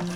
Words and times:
היי, 0.00 0.08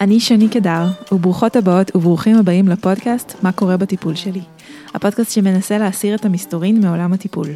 אני 0.00 0.20
שני 0.20 0.48
קדר, 0.48 0.86
וברוכות 1.12 1.56
הבאות 1.56 1.96
וברוכים 1.96 2.36
הבאים 2.36 2.68
לפודקאסט 2.68 3.34
"מה 3.42 3.52
קורה 3.52 3.76
בטיפול 3.76 4.14
שלי". 4.14 4.40
הפודקאסט 4.94 5.32
שמנסה 5.32 5.78
להסיר 5.78 6.14
את 6.14 6.24
המסתורין 6.24 6.80
מעולם 6.80 7.12
הטיפול. 7.12 7.48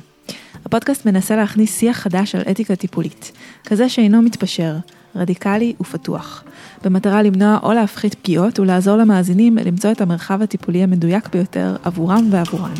הפודקאסט 0.64 1.06
מנסה 1.06 1.36
להכניס 1.36 1.78
שיח 1.78 1.96
חדש 1.96 2.34
על 2.34 2.42
אתיקה 2.50 2.76
טיפולית, 2.76 3.32
כזה 3.66 3.88
שאינו 3.88 4.22
מתפשר, 4.22 4.76
רדיקלי 5.16 5.74
ופתוח, 5.80 6.44
במטרה 6.84 7.22
למנוע 7.22 7.58
או 7.62 7.72
להפחית 7.72 8.14
פגיעות 8.14 8.58
ולעזור 8.58 8.96
למאזינים 8.96 9.58
למצוא 9.58 9.92
את 9.92 10.00
המרחב 10.00 10.42
הטיפולי 10.42 10.82
המדויק 10.82 11.28
ביותר 11.28 11.76
עבורם 11.84 12.28
ועבורן. 12.30 12.74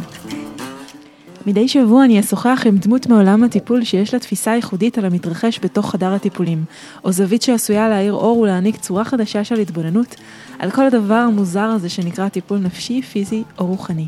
מדי 1.46 1.68
שבוע 1.68 2.04
אני 2.04 2.20
אשוחח 2.20 2.62
עם 2.66 2.76
דמות 2.76 3.06
מעולם 3.06 3.44
הטיפול 3.44 3.84
שיש 3.84 4.14
לה 4.14 4.20
תפיסה 4.20 4.50
ייחודית 4.50 4.98
על 4.98 5.04
המתרחש 5.04 5.60
בתוך 5.62 5.90
חדר 5.90 6.12
הטיפולים, 6.14 6.64
או 7.04 7.12
זווית 7.12 7.42
שעשויה 7.42 7.88
להאיר 7.88 8.12
אור 8.12 8.38
ולהעניק 8.38 8.76
צורה 8.76 9.04
חדשה 9.04 9.44
של 9.44 9.60
התבוננות 9.60 10.14
על 10.58 10.70
כל 10.70 10.86
הדבר 10.86 11.14
המוזר 11.14 11.60
הזה 11.60 11.88
שנקרא 11.88 12.28
טיפול 12.28 12.58
נפשי, 12.58 13.02
פיזי 13.02 13.42
או 13.58 13.66
רוחני. 13.66 14.06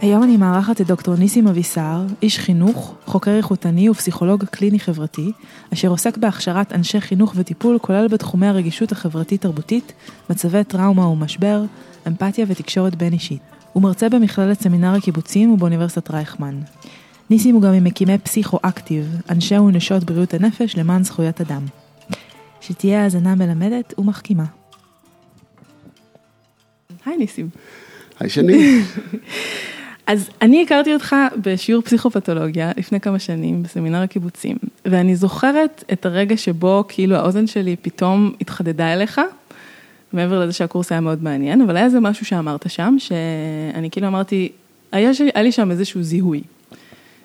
היום 0.00 0.22
אני 0.22 0.36
מארחת 0.36 0.80
את 0.80 0.86
דוקטור 0.86 1.14
ניסים 1.16 1.46
אבישר, 1.46 2.00
איש 2.22 2.38
חינוך, 2.38 2.94
חוקר 3.06 3.30
איכותני 3.36 3.88
ופסיכולוג 3.88 4.44
קליני 4.44 4.78
חברתי, 4.78 5.32
אשר 5.72 5.88
עוסק 5.88 6.16
בהכשרת 6.16 6.72
אנשי 6.72 7.00
חינוך 7.00 7.32
וטיפול 7.36 7.78
כולל 7.78 8.08
בתחומי 8.08 8.46
הרגישות 8.46 8.92
החברתית-תרבותית, 8.92 9.92
מצבי 10.30 10.64
טראומה 10.64 11.06
ומשבר, 11.06 11.62
אמפתיה 12.06 12.44
ותקשורת 12.48 12.94
בין 12.94 13.12
אישית. 13.12 13.40
הוא 13.72 13.82
מרצה 13.82 14.08
במכללת 14.08 14.62
סמינר 14.62 14.94
הקיבוצים 14.94 15.52
ובאוניברסיטת 15.52 16.10
רייכמן. 16.10 16.60
ניסים 17.30 17.54
הוא 17.54 17.62
גם 17.62 17.72
ממקימי 17.72 18.18
פסיכו-אקטיב, 18.18 19.20
אנשי 19.30 19.58
ונשות 19.58 20.04
בריאות 20.04 20.34
הנפש 20.34 20.76
למען 20.76 21.04
זכויות 21.04 21.40
אדם. 21.40 21.62
שתהיה 22.60 23.02
האזנה 23.02 23.34
מלמדת 23.34 23.94
ומחכימה. 23.98 24.44
היי 27.06 27.16
ניסים. 27.16 27.48
היי 28.20 28.30
שני. 28.30 28.82
אז 30.06 30.30
אני 30.42 30.62
הכרתי 30.62 30.94
אותך 30.94 31.16
בשיעור 31.42 31.82
פסיכופתולוגיה 31.82 32.72
לפני 32.76 33.00
כמה 33.00 33.18
שנים 33.18 33.62
בסמינר 33.62 34.02
הקיבוצים, 34.02 34.56
ואני 34.84 35.16
זוכרת 35.16 35.84
את 35.92 36.06
הרגע 36.06 36.36
שבו 36.36 36.84
כאילו 36.88 37.16
האוזן 37.16 37.46
שלי 37.46 37.76
פתאום 37.82 38.32
התחדדה 38.40 38.92
אליך, 38.92 39.20
מעבר 40.12 40.40
לזה 40.40 40.52
שהקורס 40.52 40.92
היה 40.92 41.00
מאוד 41.00 41.22
מעניין, 41.22 41.60
אבל 41.60 41.76
היה 41.76 41.84
איזה 41.84 42.00
משהו 42.00 42.26
שאמרת 42.26 42.70
שם, 42.70 42.96
שאני 42.98 43.90
כאילו 43.90 44.06
אמרתי, 44.06 44.52
היה, 44.92 45.14
שלי, 45.14 45.30
היה 45.34 45.42
לי 45.42 45.52
שם 45.52 45.70
איזשהו 45.70 46.02
זיהוי. 46.02 46.42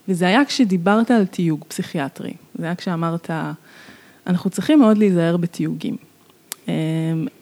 וזה 0.07 0.27
היה 0.27 0.45
כשדיברת 0.45 1.11
על 1.11 1.25
תיוג 1.25 1.63
פסיכיאטרי, 1.67 2.33
זה 2.55 2.65
היה 2.65 2.75
כשאמרת, 2.75 3.29
אנחנו 4.27 4.49
צריכים 4.49 4.79
מאוד 4.79 4.97
להיזהר 4.97 5.37
בתיוגים. 5.37 5.95
אמ, 6.67 6.73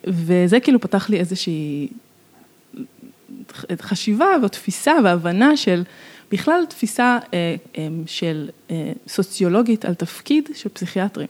וזה 0.07 0.59
כאילו 0.59 0.79
פתח 0.79 1.09
לי 1.09 1.19
איזושהי 1.19 1.87
חשיבה 3.81 4.28
ותפיסה 4.44 4.94
והבנה 5.03 5.58
של 5.58 5.83
בכלל 6.31 6.66
תפיסה 6.69 7.17
אה, 7.33 7.55
אמ, 7.78 8.03
של 8.05 8.50
אה, 8.72 8.92
סוציולוגית 9.08 9.86
על 9.86 9.94
תפקיד 9.94 10.50
של 10.53 10.69
פסיכיאטרים 10.69 11.28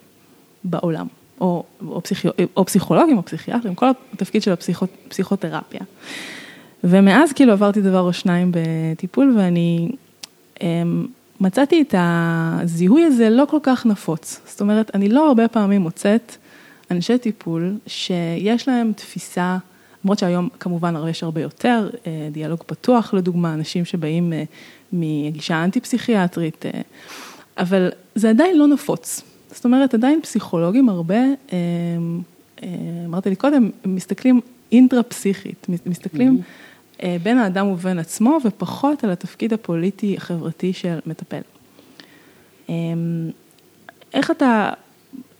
בעולם, 0.63 1.07
או, 1.41 1.63
או, 1.87 2.01
פסיכי, 2.01 2.27
או 2.57 2.65
פסיכולוגים 2.65 3.17
או 3.17 3.25
פסיכיאטרים, 3.25 3.75
כל 3.75 3.85
התפקיד 4.13 4.43
של 4.43 4.51
הפסיכותרפיה. 4.51 5.81
ומאז 6.83 7.33
כאילו 7.33 7.51
עברתי 7.51 7.81
דבר 7.81 8.01
או 8.01 8.13
שניים 8.13 8.51
בטיפול 8.51 9.35
ואני 9.37 9.91
אמ, 10.61 11.07
מצאתי 11.39 11.81
את 11.81 11.95
הזיהוי 11.97 13.03
הזה 13.03 13.29
לא 13.29 13.45
כל 13.49 13.59
כך 13.63 13.85
נפוץ. 13.85 14.41
זאת 14.45 14.61
אומרת, 14.61 14.91
אני 14.93 15.09
לא 15.09 15.27
הרבה 15.27 15.47
פעמים 15.47 15.81
מוצאת 15.81 16.35
אנשי 16.91 17.17
טיפול 17.17 17.77
שיש 17.87 18.67
להם 18.67 18.93
תפיסה 18.93 19.57
למרות 20.03 20.19
שהיום 20.19 20.49
כמובן 20.59 20.95
יש 21.09 21.23
הרבה 21.23 21.41
יותר, 21.41 21.89
אה, 22.07 22.29
דיאלוג 22.31 22.59
פתוח 22.65 23.13
לדוגמה, 23.13 23.53
אנשים 23.53 23.85
שבאים 23.85 24.33
אה, 24.33 24.43
מגישה 24.93 25.63
אנטי-פסיכיאטרית, 25.63 26.65
אה, 26.65 26.81
אבל 27.57 27.89
זה 28.15 28.29
עדיין 28.29 28.57
לא 28.57 28.67
נפוץ. 28.67 29.21
זאת 29.51 29.65
אומרת, 29.65 29.93
עדיין 29.93 30.21
פסיכולוגים 30.21 30.89
הרבה, 30.89 31.17
אמרתי 33.05 33.29
לי 33.29 33.35
קודם, 33.35 33.69
מסתכלים 33.85 34.41
אינטרה-פסיכית, 34.71 35.67
מסתכלים 35.85 36.41
mm-hmm. 36.41 37.05
בין 37.23 37.37
האדם 37.37 37.67
ובין 37.67 37.99
עצמו, 37.99 38.37
ופחות 38.45 39.03
על 39.03 39.11
התפקיד 39.11 39.53
הפוליטי 39.53 40.17
החברתי 40.17 40.73
של 40.73 40.99
מטפל. 41.05 41.41
איך 44.13 44.31
אתה 44.31 44.69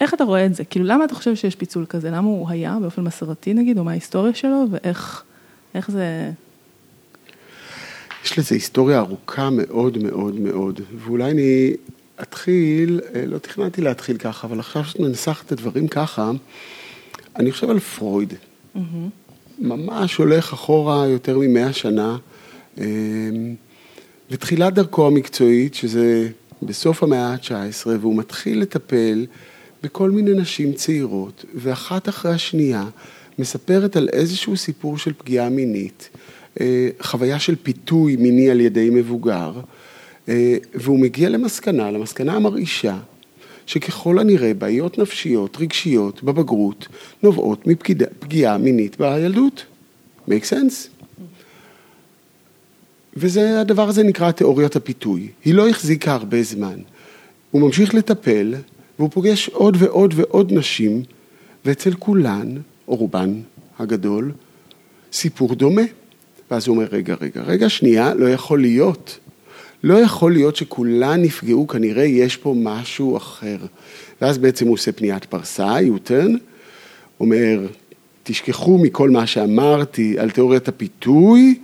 איך 0.01 0.13
אתה 0.13 0.23
רואה 0.23 0.45
את 0.45 0.55
זה? 0.55 0.63
כאילו, 0.63 0.85
למה 0.85 1.05
אתה 1.05 1.15
חושב 1.15 1.35
שיש 1.35 1.55
פיצול 1.55 1.85
כזה? 1.89 2.09
למה 2.09 2.27
הוא 2.27 2.49
היה 2.49 2.77
באופן 2.81 3.01
מסורתי 3.01 3.53
נגיד, 3.53 3.77
או 3.77 3.83
מה 3.83 3.91
ההיסטוריה 3.91 4.33
שלו, 4.33 4.65
ואיך 4.71 5.23
זה... 5.87 6.31
יש 8.25 8.39
לזה 8.39 8.55
היסטוריה 8.55 8.99
ארוכה 8.99 9.49
מאוד 9.49 9.97
מאוד 9.97 10.39
מאוד, 10.39 10.81
ואולי 10.97 11.31
אני 11.31 11.73
אתחיל, 12.21 13.01
אה, 13.15 13.25
לא 13.25 13.38
תכננתי 13.38 13.81
להתחיל 13.81 14.17
ככה, 14.17 14.47
אבל 14.47 14.59
עכשיו 14.59 14.85
שאת 14.85 14.99
מנסחת 14.99 15.45
את 15.45 15.51
הדברים 15.51 15.88
ככה, 15.88 16.31
אני 17.35 17.51
חושב 17.51 17.69
על 17.69 17.79
פרויד. 17.79 18.33
Mm-hmm. 18.33 18.79
ממש 19.59 20.15
הולך 20.15 20.53
אחורה 20.53 21.07
יותר 21.07 21.38
ממאה 21.39 21.73
שנה, 21.73 22.17
אה, 22.79 22.85
ותחילת 24.31 24.73
דרכו 24.73 25.07
המקצועית, 25.07 25.73
שזה 25.73 26.29
בסוף 26.61 27.03
המאה 27.03 27.33
ה-19, 27.33 27.88
והוא 27.99 28.17
מתחיל 28.17 28.61
לטפל 28.61 29.25
בכל 29.84 30.12
מיני 30.12 30.34
נשים 30.34 30.73
צעירות, 30.73 31.45
ואחת 31.56 32.09
אחרי 32.09 32.31
השנייה 32.31 32.85
מספרת 33.40 33.95
על 33.95 34.09
איזשהו 34.13 34.57
סיפור 34.57 34.97
של 34.97 35.13
פגיעה 35.13 35.50
מינית, 35.50 36.09
אה, 36.59 36.90
חוויה 37.01 37.40
של 37.40 37.56
פיתוי 37.63 38.16
מיני 38.16 38.50
על 38.50 38.62
ידי 38.62 38.89
מבוגר, 38.89 39.51
אה, 40.29 40.57
והוא 40.73 41.00
מגיע 41.00 41.29
למסקנה, 41.29 41.91
למסקנה 41.91 42.34
המרעישה, 42.34 42.97
שככל 43.66 44.19
הנראה 44.19 44.53
בעיות 44.53 44.97
נפשיות, 44.97 45.57
רגשיות, 45.59 46.23
בבגרות, 46.23 46.88
נובעות 47.23 47.68
מפגיעה 47.68 48.57
מינית 48.57 48.97
בילדות. 48.97 49.66
make 50.29 50.44
sense? 50.51 51.07
וזה, 53.16 53.62
הדבר 53.62 53.89
הזה 53.89 54.03
נקרא 54.03 54.31
תיאוריית 54.31 54.75
הפיתוי. 54.75 55.28
היא 55.45 55.53
לא 55.53 55.69
החזיקה 55.69 56.13
הרבה 56.13 56.44
זמן. 56.44 56.79
הוא 57.51 57.62
ממשיך 57.62 57.94
לטפל, 57.94 58.56
והוא 58.99 59.09
פוגש 59.09 59.49
עוד 59.49 59.77
ועוד 59.79 60.13
ועוד 60.17 60.53
נשים, 60.53 61.03
ואצל 61.65 61.93
כולן, 61.93 62.57
או 62.87 62.95
רובן 62.95 63.41
הגדול, 63.79 64.31
סיפור 65.11 65.55
דומה. 65.55 65.81
ואז 66.51 66.67
הוא 66.67 66.75
אומר, 66.75 66.87
רגע, 66.91 67.15
רגע, 67.21 67.41
רגע, 67.41 67.69
שנייה, 67.69 68.13
לא 68.13 68.29
יכול 68.29 68.61
להיות. 68.61 69.19
לא 69.83 69.93
יכול 69.93 70.33
להיות 70.33 70.55
שכולן 70.55 71.21
נפגעו, 71.21 71.67
כנראה 71.67 72.03
יש 72.03 72.38
פה 72.38 72.55
משהו 72.57 73.17
אחר. 73.17 73.57
ואז 74.21 74.38
בעצם 74.38 74.65
הוא 74.67 74.73
עושה 74.73 74.91
פניית 74.91 75.25
פרסה, 75.25 75.81
יוטרן, 75.81 76.35
אומר, 77.19 77.67
תשכחו 78.23 78.77
מכל 78.77 79.09
מה 79.09 79.27
שאמרתי 79.27 80.19
על 80.19 80.29
תיאוריית 80.29 80.67
הפיתוי, 80.67 81.59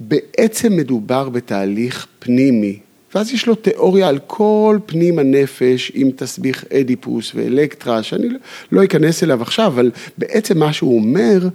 בעצם 0.00 0.76
מדובר 0.76 1.28
בתהליך 1.28 2.06
פנימי, 2.18 2.78
ואז 3.14 3.32
יש 3.32 3.46
לו 3.46 3.54
תיאוריה 3.54 4.08
על 4.08 4.18
כל 4.26 4.78
פנים 4.86 5.18
הנפש 5.18 5.92
עם 5.94 6.10
תסביך 6.16 6.64
אדיפוס 6.72 7.32
ואלקטרה, 7.34 8.02
שאני 8.02 8.26
לא 8.72 8.84
אכנס 8.84 9.22
אליו 9.22 9.42
עכשיו, 9.42 9.66
אבל 9.66 9.90
בעצם 10.18 10.58
מה 10.58 10.72
שהוא 10.72 10.96
אומר 10.96 11.48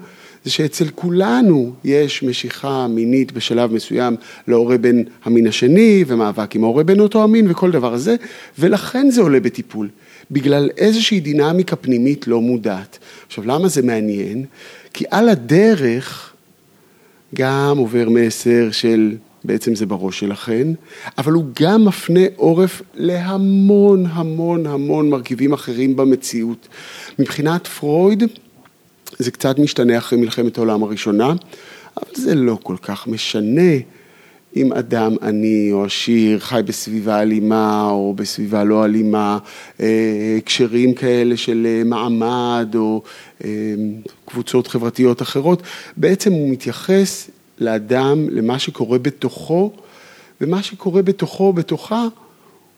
זה 0.46 0.52
שאצל 0.52 0.86
כולנו 0.96 1.74
יש 1.84 2.24
משיכה 2.24 2.88
מינית 2.88 3.32
בשלב 3.32 3.74
מסוים 3.74 4.16
להורה 4.48 4.78
בן 4.78 5.02
המין 5.26 5.48
השני 5.48 6.04
ומאבק 6.08 6.56
עם 6.56 6.64
ההורה 6.64 6.84
בן 6.84 7.00
אותו 7.00 7.24
המין 7.24 7.52
וכל 7.52 7.72
דבר 7.72 7.94
הזה, 7.94 8.16
ולכן 8.60 9.10
זה 9.10 9.22
עולה 9.22 9.40
בטיפול, 9.40 9.90
בגלל 10.32 10.70
איזושהי 10.78 11.20
דינמיקה 11.20 11.76
פנימית 11.76 12.28
לא 12.28 12.42
מודעת. 12.42 13.00
עכשיו 13.28 13.44
למה 13.48 13.68
זה 13.68 13.82
מעניין? 13.82 14.46
כי 14.94 15.06
על 15.12 15.30
הדרך 15.30 16.34
גם 17.36 17.78
עובר 17.78 18.10
מסר 18.10 18.72
של 18.72 19.16
בעצם 19.48 19.76
זה 19.76 19.86
בראש 19.86 20.20
שלכן, 20.20 20.68
אבל 21.18 21.32
הוא 21.32 21.46
גם 21.62 21.86
מפנה 21.86 22.20
עורף 22.36 22.82
להמון 22.96 24.06
המון 24.10 24.66
המון 24.66 25.10
מרכיבים 25.10 25.54
אחרים 25.54 25.96
במציאות. 25.96 26.68
מבחינת 27.20 27.68
פרויד, 27.68 28.24
זה 29.20 29.32
קצת 29.32 29.60
משתנה 29.60 29.98
אחרי 29.98 30.20
מלחמת 30.20 30.58
העולם 30.58 30.84
הראשונה, 30.84 31.34
אבל 31.98 32.12
זה 32.16 32.36
לא 32.36 32.58
כל 32.64 32.76
כך 32.82 33.08
משנה. 33.08 33.72
אם 34.56 34.74
אדם 34.74 35.16
עני 35.22 35.70
או 35.72 35.86
עשיר 35.86 36.40
חי 36.40 36.62
בסביבה 36.66 37.22
אלימה 37.22 37.90
או 37.90 38.14
בסביבה 38.14 38.64
לא 38.64 38.86
אלימה, 38.86 39.38
הקשרים 40.38 40.94
כאלה 40.94 41.38
של 41.38 41.82
מעמד 41.86 42.76
או 42.76 43.02
קבוצות 44.26 44.68
חברתיות 44.68 45.22
אחרות, 45.22 45.62
בעצם 45.98 46.32
הוא 46.32 46.50
מתייחס 46.50 47.30
לאדם, 47.60 48.30
למה 48.30 48.60
שקורה 48.60 48.98
בתוכו, 48.98 49.72
ומה 50.42 50.64
שקורה 50.64 51.02
בתוכו, 51.02 51.54
בתוכה, 51.54 52.06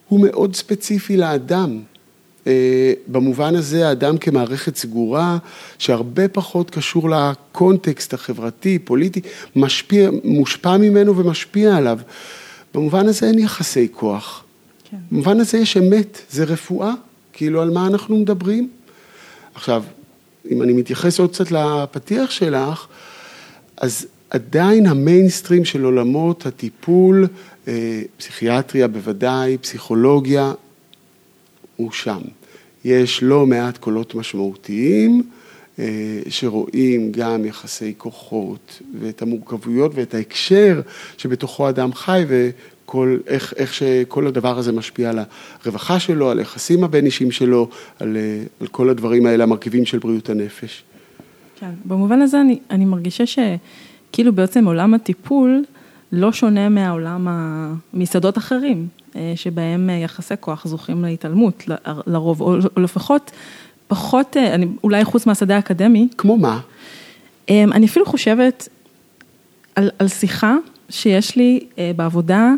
הוא 0.08 0.20
מאוד 0.20 0.56
ספציפי 0.56 1.18
לאדם. 1.18 1.80
אה, 2.48 2.94
במובן 3.08 3.56
הזה 3.56 3.88
האדם 3.88 4.18
כמערכת 4.18 4.76
סגורה, 4.76 5.38
שהרבה 5.78 6.28
פחות 6.28 6.70
קשור 6.70 7.10
לקונטקסט 7.10 8.14
החברתי, 8.14 8.80
פוליטי, 8.80 9.22
משפיע, 9.56 10.10
מושפע 10.24 10.78
ממנו 10.78 11.18
ומשפיע 11.18 11.78
עליו. 11.78 12.00
במובן 12.74 13.08
הזה 13.08 13.28
אין 13.28 13.40
יחסי 13.40 13.88
כוח. 13.92 14.44
כן. 14.90 14.98
במובן 15.12 15.40
הזה 15.40 15.58
יש 15.58 15.78
אמת, 15.78 16.22
זה 16.30 16.44
רפואה, 16.44 16.94
כאילו 17.34 17.62
על 17.62 17.70
מה 17.70 17.88
אנחנו 17.88 18.18
מדברים. 18.18 18.70
עכשיו, 19.56 19.84
אם 20.52 20.62
אני 20.62 20.74
מתייחס 20.74 21.20
עוד 21.20 21.32
קצת 21.32 21.52
לפתיח 21.52 22.32
שלך, 22.32 22.88
אז 23.78 24.08
עדיין 24.30 24.86
המיינסטרים 24.86 25.66
של 25.66 25.84
עולמות 25.84 26.46
הטיפול, 26.46 27.28
אה, 27.68 28.02
פסיכיאטריה 28.18 28.88
בוודאי, 28.88 29.58
פסיכולוגיה, 29.58 30.54
הוא 31.76 31.92
שם. 31.92 32.22
יש 32.86 33.24
לא 33.24 33.46
מעט 33.46 33.78
קולות 33.78 34.16
משמעותיים 34.16 35.24
אה, 35.80 35.86
שרואים 36.30 37.12
גם 37.12 37.46
יחסי 37.46 37.94
כוחות 37.98 38.82
ואת 39.00 39.22
המורכבויות 39.22 39.92
ואת 39.96 40.14
ההקשר 40.14 40.82
שבתוכו 41.18 41.70
אדם 41.70 41.94
חי 41.94 42.26
וכל, 42.28 43.18
איך, 43.28 43.54
איך 43.58 43.74
שכל 43.74 44.28
הדבר 44.28 44.58
הזה 44.58 44.72
משפיע 44.72 45.10
על 45.10 45.20
הרווחה 45.64 46.00
שלו, 46.00 46.30
על 46.30 46.40
היחסים 46.40 46.84
הבין 46.84 47.06
אישיים 47.06 47.32
שלו, 47.32 47.70
על, 48.00 48.18
אה, 48.18 48.44
על 48.62 48.68
כל 48.68 48.90
הדברים 48.90 49.26
האלה, 49.26 49.44
המרכיבים 49.44 49.86
של 49.86 49.98
בריאות 50.00 50.30
הנפש. 50.30 50.84
כן, 51.60 51.72
במובן 51.86 52.22
הזה 52.22 52.42
אני, 52.42 52.60
אני 52.70 52.86
מרגישה 52.86 53.26
שכאילו 54.12 54.34
בעצם 54.34 54.66
עולם 54.66 54.94
הטיפול 54.94 55.64
לא 56.12 56.32
שונה 56.32 56.70
מהעולם, 56.70 57.28
משדות 57.94 58.38
אחרים. 58.38 58.88
אה, 59.16 59.34
שבהם 59.36 59.90
אה, 59.90 59.96
יחסי 59.96 60.34
כוח 60.40 60.68
זוכים 60.68 61.06
להתעלמות 61.06 61.64
לרוב, 62.08 62.42
או 62.42 62.58
לפחות 62.78 63.32
פחות, 63.88 64.38
אה, 64.38 64.56
אני, 64.56 64.68
אולי 64.84 65.06
חוץ 65.06 65.26
מהשדה 65.26 65.56
האקדמי. 65.56 66.08
כמו 66.18 66.38
מה? 66.38 66.60
אני 67.50 67.86
אפילו 67.86 68.06
חושבת 68.06 68.70
על, 69.76 69.90
על 70.00 70.08
שיחה 70.08 70.56
שיש 70.90 71.36
לי 71.36 71.60
בעבודה, 71.96 72.52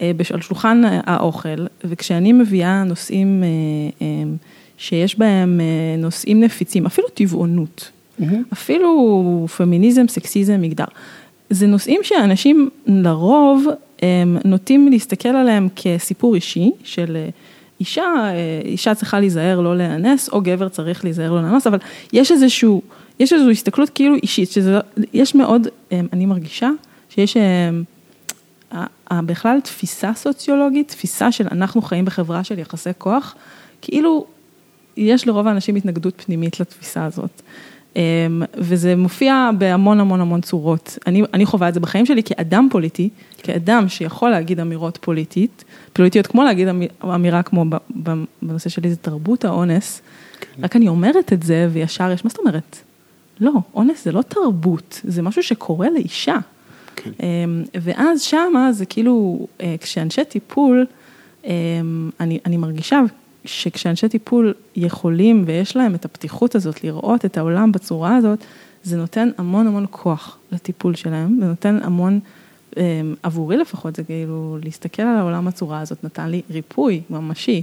על 0.00 0.40
שולחן 0.40 0.82
האוכל, 1.06 1.66
וכשאני 1.84 2.32
מביאה 2.32 2.84
נושאים 2.84 3.44
שיש 4.78 5.18
בהם 5.18 5.60
נושאים 5.98 6.40
נפיצים, 6.40 6.86
אפילו 6.86 7.08
טבעונות, 7.08 7.90
mm-hmm. 8.20 8.52
אפילו 8.52 9.46
פמיניזם, 9.56 10.08
סקסיזם, 10.08 10.60
מגדר. 10.60 10.84
זה 11.50 11.66
נושאים 11.66 12.00
שאנשים 12.02 12.70
לרוב 12.86 13.66
הם 14.02 14.38
נוטים 14.44 14.88
להסתכל 14.88 15.28
עליהם 15.28 15.68
כסיפור 15.76 16.34
אישי 16.34 16.70
של 16.84 17.16
אה, 17.16 17.28
אישה, 17.80 18.02
אה, 18.02 18.60
אישה 18.64 18.94
צריכה 18.94 19.20
להיזהר 19.20 19.60
לא 19.60 19.76
להיאנס, 19.76 20.28
או 20.28 20.40
גבר 20.40 20.68
צריך 20.68 21.04
להיזהר 21.04 21.32
לא 21.32 21.42
להיאנס, 21.42 21.66
אבל 21.66 21.78
יש 22.12 22.32
איזשהו, 22.32 22.82
יש 23.20 23.32
איזושהי 23.32 23.52
הסתכלות 23.52 23.90
כאילו 23.90 24.14
אישית, 24.14 24.50
שזה, 24.50 24.78
יש 25.12 25.34
מאוד, 25.34 25.68
אני 26.12 26.26
מרגישה 26.26 26.70
שיש 27.08 27.36
בכלל 29.12 29.60
תפיסה 29.60 30.14
סוציולוגית, 30.14 30.88
תפיסה 30.88 31.32
של 31.32 31.46
אנחנו 31.52 31.82
חיים 31.82 32.04
בחברה 32.04 32.44
של 32.44 32.58
יחסי 32.58 32.90
כוח, 32.98 33.34
כאילו 33.82 34.26
יש 34.96 35.26
לרוב 35.26 35.46
האנשים 35.46 35.76
התנגדות 35.76 36.22
פנימית 36.26 36.60
לתפיסה 36.60 37.04
הזאת. 37.04 37.42
אמ, 37.96 38.42
וזה 38.54 38.96
מופיע 38.96 39.50
בהמון 39.58 40.00
המון 40.00 40.20
המון 40.20 40.40
צורות. 40.40 40.98
אני, 41.06 41.22
אני 41.34 41.46
חווה 41.46 41.68
את 41.68 41.74
זה 41.74 41.80
בחיים 41.80 42.06
שלי 42.06 42.22
כאדם 42.22 42.68
פוליטי, 42.70 43.08
כאדם 43.38 43.88
שיכול 43.88 44.30
להגיד 44.30 44.60
אמירות 44.60 44.98
פוליטית, 45.00 45.64
פוליטיות 45.92 46.26
כמו 46.26 46.44
להגיד 46.44 46.68
אמירה 47.04 47.42
כמו 47.42 47.64
בנושא 48.42 48.68
שלי 48.68 48.90
זה 48.90 48.96
תרבות 48.96 49.44
האונס, 49.44 50.02
כן. 50.40 50.64
רק 50.64 50.76
אני 50.76 50.88
אומרת 50.88 51.32
את 51.32 51.42
זה 51.42 51.68
וישר 51.72 52.10
יש, 52.10 52.24
מה 52.24 52.30
זאת 52.30 52.38
אומרת? 52.38 52.76
לא, 53.40 53.52
אונס 53.74 54.04
זה 54.04 54.12
לא 54.12 54.22
תרבות, 54.22 55.00
זה 55.04 55.22
משהו 55.22 55.42
שקורה 55.42 55.90
לאישה. 55.90 56.38
כן. 56.96 57.10
אמ, 57.22 57.62
ואז 57.82 58.22
שמה 58.22 58.72
זה 58.72 58.86
כאילו, 58.86 59.46
אה, 59.60 59.74
כשאנשי 59.80 60.24
טיפול, 60.24 60.86
אמ, 61.44 62.10
אני, 62.20 62.38
אני 62.46 62.56
מרגישה 62.56 63.00
שכשאנשי 63.46 64.08
טיפול 64.08 64.54
יכולים 64.76 65.44
ויש 65.46 65.76
להם 65.76 65.94
את 65.94 66.04
הפתיחות 66.04 66.54
הזאת 66.54 66.84
לראות 66.84 67.24
את 67.24 67.38
העולם 67.38 67.72
בצורה 67.72 68.16
הזאת, 68.16 68.38
זה 68.82 68.96
נותן 68.96 69.30
המון 69.38 69.66
המון 69.66 69.86
כוח 69.90 70.38
לטיפול 70.52 70.94
שלהם, 70.94 71.36
זה 71.40 71.46
נותן 71.46 71.78
המון, 71.82 72.20
אמ, 72.76 72.82
עבורי 73.22 73.56
לפחות, 73.56 73.96
זה 73.96 74.02
כאילו 74.02 74.58
להסתכל 74.64 75.02
על 75.02 75.16
העולם 75.16 75.44
בצורה 75.44 75.80
הזאת, 75.80 76.04
נתן 76.04 76.28
לי 76.30 76.42
ריפוי 76.50 77.00
ממשי 77.10 77.62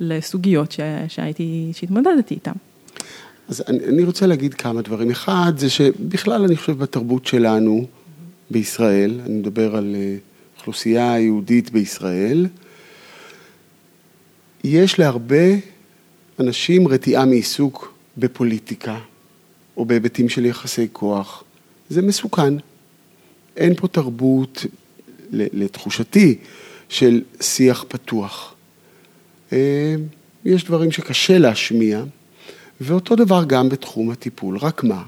לסוגיות 0.00 0.74
שהייתי, 1.08 1.70
שהתמודדתי 1.74 2.34
איתן. 2.34 2.52
אז 3.48 3.62
אני, 3.68 3.84
אני 3.84 4.04
רוצה 4.04 4.26
להגיד 4.26 4.54
כמה 4.54 4.82
דברים. 4.82 5.10
אחד, 5.10 5.52
זה 5.56 5.70
שבכלל 5.70 6.44
אני 6.44 6.56
חושב 6.56 6.78
בתרבות 6.78 7.26
שלנו 7.26 7.86
בישראל, 8.50 9.20
אני 9.26 9.34
מדבר 9.34 9.76
על 9.76 9.94
אה, 9.94 10.16
אוכלוסייה 10.58 11.20
יהודית 11.20 11.70
בישראל, 11.70 12.46
יש 14.64 14.98
להרבה 14.98 15.54
אנשים 16.40 16.88
רתיעה 16.88 17.24
מעיסוק 17.24 17.94
בפוליטיקה 18.16 18.98
או 19.76 19.84
בהיבטים 19.84 20.28
של 20.28 20.46
יחסי 20.46 20.88
כוח. 20.92 21.44
זה 21.88 22.02
מסוכן. 22.02 22.54
אין 23.56 23.74
פה 23.74 23.88
תרבות, 23.88 24.66
לתחושתי, 25.30 26.38
של 26.88 27.22
שיח 27.40 27.84
פתוח. 27.88 28.54
אה, 29.52 29.94
יש 30.44 30.64
דברים 30.64 30.92
שקשה 30.92 31.38
להשמיע, 31.38 32.02
ואותו 32.80 33.16
דבר 33.16 33.44
גם 33.46 33.68
בתחום 33.68 34.10
הטיפול. 34.10 34.58
רק 34.58 34.84
מה? 34.84 35.02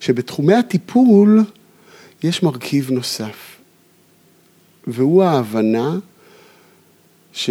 שבתחומי 0.00 0.54
הטיפול 0.54 1.40
יש 2.22 2.42
מרכיב 2.42 2.90
נוסף, 2.90 3.56
והוא 4.86 5.22
ההבנה 5.22 5.98
ש... 7.32 7.50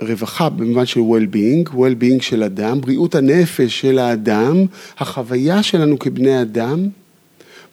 רווחה 0.00 0.48
במובן 0.48 0.86
של 0.86 1.00
well-being, 1.00 1.70
well-being 1.74 2.22
של 2.22 2.42
אדם, 2.42 2.80
בריאות 2.80 3.14
הנפש 3.14 3.80
של 3.80 3.98
האדם, 3.98 4.66
החוויה 4.98 5.62
שלנו 5.62 5.98
כבני 5.98 6.42
אדם, 6.42 6.88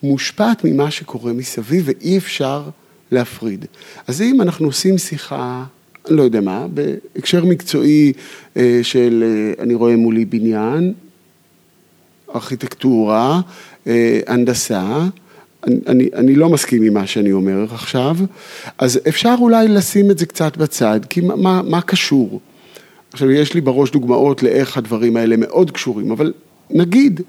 מושפעת 0.04 0.64
ממה 0.64 0.92
שקורה 0.92 1.34
מסביב 1.34 1.84
ואי 1.86 2.18
אפשר 2.18 2.64
להפריד. 3.12 3.66
אז 4.08 4.22
אם 4.22 4.42
אנחנו 4.42 4.66
עושים 4.66 4.98
שיחה, 4.98 5.64
אני 6.08 6.18
לא 6.18 6.24
יודע 6.24 6.42
מה, 6.42 6.68
בהקשר 6.68 7.46
מקצועי 7.46 8.14
אה, 8.58 8.80
של, 8.84 9.24
אה, 9.26 9.64
אני 9.64 9.74
רואה 9.74 9.96
מולי 9.96 10.26
בניין, 10.26 10.94
ארכיטקטורה, 12.36 13.42
אה, 13.88 14.20
הנדסה, 14.28 15.08
אני, 15.68 16.10
אני, 16.16 16.36
לא 16.36 16.50
מסכים 16.50 16.84
עם 16.84 16.94
מה 16.94 17.08
שאני 17.08 17.32
אומר 17.32 17.64
עכשיו, 17.74 18.18
אז 18.78 19.00
אפשר 19.08 19.36
אולי 19.40 19.68
לשים 19.68 20.12
את 20.12 20.18
זה 20.18 20.26
קצת 20.26 20.58
בצד, 20.58 21.00
כי 21.10 21.22
מה, 21.22 21.36
מה, 21.36 21.62
מה 21.62 21.82
קשור? 21.82 22.40
עכשיו, 23.14 23.32
יש 23.32 23.54
לי 23.54 23.62
בראש 23.62 23.92
דוגמאות 23.92 24.44
לאיך 24.44 24.78
הדברים 24.78 25.18
האלה 25.18 25.38
מאוד 25.38 25.72
קשורים, 25.72 26.12
אבל 26.12 26.34
נגיד, 26.70 27.22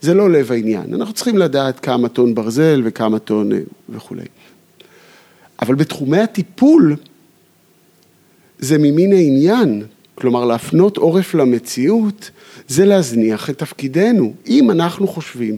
זה 0.00 0.14
לא 0.14 0.30
לב 0.30 0.52
העניין. 0.52 0.94
אנחנו 0.94 1.14
צריכים 1.14 1.38
לדעת 1.38 1.80
כמה 1.80 2.08
טון 2.08 2.34
ברזל 2.34 2.82
וכמה 2.84 3.18
טון 3.18 3.52
אה, 3.52 3.58
וכולי. 3.88 4.24
אבל 5.62 5.74
בתחומי 5.74 6.18
הטיפול, 6.18 6.96
זה 8.58 8.78
ממין 8.78 9.12
העניין, 9.12 9.82
כלומר 10.14 10.44
להפנות 10.44 10.96
עורף 10.96 11.34
למציאות, 11.34 12.30
זה 12.68 12.84
להזניח 12.84 13.50
את 13.50 13.58
תפקידנו. 13.58 14.34
אם 14.46 14.70
אנחנו 14.70 15.08
חושבים 15.08 15.56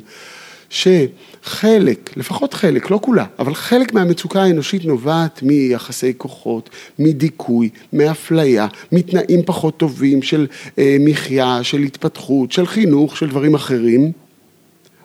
שחלק, 0.71 2.17
לפחות 2.17 2.55
חלק, 2.55 2.91
לא 2.91 2.99
כולה, 3.03 3.25
אבל 3.39 3.55
חלק 3.55 3.93
מהמצוקה 3.95 4.43
האנושית 4.43 4.85
נובעת 4.85 5.43
מיחסי 5.43 6.13
כוחות, 6.17 6.71
מדיכוי, 6.99 7.69
מאפליה, 7.93 8.67
מתנאים 8.93 9.43
פחות 9.47 9.77
טובים 9.77 10.23
של 10.23 10.47
אה, 10.79 10.97
מחיה, 11.01 11.59
של 11.63 11.79
התפתחות, 11.79 12.53
של 12.53 12.67
חינוך, 12.67 13.17
של 13.17 13.29
דברים 13.29 13.55
אחרים, 13.55 14.13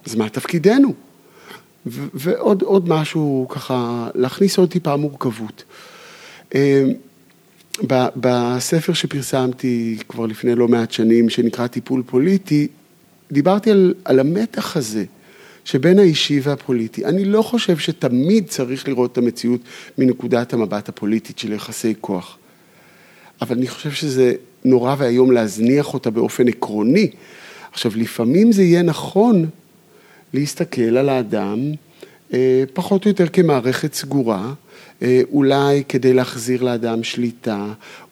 אז 0.06 0.16
מה 0.16 0.30
תפקידנו? 0.30 0.94
ו- 1.86 2.08
ועוד 2.14 2.90
משהו 2.90 3.46
ככה, 3.50 4.08
להכניס 4.16 4.58
עוד 4.58 4.70
טיפה 4.70 4.96
מורכבות. 4.96 5.64
אה, 6.56 6.84
בספר 8.16 8.94
שפרסמתי 8.94 9.98
כבר 10.10 10.26
לפני 10.26 10.56
לא 10.56 10.68
מעט 10.68 10.92
שנים, 10.92 11.30
שנקרא 11.30 11.68
טיפול 11.68 12.04
פוליטי, 12.06 12.68
דיברתי 13.32 13.72
על, 13.72 13.94
על 14.06 14.20
המתח 14.20 14.78
הזה 14.78 15.06
שבין 15.66 16.00
האישי 16.00 16.40
והפוליטי. 16.44 17.06
אני 17.06 17.26
לא 17.26 17.42
חושב 17.42 17.78
שתמיד 17.78 18.48
צריך 18.48 18.88
לראות 18.88 19.12
את 19.12 19.18
המציאות 19.18 19.62
מנקודת 19.98 20.54
המבט 20.54 20.90
הפוליטית 20.90 21.40
של 21.40 21.54
יחסי 21.54 21.94
כוח. 22.02 22.38
אבל 23.42 23.56
אני 23.58 23.68
חושב 23.68 23.92
שזה 23.92 24.34
נורא 24.66 24.96
ואיום 24.98 25.32
להזניח 25.32 25.94
אותה 25.94 26.10
באופן 26.10 26.48
עקרוני. 26.48 27.10
עכשיו, 27.72 27.92
לפעמים 27.96 28.52
זה 28.52 28.64
יהיה 28.64 28.82
נכון 28.82 29.46
להסתכל 30.34 30.98
על 30.98 31.10
האדם 31.10 31.72
אה, 32.34 32.64
פחות 32.74 33.06
או 33.06 33.10
יותר 33.10 33.28
כמערכת 33.28 33.94
סגורה, 33.94 34.54
אה, 35.02 35.22
אולי 35.32 35.84
כדי 35.90 36.14
להחזיר 36.14 36.64
לאדם 36.64 37.04
שליטה, 37.04 37.66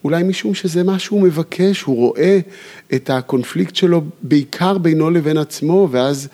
אולי 0.03 0.23
משום 0.23 0.53
שזה 0.53 0.83
מה 0.83 0.99
שהוא 0.99 1.21
מבקש, 1.21 1.81
הוא 1.81 1.95
רואה 1.95 2.39
את 2.93 3.09
הקונפליקט 3.09 3.75
שלו 3.75 4.01
בעיקר 4.21 4.77
בינו 4.77 5.09
לבין 5.09 5.37
עצמו, 5.37 5.87
ואז 5.91 6.27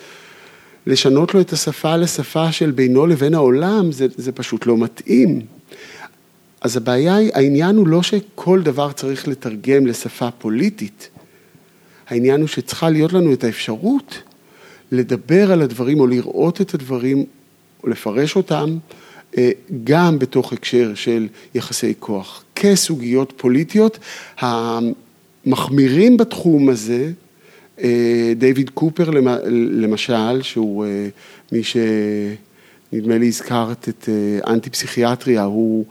לשנות 0.87 1.33
לו 1.33 1.41
את 1.41 1.53
השפה 1.53 1.95
לשפה 1.95 2.51
של 2.51 2.71
בינו 2.71 3.07
לבין 3.07 3.33
העולם, 3.33 3.91
זה, 3.91 4.07
זה 4.17 4.31
פשוט 4.31 4.65
לא 4.65 4.77
מתאים. 4.77 5.41
אז 6.61 6.77
הבעיה 6.77 7.15
היא, 7.15 7.31
העניין 7.33 7.75
הוא 7.75 7.87
לא 7.87 8.03
שכל 8.03 8.61
דבר 8.61 8.91
צריך 8.91 9.27
לתרגם 9.27 9.87
לשפה 9.87 10.31
פוליטית, 10.31 11.09
העניין 12.07 12.39
הוא 12.39 12.47
שצריכה 12.47 12.89
להיות 12.89 13.13
לנו 13.13 13.33
את 13.33 13.43
האפשרות 13.43 14.21
לדבר 14.91 15.51
על 15.51 15.61
הדברים 15.61 15.99
או 15.99 16.07
לראות 16.07 16.61
את 16.61 16.73
הדברים 16.73 17.25
או 17.83 17.89
לפרש 17.89 18.35
אותם 18.35 18.77
אה, 19.37 19.51
גם 19.83 20.19
בתוך 20.19 20.53
הקשר 20.53 20.91
של 20.95 21.27
יחסי 21.55 21.93
כוח, 21.99 22.43
כסוגיות 22.55 23.33
פוליטיות. 23.37 23.99
המחמירים 24.39 26.17
בתחום 26.17 26.69
הזה, 26.69 27.11
דיוויד 28.37 28.69
קופר 28.69 29.09
למשל, 29.71 30.41
שהוא 30.41 30.85
אה, 30.85 31.07
מי 31.51 31.61
שנדמה 31.63 33.17
לי 33.17 33.27
הזכרת 33.27 33.89
את 33.89 34.09
אנטי 34.47 34.69
פסיכיאטריה, 34.69 35.43
הוא 35.43 35.85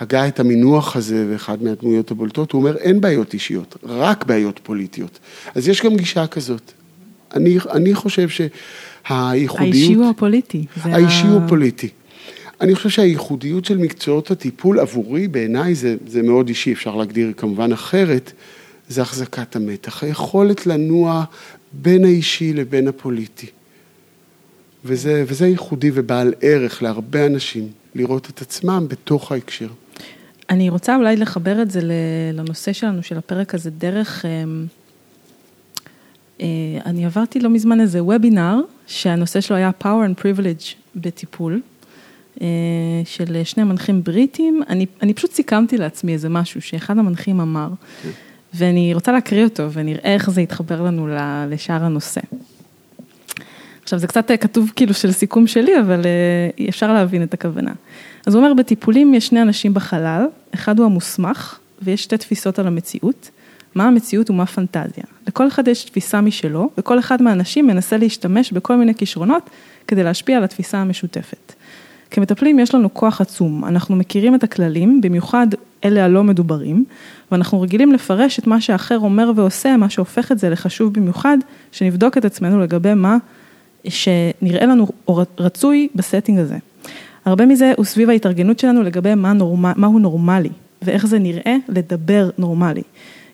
הגה 0.00 0.28
את 0.28 0.40
המינוח 0.40 0.96
הזה 0.96 1.26
ואחד 1.30 1.62
מהדמויות 1.62 2.10
הבולטות, 2.10 2.52
הוא 2.52 2.58
אומר 2.60 2.76
אין 2.76 3.00
בעיות 3.00 3.34
אישיות, 3.34 3.76
רק 3.82 4.24
בעיות 4.24 4.60
פוליטיות. 4.62 5.18
אז 5.54 5.68
יש 5.68 5.82
גם 5.82 5.96
גישה 5.96 6.26
כזאת. 6.26 6.72
אני, 7.34 7.58
אני 7.72 7.94
חושב 7.94 8.28
שהייחודיות... 8.28 9.74
האישי 9.74 9.94
הוא 9.94 10.10
הפוליטי. 10.10 10.64
האישי 10.82 11.26
הוא 11.26 11.40
פוליטי. 11.48 11.88
אני 12.60 12.74
חושב 12.74 12.88
שהייחודיות 12.88 13.64
של 13.64 13.78
מקצועות 13.78 14.30
הטיפול 14.30 14.80
עבורי, 14.80 15.28
בעיניי 15.28 15.74
זה, 15.74 15.96
זה 16.06 16.22
מאוד 16.22 16.48
אישי, 16.48 16.72
אפשר 16.72 16.96
להגדיר 16.96 17.32
כמובן 17.36 17.72
אחרת, 17.72 18.32
זה 18.88 19.02
החזקת 19.02 19.56
המתח, 19.56 20.02
היכולת 20.02 20.66
לנוע 20.66 21.24
בין 21.72 22.04
האישי 22.04 22.52
לבין 22.52 22.88
הפוליטי. 22.88 23.46
וזה, 24.84 25.24
וזה 25.26 25.46
ייחודי 25.46 25.90
ובעל 25.94 26.34
ערך 26.40 26.82
להרבה 26.82 27.26
אנשים, 27.26 27.68
לראות 27.94 28.30
את 28.30 28.42
עצמם 28.42 28.86
בתוך 28.88 29.32
ההקשר. 29.32 29.68
אני 30.50 30.68
רוצה 30.68 30.96
אולי 30.96 31.16
לחבר 31.16 31.62
את 31.62 31.70
זה 31.70 31.80
לנושא 32.32 32.72
שלנו, 32.72 33.02
של 33.02 33.18
הפרק 33.18 33.54
הזה, 33.54 33.70
דרך... 33.70 34.24
אמ, 34.24 34.66
אה, 36.40 36.46
אני 36.86 37.06
עברתי 37.06 37.40
לא 37.40 37.50
מזמן 37.50 37.80
איזה 37.80 38.02
וובינר, 38.04 38.60
שהנושא 38.86 39.40
שלו 39.40 39.56
היה 39.56 39.70
power 39.82 39.84
and 39.84 40.20
privilege 40.20 40.74
בטיפול, 40.96 41.60
אה, 42.40 42.46
של 43.04 43.44
שני 43.44 43.64
מנחים 43.64 44.04
בריטים. 44.04 44.62
אני, 44.68 44.86
אני 45.02 45.14
פשוט 45.14 45.32
סיכמתי 45.32 45.76
לעצמי 45.76 46.12
איזה 46.12 46.28
משהו 46.28 46.62
שאחד 46.62 46.98
המנחים 46.98 47.40
אמר, 47.40 47.68
ואני 48.54 48.94
רוצה 48.94 49.12
להקריא 49.12 49.44
אותו 49.44 49.72
ונראה 49.72 50.14
איך 50.14 50.30
זה 50.30 50.42
יתחבר 50.42 50.82
לנו 50.82 51.08
לשאר 51.50 51.84
הנושא. 51.84 52.20
עכשיו 53.82 53.98
זה 53.98 54.06
קצת 54.06 54.30
כתוב 54.40 54.72
כאילו 54.76 54.94
של 54.94 55.12
סיכום 55.12 55.46
שלי, 55.46 55.80
אבל 55.80 56.00
אה, 56.06 56.68
אפשר 56.68 56.92
להבין 56.92 57.22
את 57.22 57.34
הכוונה. 57.34 57.72
אז 58.26 58.34
הוא 58.34 58.44
אומר, 58.44 58.54
בטיפולים 58.54 59.14
יש 59.14 59.26
שני 59.26 59.42
אנשים 59.42 59.74
בחלל, 59.74 60.26
אחד 60.54 60.78
הוא 60.78 60.86
המוסמך, 60.86 61.58
ויש 61.82 62.02
שתי 62.02 62.16
תפיסות 62.16 62.58
על 62.58 62.66
המציאות, 62.66 63.30
מה 63.74 63.84
המציאות 63.84 64.30
ומה 64.30 64.46
פנטזיה. 64.46 65.04
לכל 65.26 65.48
אחד 65.48 65.68
יש 65.68 65.84
תפיסה 65.84 66.20
משלו, 66.20 66.70
וכל 66.78 66.98
אחד 66.98 67.22
מהאנשים 67.22 67.66
מנסה 67.66 67.96
להשתמש 67.96 68.52
בכל 68.52 68.76
מיני 68.76 68.94
כישרונות 68.94 69.50
כדי 69.88 70.02
להשפיע 70.02 70.36
על 70.36 70.44
התפיסה 70.44 70.78
המשותפת. 70.78 71.52
כמטפלים 72.10 72.58
יש 72.58 72.74
לנו 72.74 72.94
כוח 72.94 73.20
עצום, 73.20 73.64
אנחנו 73.64 73.96
מכירים 73.96 74.34
את 74.34 74.44
הכללים, 74.44 75.00
במיוחד 75.00 75.46
אלה 75.84 76.04
הלא 76.04 76.24
מדוברים, 76.24 76.84
ואנחנו 77.32 77.60
רגילים 77.60 77.92
לפרש 77.92 78.38
את 78.38 78.46
מה 78.46 78.60
שאחר 78.60 78.98
אומר 78.98 79.32
ועושה, 79.36 79.76
מה 79.76 79.90
שהופך 79.90 80.32
את 80.32 80.38
זה 80.38 80.50
לחשוב 80.50 80.92
במיוחד, 80.94 81.38
שנבדוק 81.72 82.18
את 82.18 82.24
עצמנו 82.24 82.60
לגבי 82.60 82.94
מה 82.94 83.16
שנראה 83.88 84.66
לנו 84.66 84.86
רצוי 85.38 85.88
בסטינג 85.94 86.38
הזה. 86.38 86.56
הרבה 87.24 87.46
מזה 87.46 87.72
הוא 87.76 87.84
סביב 87.84 88.10
ההתארגנות 88.10 88.58
שלנו 88.58 88.82
לגבי 88.82 89.14
מה 89.14 89.32
נורמ, 89.32 89.64
מהו 89.76 89.98
נורמלי, 89.98 90.50
ואיך 90.82 91.06
זה 91.06 91.18
נראה 91.18 91.56
לדבר 91.68 92.30
נורמלי. 92.38 92.82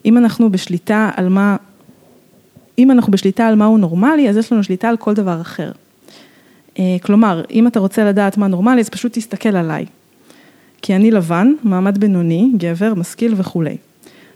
אם 0.05 0.19
אנחנו 0.19 0.51
בשליטה 0.51 1.11
על 1.17 1.29
מה, 1.29 1.57
אם 2.79 2.91
אנחנו 2.91 3.13
בשליטה 3.13 3.47
על 3.47 3.55
מהו 3.55 3.79
נורמלי, 3.79 4.29
אז 4.29 4.37
יש 4.37 4.53
לנו 4.53 4.65
שליטה 4.65 4.89
על 4.89 4.97
כל 4.97 5.15
דבר 5.15 5.41
אחר. 5.41 5.73
אה, 6.79 6.97
כלומר, 7.03 7.43
אם 7.51 7.67
אתה 7.67 7.81
רוצה 7.81 8.05
לדעת 8.05 8.37
מה 8.37 8.47
נורמלי, 8.47 8.81
אז 8.81 8.89
פשוט 8.89 9.13
תסתכל 9.13 9.57
עליי. 9.57 9.87
כי 10.83 10.97
אני 10.97 11.11
לבן, 11.11 11.53
מעמד 11.63 11.99
בינוני, 11.99 12.51
גבר, 12.57 12.95
משכיל 12.95 13.35
וכולי. 13.37 13.77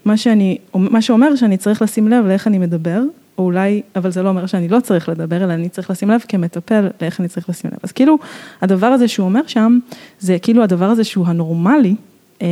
מה, 0.04 0.16
שאני, 0.16 0.58
מה 0.74 1.02
שאומר 1.02 1.36
שאני 1.36 1.56
צריך 1.56 1.82
לשים 1.82 2.08
לב 2.08 2.26
לאיך 2.26 2.46
אני 2.46 2.58
מדבר, 2.58 3.02
או 3.38 3.44
אולי, 3.44 3.82
אבל 3.96 4.10
זה 4.10 4.22
לא 4.22 4.28
אומר 4.28 4.46
שאני 4.46 4.68
לא 4.68 4.80
צריך 4.80 5.08
לדבר, 5.08 5.44
אלא 5.44 5.52
אני 5.52 5.68
צריך 5.68 5.90
לשים 5.90 6.10
לב 6.10 6.20
כמטפל 6.28 6.88
לאיך 7.00 7.20
אני 7.20 7.28
צריך 7.28 7.48
לשים 7.48 7.70
לב. 7.72 7.78
אז 7.82 7.92
כאילו, 7.92 8.18
הדבר 8.62 8.86
הזה 8.86 9.08
שהוא 9.08 9.26
אומר 9.26 9.40
שם, 9.46 9.78
זה 10.20 10.38
כאילו 10.42 10.62
הדבר 10.62 10.84
הזה 10.84 11.04
שהוא 11.04 11.26
הנורמלי, 11.26 11.94
אמ, 12.40 12.46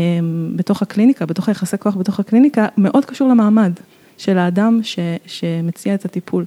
בתוך 0.56 0.82
הקליניקה, 0.82 1.26
בתוך 1.26 1.48
היחסי 1.48 1.78
כוח 1.78 1.96
בתוך 1.96 2.20
הקליניקה, 2.20 2.66
מאוד 2.78 3.04
קשור 3.04 3.28
למעמד 3.28 3.72
של 4.18 4.38
האדם 4.38 4.80
ש, 4.82 4.98
שמציע 5.26 5.94
את 5.94 6.04
הטיפול. 6.04 6.44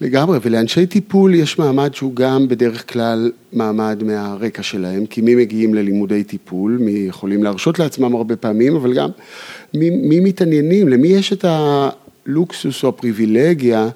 לגמרי, 0.00 0.38
ולאנשי 0.42 0.86
טיפול 0.86 1.34
יש 1.34 1.58
מעמד 1.58 1.94
שהוא 1.94 2.14
גם 2.14 2.48
בדרך 2.48 2.92
כלל 2.92 3.30
מעמד 3.52 4.02
מהרקע 4.02 4.62
שלהם, 4.62 5.06
כי 5.06 5.20
מי 5.20 5.34
מגיעים 5.34 5.74
ללימודי 5.74 6.24
טיפול, 6.24 6.78
מי 6.80 6.90
יכולים 6.90 7.42
להרשות 7.42 7.78
לעצמם 7.78 8.14
הרבה 8.14 8.36
פעמים, 8.36 8.76
אבל 8.76 8.94
גם 8.94 9.08
מי, 9.74 9.90
מי 9.90 10.20
מתעניינים, 10.20 10.88
למי 10.88 11.08
יש 11.08 11.32
את 11.32 11.44
הלוקסוס 11.44 12.84
או 12.84 12.88
הפריבילגיה 12.88 13.88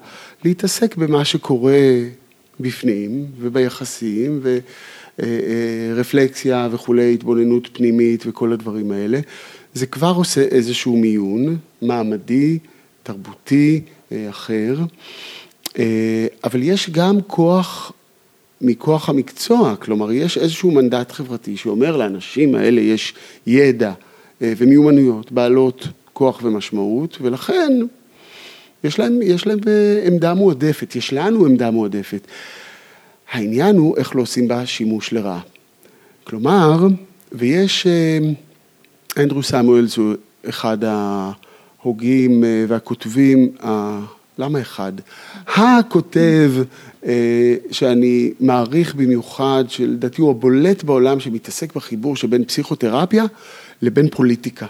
להתעסק 0.43 0.95
במה 0.95 1.25
שקורה 1.25 1.79
בפנים 2.59 3.25
וביחסים 3.39 4.41
ורפלקסיה 5.19 6.69
וכולי, 6.71 7.13
התבוננות 7.13 7.69
פנימית 7.73 8.23
וכל 8.27 8.53
הדברים 8.53 8.91
האלה. 8.91 9.19
זה 9.73 9.85
כבר 9.85 10.13
עושה 10.15 10.41
איזשהו 10.41 10.97
מיון 10.97 11.57
מעמדי, 11.81 12.59
תרבותי, 13.03 13.81
אה, 14.11 14.29
אחר. 14.29 14.75
אה, 15.79 16.27
אבל 16.43 16.63
יש 16.63 16.89
גם 16.89 17.21
כוח 17.27 17.91
מכוח 18.61 19.09
המקצוע, 19.09 19.75
כלומר 19.75 20.11
יש 20.11 20.37
איזשהו 20.37 20.71
מנדט 20.71 21.11
חברתי 21.11 21.57
שאומר 21.57 21.97
לאנשים 21.97 22.55
האלה 22.55 22.81
יש 22.81 23.13
ידע 23.47 23.93
אה, 24.41 24.53
ומיומנויות 24.57 25.31
בעלות 25.31 25.87
כוח 26.13 26.39
ומשמעות, 26.43 27.17
ולכן 27.21 27.73
יש 28.83 28.99
להם, 28.99 29.19
יש 29.21 29.47
להם 29.47 29.59
אה, 29.67 30.07
עמדה 30.07 30.33
מועדפת, 30.33 30.95
יש 30.95 31.13
לנו 31.13 31.45
עמדה 31.45 31.71
מועדפת. 31.71 32.27
העניין 33.31 33.77
הוא 33.77 33.97
איך 33.97 34.15
לא 34.15 34.21
עושים 34.21 34.47
בה 34.47 34.65
שימוש 34.65 35.13
לרעה. 35.13 35.39
כלומר, 36.23 36.87
ויש, 37.31 37.87
אנדרו 39.17 39.43
סמואלס 39.43 39.97
הוא 39.97 40.13
אחד 40.49 40.77
ההוגים 40.83 42.43
והכותבים 42.67 43.51
למה 44.37 44.61
אחד? 44.61 44.93
הכותב 45.47 46.51
אה, 47.05 47.55
שאני 47.71 48.33
מעריך 48.39 48.95
במיוחד, 48.95 49.63
שלדעתי 49.67 50.21
הוא 50.21 50.31
הבולט 50.31 50.83
בעולם 50.83 51.19
שמתעסק 51.19 51.75
בחיבור 51.75 52.15
שבין 52.15 52.45
פסיכותרפיה 52.45 53.25
לבין 53.81 54.09
פוליטיקה. 54.09 54.65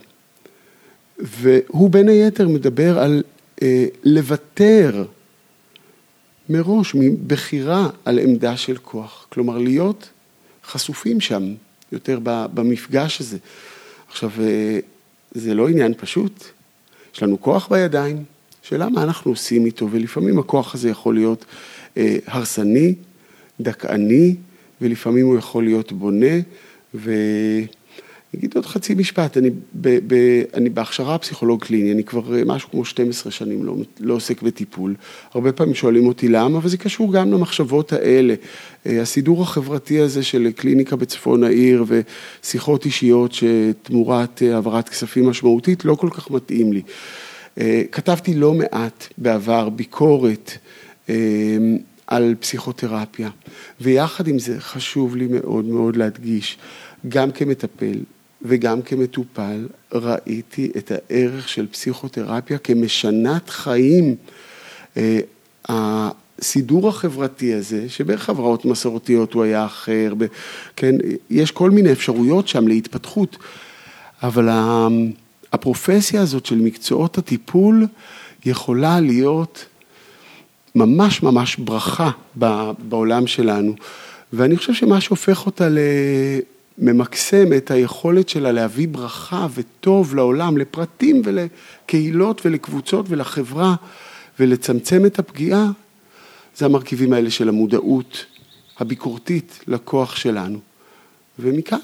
והוא 1.17 1.89
בין 1.89 2.09
היתר 2.09 2.47
מדבר 2.47 2.99
על 2.99 3.23
אה, 3.61 3.85
לוותר 4.03 5.05
מראש, 6.49 6.95
מבחירה 6.95 7.89
על 8.05 8.19
עמדה 8.19 8.57
של 8.57 8.77
כוח. 8.77 9.25
כלומר, 9.29 9.57
להיות 9.57 10.09
חשופים 10.65 11.21
שם 11.21 11.53
יותר 11.91 12.19
במפגש 12.23 13.21
הזה. 13.21 13.37
עכשיו, 14.09 14.31
אה, 14.39 14.79
זה 15.31 15.53
לא 15.53 15.69
עניין 15.69 15.93
פשוט, 15.97 16.43
יש 17.15 17.23
לנו 17.23 17.41
כוח 17.41 17.67
בידיים. 17.67 18.34
שאלה 18.69 18.89
מה 18.89 19.03
אנחנו 19.03 19.31
עושים 19.31 19.65
איתו, 19.65 19.87
ולפעמים 19.91 20.39
הכוח 20.39 20.75
הזה 20.75 20.89
יכול 20.89 21.15
להיות 21.15 21.45
אה, 21.97 22.17
הרסני, 22.27 22.93
דכאני, 23.61 24.35
ולפעמים 24.81 25.25
הוא 25.25 25.37
יכול 25.37 25.63
להיות 25.63 25.91
בונה, 25.91 26.35
ואם 26.93 27.65
אגיד 28.35 28.55
עוד 28.55 28.65
חצי 28.65 28.95
משפט, 28.95 29.37
אני, 29.37 29.49
ב, 29.73 29.99
ב, 30.07 30.15
אני 30.53 30.69
בהכשרה 30.69 31.17
פסיכולוג 31.17 31.63
קליני, 31.63 31.91
אני 31.91 32.03
כבר 32.03 32.21
משהו 32.45 32.69
כמו 32.71 32.85
12 32.85 33.31
שנים 33.31 33.63
לא, 33.63 33.75
לא 33.99 34.13
עוסק 34.13 34.41
בטיפול. 34.41 34.95
הרבה 35.33 35.51
פעמים 35.51 35.75
שואלים 35.75 36.07
אותי 36.07 36.27
למה, 36.27 36.57
אבל 36.57 36.69
זה 36.69 36.77
קשור 36.77 37.13
גם 37.13 37.31
למחשבות 37.31 37.93
האלה. 37.93 38.35
אה, 38.85 39.01
הסידור 39.01 39.41
החברתי 39.41 39.99
הזה 39.99 40.23
של 40.23 40.51
קליניקה 40.55 40.95
בצפון 40.95 41.43
העיר 41.43 41.85
ושיחות 41.87 42.85
אישיות 42.85 43.31
שתמורת 43.33 44.41
אה, 44.41 44.55
העברת 44.55 44.89
כספים 44.89 45.29
משמעותית 45.29 45.85
לא 45.85 45.95
כל 45.95 46.09
כך 46.09 46.31
מתאים 46.31 46.73
לי. 46.73 46.81
אה, 47.59 47.83
כתבתי 47.91 48.33
לא 48.33 48.53
מעט 48.53 49.07
בעבר 49.17 49.69
ביקורת 49.69 50.51
על 52.07 52.35
פסיכותרפיה, 52.39 53.29
ויחד 53.81 54.27
עם 54.27 54.39
זה 54.39 54.59
חשוב 54.59 55.15
לי 55.15 55.27
מאוד 55.27 55.65
מאוד 55.65 55.95
להדגיש, 55.95 56.57
גם 57.07 57.31
כמטפל 57.31 57.99
וגם 58.41 58.81
כמטופל, 58.81 59.67
ראיתי 59.93 60.71
את 60.77 60.91
הערך 60.91 61.49
של 61.49 61.67
פסיכותרפיה 61.67 62.57
כמשנת 62.57 63.49
חיים. 63.49 64.15
הסידור 65.69 66.89
החברתי 66.89 67.53
הזה, 67.53 67.89
שבחברות 67.89 68.65
מסורתיות 68.65 69.33
הוא 69.33 69.43
היה 69.43 69.65
אחר, 69.65 70.13
כן, 70.75 70.95
יש 71.29 71.51
כל 71.51 71.71
מיני 71.71 71.91
אפשרויות 71.91 72.47
שם 72.47 72.67
להתפתחות, 72.67 73.37
אבל 74.23 74.49
הפרופסיה 75.55 76.21
הזאת 76.21 76.45
של 76.45 76.55
מקצועות 76.55 77.17
הטיפול 77.17 77.87
יכולה 78.45 78.99
להיות 78.99 79.65
ממש 80.75 81.23
ממש 81.23 81.55
ברכה 81.55 82.11
בעולם 82.79 83.27
שלנו, 83.27 83.75
ואני 84.33 84.57
חושב 84.57 84.73
שמה 84.73 85.01
שהופך 85.01 85.45
אותה 85.45 85.67
לממקסם 86.77 87.53
את 87.57 87.71
היכולת 87.71 88.29
שלה 88.29 88.51
להביא 88.51 88.87
ברכה 88.87 89.47
וטוב 89.53 90.15
לעולם, 90.15 90.57
לפרטים 90.57 91.21
ולקהילות 91.25 92.45
ולקבוצות 92.45 93.05
ולחברה, 93.09 93.75
ולצמצם 94.39 95.05
את 95.05 95.19
הפגיעה, 95.19 95.71
זה 96.57 96.65
המרכיבים 96.65 97.13
האלה 97.13 97.29
של 97.29 97.49
המודעות 97.49 98.25
הביקורתית 98.79 99.59
לכוח 99.67 100.15
שלנו. 100.15 100.59
ומכאן 101.39 101.79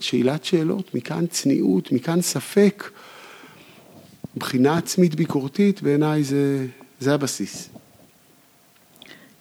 שאלת 0.00 0.44
שאלות, 0.44 0.94
מכאן 0.94 1.26
צניעות, 1.26 1.92
מכאן 1.92 2.20
ספק. 2.20 2.84
מבחינה 4.36 4.76
עצמית 4.76 5.14
ביקורתית, 5.14 5.82
בעיניי 5.82 6.24
זה, 6.24 6.66
זה 7.00 7.14
הבסיס. 7.14 7.68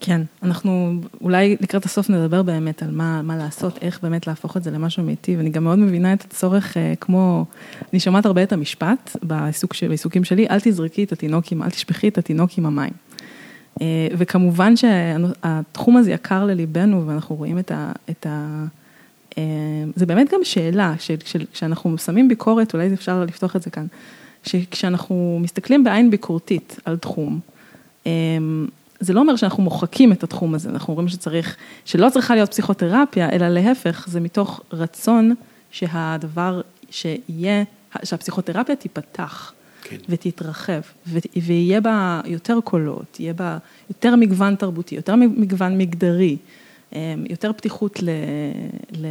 כן, 0.05 0.21
אנחנו 0.43 0.93
אולי 1.21 1.57
לקראת 1.61 1.85
הסוף 1.85 2.09
נדבר 2.09 2.43
באמת 2.43 2.83
על 2.83 2.91
מה, 2.91 3.21
מה 3.21 3.37
לעשות, 3.37 3.77
איך 3.81 3.99
באמת 4.03 4.27
להפוך 4.27 4.57
את 4.57 4.63
זה 4.63 4.71
למשהו 4.71 5.03
מיטיב. 5.03 5.39
אני 5.39 5.49
גם 5.49 5.63
מאוד 5.63 5.79
מבינה 5.79 6.13
את 6.13 6.23
הצורך, 6.23 6.77
אה, 6.77 6.93
כמו, 6.99 7.45
אני 7.93 7.99
שומעת 7.99 8.25
הרבה 8.25 8.43
את 8.43 8.53
המשפט 8.53 9.15
בעיסוק, 9.23 9.73
בעיסוקים 9.87 10.23
שלי, 10.23 10.47
אל 10.49 10.59
תזרקי 10.59 11.03
את 11.03 11.11
התינוק, 11.11 11.45
אל 11.63 11.69
תשפכי 11.69 12.07
את 12.07 12.17
התינוק 12.17 12.51
עם 12.57 12.65
המים. 12.65 12.93
אה, 13.81 14.07
וכמובן 14.17 14.73
שהתחום 14.75 15.97
הזה 15.97 16.11
יקר 16.11 16.45
לליבנו 16.45 17.07
ואנחנו 17.07 17.35
רואים 17.35 17.59
את 17.59 17.71
ה... 17.71 17.91
את 18.09 18.25
ה 18.25 18.65
אה, 19.37 19.43
זה 19.95 20.05
באמת 20.05 20.33
גם 20.33 20.39
שאלה, 20.43 20.93
כשאנחנו 21.53 21.97
שמים 21.97 22.27
ביקורת, 22.27 22.73
אולי 22.73 22.93
אפשר 22.93 23.23
לפתוח 23.23 23.55
את 23.55 23.61
זה 23.61 23.69
כאן, 23.69 23.85
שכשאנחנו 24.43 25.39
מסתכלים 25.41 25.83
בעין 25.83 26.11
ביקורתית 26.11 26.79
על 26.85 26.97
תחום, 26.97 27.39
אה, 28.07 28.11
זה 28.99 29.13
לא 29.13 29.19
אומר 29.19 29.35
שאנחנו 29.35 29.63
מוחקים 29.63 30.11
את 30.11 30.23
התחום 30.23 30.55
הזה, 30.55 30.69
אנחנו 30.69 30.91
אומרים 30.91 31.07
שצריך, 31.07 31.55
שלא 31.85 32.09
צריכה 32.09 32.35
להיות 32.35 32.49
פסיכותרפיה, 32.49 33.29
אלא 33.29 33.49
להפך, 33.49 34.05
זה 34.09 34.19
מתוך 34.19 34.61
רצון 34.73 35.35
שהדבר 35.71 36.61
שיהיה, 36.89 37.63
שהפסיכותרפיה 38.03 38.75
תיפתח. 38.75 39.53
כן. 39.83 39.97
ותתרחב, 40.09 40.81
ויהיה 41.35 41.81
בה 41.81 42.21
יותר 42.25 42.59
קולות, 42.63 43.19
יהיה 43.19 43.33
בה 43.33 43.57
יותר 43.89 44.15
מגוון 44.15 44.55
תרבותי, 44.55 44.95
יותר 44.95 45.15
מגוון 45.15 45.77
מגדרי, 45.77 46.37
אמ, 46.93 46.99
יותר 47.29 47.53
פתיחות 47.53 48.03
ל, 48.03 48.09
ל, 48.97 49.07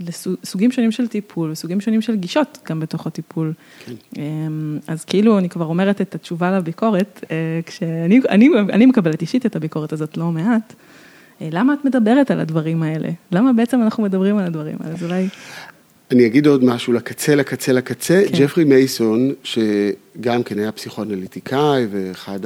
לסוגים 0.00 0.72
שונים 0.72 0.92
של 0.92 1.08
טיפול, 1.08 1.54
סוגים 1.54 1.80
שונים 1.80 2.02
של 2.02 2.16
גישות 2.16 2.58
גם 2.68 2.80
בתוך 2.80 3.06
הטיפול. 3.06 3.52
כן. 3.84 3.92
אמ, 4.16 4.78
אז 4.86 5.04
כאילו 5.04 5.38
אני 5.38 5.48
כבר 5.48 5.64
אומרת 5.64 6.00
את 6.00 6.14
התשובה 6.14 6.56
לביקורת, 6.58 7.24
אה, 7.30 7.60
כשאני 7.66 8.20
אני, 8.28 8.48
אני 8.72 8.86
מקבלת 8.86 9.20
אישית 9.20 9.46
את 9.46 9.56
הביקורת 9.56 9.92
הזאת 9.92 10.16
לא 10.16 10.30
מעט. 10.30 10.74
אה, 11.40 11.48
למה 11.50 11.74
את 11.74 11.84
מדברת 11.84 12.30
על 12.30 12.40
הדברים 12.40 12.82
האלה? 12.82 13.08
למה 13.32 13.52
בעצם 13.52 13.82
אנחנו 13.82 14.02
מדברים 14.02 14.38
על 14.38 14.44
הדברים 14.44 14.76
האלה? 14.80 14.94
אז 14.94 15.02
אולי... 15.02 15.28
אני 16.10 16.26
אגיד 16.26 16.46
עוד 16.46 16.64
משהו 16.64 16.92
לקצה, 16.92 17.34
לקצה, 17.34 17.72
לקצה. 17.72 18.22
כן. 18.28 18.38
ג'פרי 18.38 18.64
מייסון, 18.64 19.32
שגם 19.44 20.42
כן 20.42 20.58
היה 20.58 20.72
פסיכואנליטיקאי 20.72 21.86
ואחד 21.90 22.40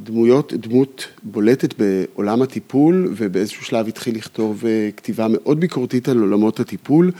הדמויות, 0.00 0.52
דמות 0.52 1.06
בולטת 1.22 1.74
בעולם 1.78 2.42
הטיפול, 2.42 3.14
ובאיזשהו 3.16 3.64
שלב 3.64 3.88
התחיל 3.88 4.16
לכתוב 4.16 4.66
אה, 4.66 4.88
כתיבה 4.96 5.26
מאוד 5.28 5.60
ביקורתית 5.60 6.08
על 6.08 6.18
עולמות 6.18 6.60
הטיפול. 6.60 7.12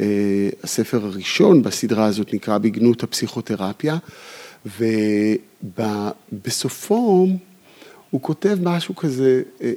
אה, 0.00 0.48
הספר 0.62 1.04
הראשון 1.04 1.62
בסדרה 1.62 2.04
הזאת 2.04 2.34
נקרא 2.34 2.58
בגנות 2.58 3.02
הפסיכותרפיה, 3.02 3.96
ובסופו 6.32 7.28
הוא 8.10 8.22
כותב 8.22 8.58
משהו 8.62 8.96
כזה, 8.96 9.42
אה, 9.62 9.72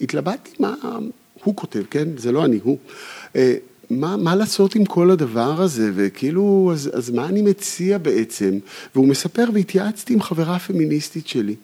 התלבטתי 0.00 0.50
מה 0.58 0.74
הוא 1.44 1.56
כותב, 1.56 1.82
כן? 1.90 2.08
זה 2.16 2.32
לא 2.32 2.44
אני, 2.44 2.58
הוא. 2.62 2.78
מה, 3.90 4.16
מה 4.16 4.34
לעשות 4.34 4.74
עם 4.74 4.84
כל 4.84 5.10
הדבר 5.10 5.62
הזה, 5.62 5.90
וכאילו, 5.94 6.70
אז, 6.72 6.90
אז 6.94 7.10
מה 7.10 7.26
אני 7.26 7.42
מציע 7.42 7.98
בעצם? 7.98 8.58
והוא 8.94 9.08
מספר, 9.08 9.44
והתייעצתי 9.54 10.14
עם 10.14 10.22
חברה 10.22 10.58
פמיניסטית 10.58 11.26
שלי. 11.26 11.54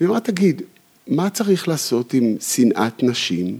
והיא 0.00 0.08
אמרה, 0.08 0.20
תגיד, 0.20 0.62
מה 1.06 1.30
צריך 1.30 1.68
לעשות 1.68 2.14
עם 2.14 2.36
שנאת 2.40 3.02
נשים? 3.02 3.58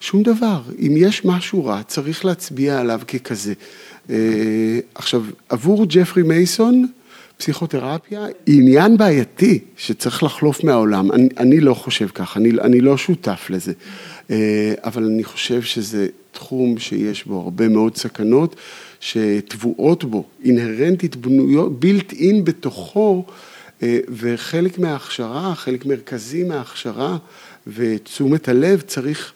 שום 0.00 0.22
דבר. 0.22 0.62
אם 0.78 0.94
יש 0.96 1.24
משהו 1.24 1.64
רע, 1.64 1.82
צריך 1.82 2.24
להצביע 2.24 2.80
עליו 2.80 3.00
ככזה. 3.08 3.52
אה, 4.10 4.16
עכשיו, 4.94 5.24
עבור 5.48 5.86
ג'פרי 5.88 6.22
מייסון, 6.22 6.86
פסיכותרפיה 7.36 8.26
היא 8.46 8.62
עניין 8.62 8.96
בעייתי 8.96 9.58
שצריך 9.76 10.22
לחלוף 10.22 10.64
מהעולם. 10.64 11.12
אני, 11.12 11.28
אני 11.36 11.60
לא 11.60 11.74
חושב 11.74 12.08
כך, 12.14 12.36
אני, 12.36 12.50
אני 12.50 12.80
לא 12.80 12.96
שותף 12.96 13.46
לזה. 13.50 13.72
אה, 14.30 14.74
אבל 14.84 15.04
אני 15.04 15.24
חושב 15.24 15.62
שזה 15.62 16.06
תחום 16.38 16.78
שיש 16.78 17.24
בו 17.24 17.40
הרבה 17.40 17.68
מאוד 17.68 17.96
סכנות, 17.96 18.56
שטבועות 19.00 20.04
בו, 20.04 20.24
אינהרנטית, 20.44 21.16
בנויות, 21.16 21.80
בילט 21.80 22.12
אין 22.12 22.44
בתוכו, 22.44 23.24
אה, 23.82 23.98
וחלק 24.08 24.78
מההכשרה, 24.78 25.54
חלק 25.54 25.86
מרכזי 25.86 26.44
מההכשרה 26.44 27.18
ותשומת 27.66 28.48
הלב 28.48 28.80
צריך 28.80 29.32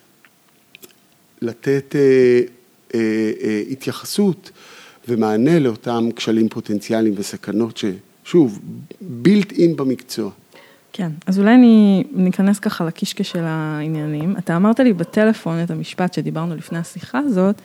לתת 1.43 1.97
אה, 2.95 3.01
התייחסות 3.71 4.51
ומענה 5.09 5.59
לאותם 5.59 6.09
כשלים 6.17 6.49
פוטנציאליים 6.49 7.15
וסכנות 7.17 7.77
ששוב, 7.77 8.59
בילט 9.01 9.53
אין 9.53 9.77
במקצוע. 9.77 10.31
כן, 10.93 11.11
אז 11.27 11.39
אולי 11.39 11.55
אני 11.55 12.05
ניכנס 12.13 12.59
ככה 12.59 12.85
לקישקע 12.85 13.25
של 13.25 13.43
העניינים. 13.43 14.37
אתה 14.39 14.57
אמרת 14.57 14.81
לי 14.81 14.93
בטלפון 14.93 15.63
את 15.63 15.71
המשפט 15.71 16.15
שדיברנו 16.15 16.57
לפני 16.57 16.79
השיחה 16.79 17.19
הזאת, 17.19 17.57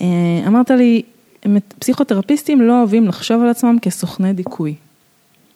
אה, 0.00 0.06
אמרת 0.46 0.70
לי, 0.70 1.02
פסיכותרפיסטים 1.78 2.60
לא 2.60 2.78
אוהבים 2.78 3.06
לחשוב 3.06 3.42
על 3.42 3.48
עצמם 3.48 3.76
כסוכני 3.82 4.32
דיכוי. 4.32 4.74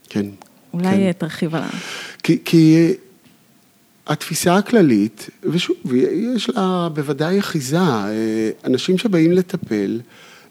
כן. 0.09 0.27
אולי 0.75 0.85
כן. 0.85 1.13
תרחיב 1.13 1.55
עליו. 1.55 1.69
כי, 2.23 2.39
כי 2.45 2.93
התפיסה 4.07 4.57
הכללית, 4.57 5.31
ושוב, 5.43 5.77
יש 6.13 6.51
לה 6.51 6.89
בוודאי 6.95 7.39
אחיזה, 7.39 7.79
אה, 7.79 8.51
אנשים 8.65 8.99
שבאים 8.99 9.33
לטפל, 9.33 10.01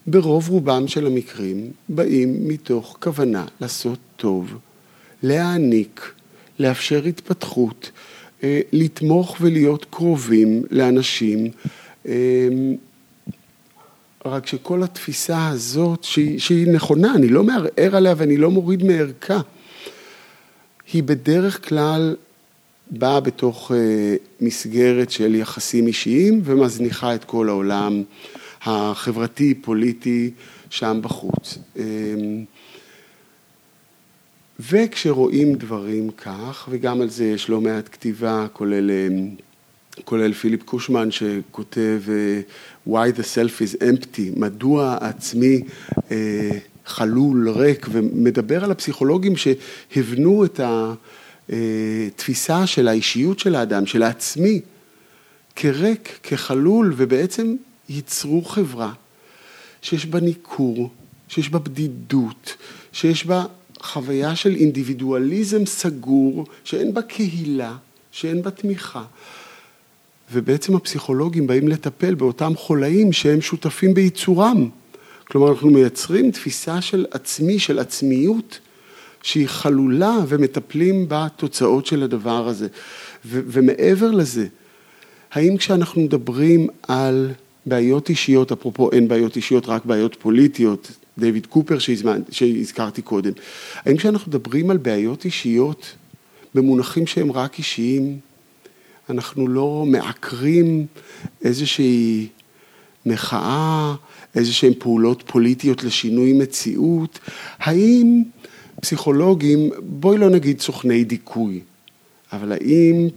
ברוב 0.06 0.48
רובם 0.48 0.88
של 0.88 1.06
המקרים, 1.06 1.70
באים 1.88 2.48
מתוך 2.48 2.96
כוונה 3.00 3.44
לעשות 3.60 3.98
טוב, 4.16 4.58
להעניק, 5.22 6.12
לאפשר 6.58 7.04
התפתחות, 7.04 7.90
אה, 8.42 8.60
לתמוך 8.72 9.36
ולהיות 9.40 9.86
קרובים 9.90 10.62
לאנשים. 10.70 11.50
אה, 12.08 12.48
רק 14.24 14.46
שכל 14.46 14.82
התפיסה 14.82 15.48
הזאת, 15.48 16.04
שהיא, 16.04 16.38
שהיא 16.38 16.66
נכונה, 16.66 17.14
אני 17.14 17.28
לא 17.28 17.44
מערער 17.44 17.96
עליה 17.96 18.14
ואני 18.16 18.36
לא 18.36 18.50
מוריד 18.50 18.84
מערכה, 18.84 19.40
היא 20.92 21.02
בדרך 21.02 21.68
כלל 21.68 22.16
באה 22.90 23.20
בתוך 23.20 23.72
אה, 23.74 24.16
מסגרת 24.40 25.10
של 25.10 25.34
יחסים 25.34 25.86
אישיים 25.86 26.40
ומזניחה 26.44 27.14
את 27.14 27.24
כל 27.24 27.48
העולם 27.48 28.02
החברתי-פוליטי 28.62 30.30
שם 30.70 31.00
בחוץ. 31.02 31.58
וכשרואים 34.60 35.54
דברים 35.54 36.10
כך, 36.10 36.68
וגם 36.70 37.00
על 37.00 37.10
זה 37.10 37.24
יש 37.24 37.48
לא 37.48 37.60
מעט 37.60 37.88
כתיבה, 37.92 38.46
כולל 38.52 38.90
אמ, 38.90 39.28
כולל 40.04 40.32
פיליפ 40.32 40.62
קושמן 40.62 41.10
שכותב 41.10 42.02
Why 42.88 43.12
the 43.16 43.22
self 43.22 43.60
is 43.60 43.82
empty, 43.82 44.38
מדוע 44.38 44.98
העצמי 45.00 45.62
חלול, 46.86 47.48
ריק, 47.48 47.86
ומדבר 47.90 48.64
על 48.64 48.70
הפסיכולוגים 48.70 49.34
שהבנו 49.36 50.44
את 50.44 50.60
התפיסה 51.48 52.66
של 52.66 52.88
האישיות 52.88 53.38
של 53.38 53.54
האדם, 53.54 53.86
של 53.86 54.02
העצמי, 54.02 54.60
כריק, 55.56 56.18
כחלול, 56.22 56.94
ובעצם 56.96 57.54
ייצרו 57.88 58.44
חברה 58.44 58.92
שיש 59.82 60.06
בה 60.06 60.20
ניכור, 60.20 60.90
שיש 61.28 61.50
בה 61.50 61.58
בדידות, 61.58 62.56
שיש 62.92 63.26
בה 63.26 63.44
חוויה 63.82 64.36
של 64.36 64.54
אינדיבידואליזם 64.54 65.66
סגור, 65.66 66.46
שאין 66.64 66.94
בה 66.94 67.02
קהילה, 67.02 67.76
שאין 68.12 68.42
בה 68.42 68.50
תמיכה. 68.50 69.04
ובעצם 70.32 70.76
הפסיכולוגים 70.76 71.46
באים 71.46 71.68
לטפל 71.68 72.14
באותם 72.14 72.52
חולאים 72.56 73.12
שהם 73.12 73.40
שותפים 73.40 73.94
בייצורם. 73.94 74.68
כלומר, 75.24 75.50
אנחנו 75.50 75.70
מייצרים 75.70 76.30
תפיסה 76.30 76.80
של 76.80 77.06
עצמי, 77.10 77.58
של 77.58 77.78
עצמיות, 77.78 78.58
שהיא 79.22 79.46
חלולה 79.48 80.18
ומטפלים 80.28 81.06
בתוצאות 81.08 81.86
של 81.86 82.02
הדבר 82.02 82.48
הזה. 82.48 82.68
ו- 83.24 83.40
ומעבר 83.46 84.10
לזה, 84.10 84.46
האם 85.32 85.56
כשאנחנו 85.56 86.02
מדברים 86.02 86.68
על 86.88 87.30
בעיות 87.66 88.08
אישיות, 88.08 88.52
אפרופו 88.52 88.92
אין 88.92 89.08
בעיות 89.08 89.36
אישיות, 89.36 89.66
רק 89.68 89.84
בעיות 89.84 90.16
פוליטיות, 90.20 90.90
דיוויד 91.18 91.46
קופר 91.46 91.78
שהזמנ... 91.78 92.20
שהזכרתי 92.30 93.02
קודם, 93.02 93.32
האם 93.76 93.96
כשאנחנו 93.96 94.30
מדברים 94.30 94.70
על 94.70 94.76
בעיות 94.76 95.24
אישיות 95.24 95.94
במונחים 96.54 97.06
שהם 97.06 97.32
רק 97.32 97.58
אישיים, 97.58 98.18
אנחנו 99.10 99.48
לא 99.48 99.84
מעקרים 99.86 100.86
איזושהי 101.44 102.28
מחאה, 103.06 103.94
איזה 104.34 104.52
שהן 104.52 104.72
פעולות 104.78 105.22
פוליטיות 105.26 105.84
לשינוי 105.84 106.32
מציאות, 106.32 107.18
האם 107.58 108.22
פסיכולוגים, 108.80 109.70
בואי 109.78 110.18
לא 110.18 110.30
נגיד 110.30 110.60
סוכני 110.60 111.04
דיכוי, 111.04 111.60
אבל 112.32 112.52
האם 112.52 113.08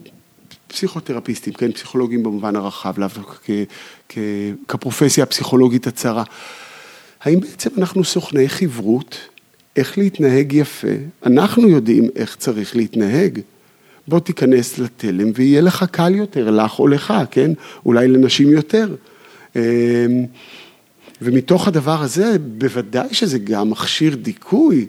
פסיכותרפיסטים, 0.67 1.53
כן, 1.53 1.71
פסיכולוגים 1.71 2.23
במובן 2.23 2.55
הרחב, 2.55 2.99
לאו 2.99 3.08
דווקא 3.15 3.63
כפרופסיה 4.67 5.23
הפסיכולוגית 5.23 5.88
הצרה, 5.88 6.23
האם 7.25 7.39
בעצם 7.39 7.69
אנחנו 7.77 8.03
סוכני 8.03 8.49
חברות, 8.49 9.17
איך 9.75 9.97
להתנהג 9.97 10.53
יפה, 10.53 10.88
אנחנו 11.25 11.69
יודעים 11.69 12.09
איך 12.15 12.35
צריך 12.35 12.75
להתנהג. 12.75 13.39
בוא 14.07 14.19
תיכנס 14.19 14.79
לתלם 14.79 15.31
ויהיה 15.35 15.61
לך 15.61 15.85
קל 15.91 16.15
יותר, 16.15 16.51
לך 16.51 16.79
או 16.79 16.88
לך, 16.88 17.13
כן? 17.31 17.51
אולי 17.85 18.07
לנשים 18.07 18.51
יותר. 18.51 18.95
אמ, 19.55 19.61
ומתוך 21.21 21.67
הדבר 21.67 22.01
הזה, 22.01 22.35
בוודאי 22.39 23.13
שזה 23.13 23.39
גם 23.39 23.69
מכשיר 23.69 24.15
דיכוי 24.15 24.88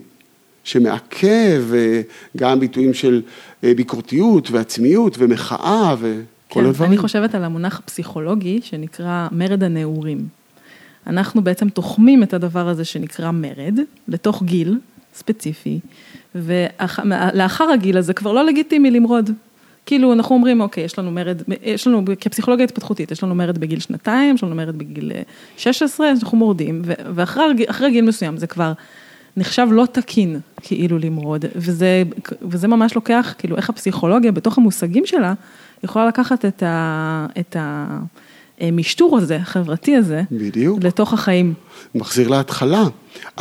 שמעכב 0.63 1.63
אה, 1.73 2.01
גם 2.37 2.59
ביטויים 2.59 2.93
של 2.93 3.21
אה, 3.63 3.73
ביקורתיות 3.75 4.51
ועצמיות 4.51 5.15
ומחאה 5.19 5.95
וכל 5.99 6.13
כן, 6.49 6.65
הדברים. 6.65 6.91
אני 6.91 6.97
חושבת 6.97 7.35
על 7.35 7.43
המונח 7.43 7.79
הפסיכולוגי 7.79 8.59
שנקרא 8.63 9.27
מרד 9.31 9.63
הנעורים. 9.63 10.27
אנחנו 11.07 11.43
בעצם 11.43 11.69
תוחמים 11.69 12.23
את 12.23 12.33
הדבר 12.33 12.67
הזה 12.67 12.85
שנקרא 12.85 13.31
מרד 13.31 13.79
לתוך 14.07 14.43
גיל 14.43 14.79
ספציפי, 15.13 15.79
ולאחר 16.35 17.69
הגיל 17.69 17.97
הזה 17.97 18.13
כבר 18.13 18.33
לא 18.33 18.45
לגיטימי 18.45 18.91
למרוד. 18.91 19.29
כאילו 19.85 20.13
אנחנו 20.13 20.35
אומרים, 20.35 20.61
אוקיי, 20.61 20.83
יש 20.83 20.99
לנו 20.99 21.11
מרד, 21.11 21.41
יש 21.63 21.87
לנו, 21.87 22.03
כפסיכולוגיה 22.19 22.63
התפתחותית, 22.63 23.11
יש 23.11 23.23
לנו 23.23 23.35
מרד 23.35 23.57
בגיל 23.57 23.79
שנתיים, 23.79 24.35
יש 24.35 24.43
לנו 24.43 24.55
מרד 24.55 24.77
בגיל 24.77 25.11
16, 25.57 26.09
אז 26.09 26.23
אנחנו 26.23 26.37
מורדים, 26.37 26.81
ואחרי 26.85 27.91
גיל 27.91 28.05
מסוים 28.05 28.37
זה 28.37 28.47
כבר 28.47 28.73
נחשב 29.37 29.67
לא 29.71 29.85
תקין 29.91 30.39
כאילו 30.61 30.97
למרוד, 30.97 31.45
וזה, 31.55 32.03
וזה 32.41 32.67
ממש 32.67 32.95
לוקח, 32.95 33.33
כאילו 33.37 33.57
איך 33.57 33.69
הפסיכולוגיה 33.69 34.31
בתוך 34.31 34.57
המושגים 34.57 35.05
שלה, 35.05 35.33
יכולה 35.83 36.07
לקחת 36.07 36.45
את 36.45 36.63
ה... 36.63 37.25
את 37.39 37.55
ה 37.59 37.87
המשטור 38.59 39.17
הזה, 39.17 39.35
החברתי 39.35 39.95
הזה, 39.95 40.21
בדיוק. 40.31 40.83
לתוך 40.83 41.13
החיים. 41.13 41.53
מחזיר 41.95 42.27
להתחלה. 42.27 42.83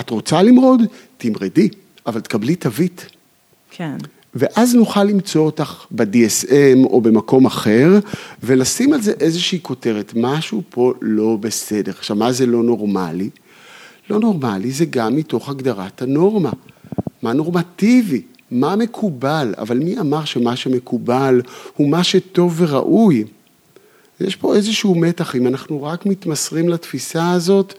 את 0.01 0.11
רוצה 0.11 0.43
למרוד? 0.43 0.83
תמרדי, 1.19 1.69
אבל 2.07 2.21
תקבלי 2.21 2.57
תווית. 2.57 3.07
כן. 3.71 3.97
ואז 4.35 4.75
נוכל 4.75 5.05
למצוא 5.05 5.45
אותך 5.45 5.85
ב-DSM 5.91 6.85
או 6.85 7.01
במקום 7.01 7.47
אחר, 7.47 7.99
ולשים 8.43 8.93
על 8.93 9.01
זה 9.01 9.13
איזושהי 9.21 9.59
כותרת, 9.63 10.13
משהו 10.17 10.63
פה 10.71 10.93
לא 11.01 11.37
בסדר. 11.41 11.93
עכשיו, 11.99 12.17
מה 12.17 12.33
זה 12.33 12.47
לא 12.47 12.63
נורמלי? 12.63 13.31
לא 14.11 14.21
נורמלי 14.21 14.71
זה 14.71 14.85
גם 14.85 15.17
מתוך 15.17 15.49
הגדרת 15.49 16.03
הנורמה. 16.03 16.51
מה 17.23 17.33
נורמטיבי? 17.33 18.23
מה 18.51 18.77
מקובל? 18.77 19.55
אבל 19.59 19.79
מי 19.79 19.99
אמר 19.99 20.25
שמה 20.25 20.57
שמקובל 20.57 21.43
הוא 21.77 21.89
מה 21.89 22.05
שטוב 22.05 22.55
וראוי? 22.57 23.25
יש 24.21 24.37
פה 24.37 24.57
איזשהו 24.57 24.95
מתח, 24.95 25.37
אם 25.37 25.47
אנחנו 25.47 25.83
רק 25.83 26.07
מתמסרים 26.07 26.69
לתפיסה 26.69 27.33
הזאת, 27.33 27.75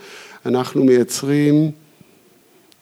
אנחנו 0.45 0.83
מייצרים 0.83 1.71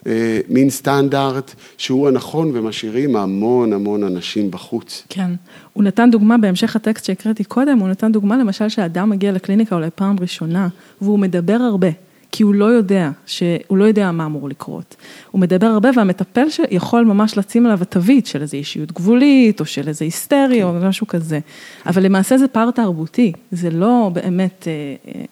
אה, 0.07 0.39
מין 0.49 0.69
סטנדרט 0.69 1.55
שהוא 1.77 2.07
הנכון 2.07 2.51
ומשאירים 2.53 3.15
המון 3.15 3.73
המון 3.73 4.03
אנשים 4.03 4.51
בחוץ. 4.51 5.03
כן, 5.09 5.31
הוא 5.73 5.83
נתן 5.83 6.11
דוגמה 6.11 6.37
בהמשך 6.37 6.75
הטקסט 6.75 7.05
שהקראתי 7.05 7.43
קודם, 7.43 7.79
הוא 7.79 7.87
נתן 7.87 8.11
דוגמה 8.11 8.37
למשל 8.37 8.69
שאדם 8.69 9.09
מגיע 9.09 9.31
לקליניקה 9.31 9.75
אולי 9.75 9.89
פעם 9.95 10.15
ראשונה 10.19 10.67
והוא 11.01 11.19
מדבר 11.19 11.53
הרבה. 11.53 12.04
כי 12.35 12.43
הוא 12.43 12.53
לא 12.53 12.65
יודע, 12.65 13.11
שהוא 13.25 13.77
לא 13.77 13.83
יודע 13.83 14.11
מה 14.11 14.25
אמור 14.25 14.49
לקרות. 14.49 14.95
הוא 15.31 15.41
מדבר 15.41 15.65
הרבה 15.65 15.89
והמטפל 15.95 16.47
יכול 16.71 17.05
ממש 17.05 17.37
לשים 17.37 17.65
עליו 17.65 17.81
התווית 17.81 18.25
של 18.25 18.41
איזו 18.41 18.57
אישיות 18.57 18.91
גבולית, 18.91 19.59
או 19.59 19.65
של 19.65 19.87
איזה 19.87 20.05
היסטרי, 20.05 20.63
או 20.63 20.73
משהו 20.73 21.07
כזה. 21.07 21.39
אבל 21.85 22.03
למעשה 22.03 22.37
זה 22.37 22.47
פער 22.47 22.71
תרבותי, 22.71 23.31
זה 23.51 23.69
לא 23.69 24.11
באמת... 24.13 24.67
אה, 24.67 25.25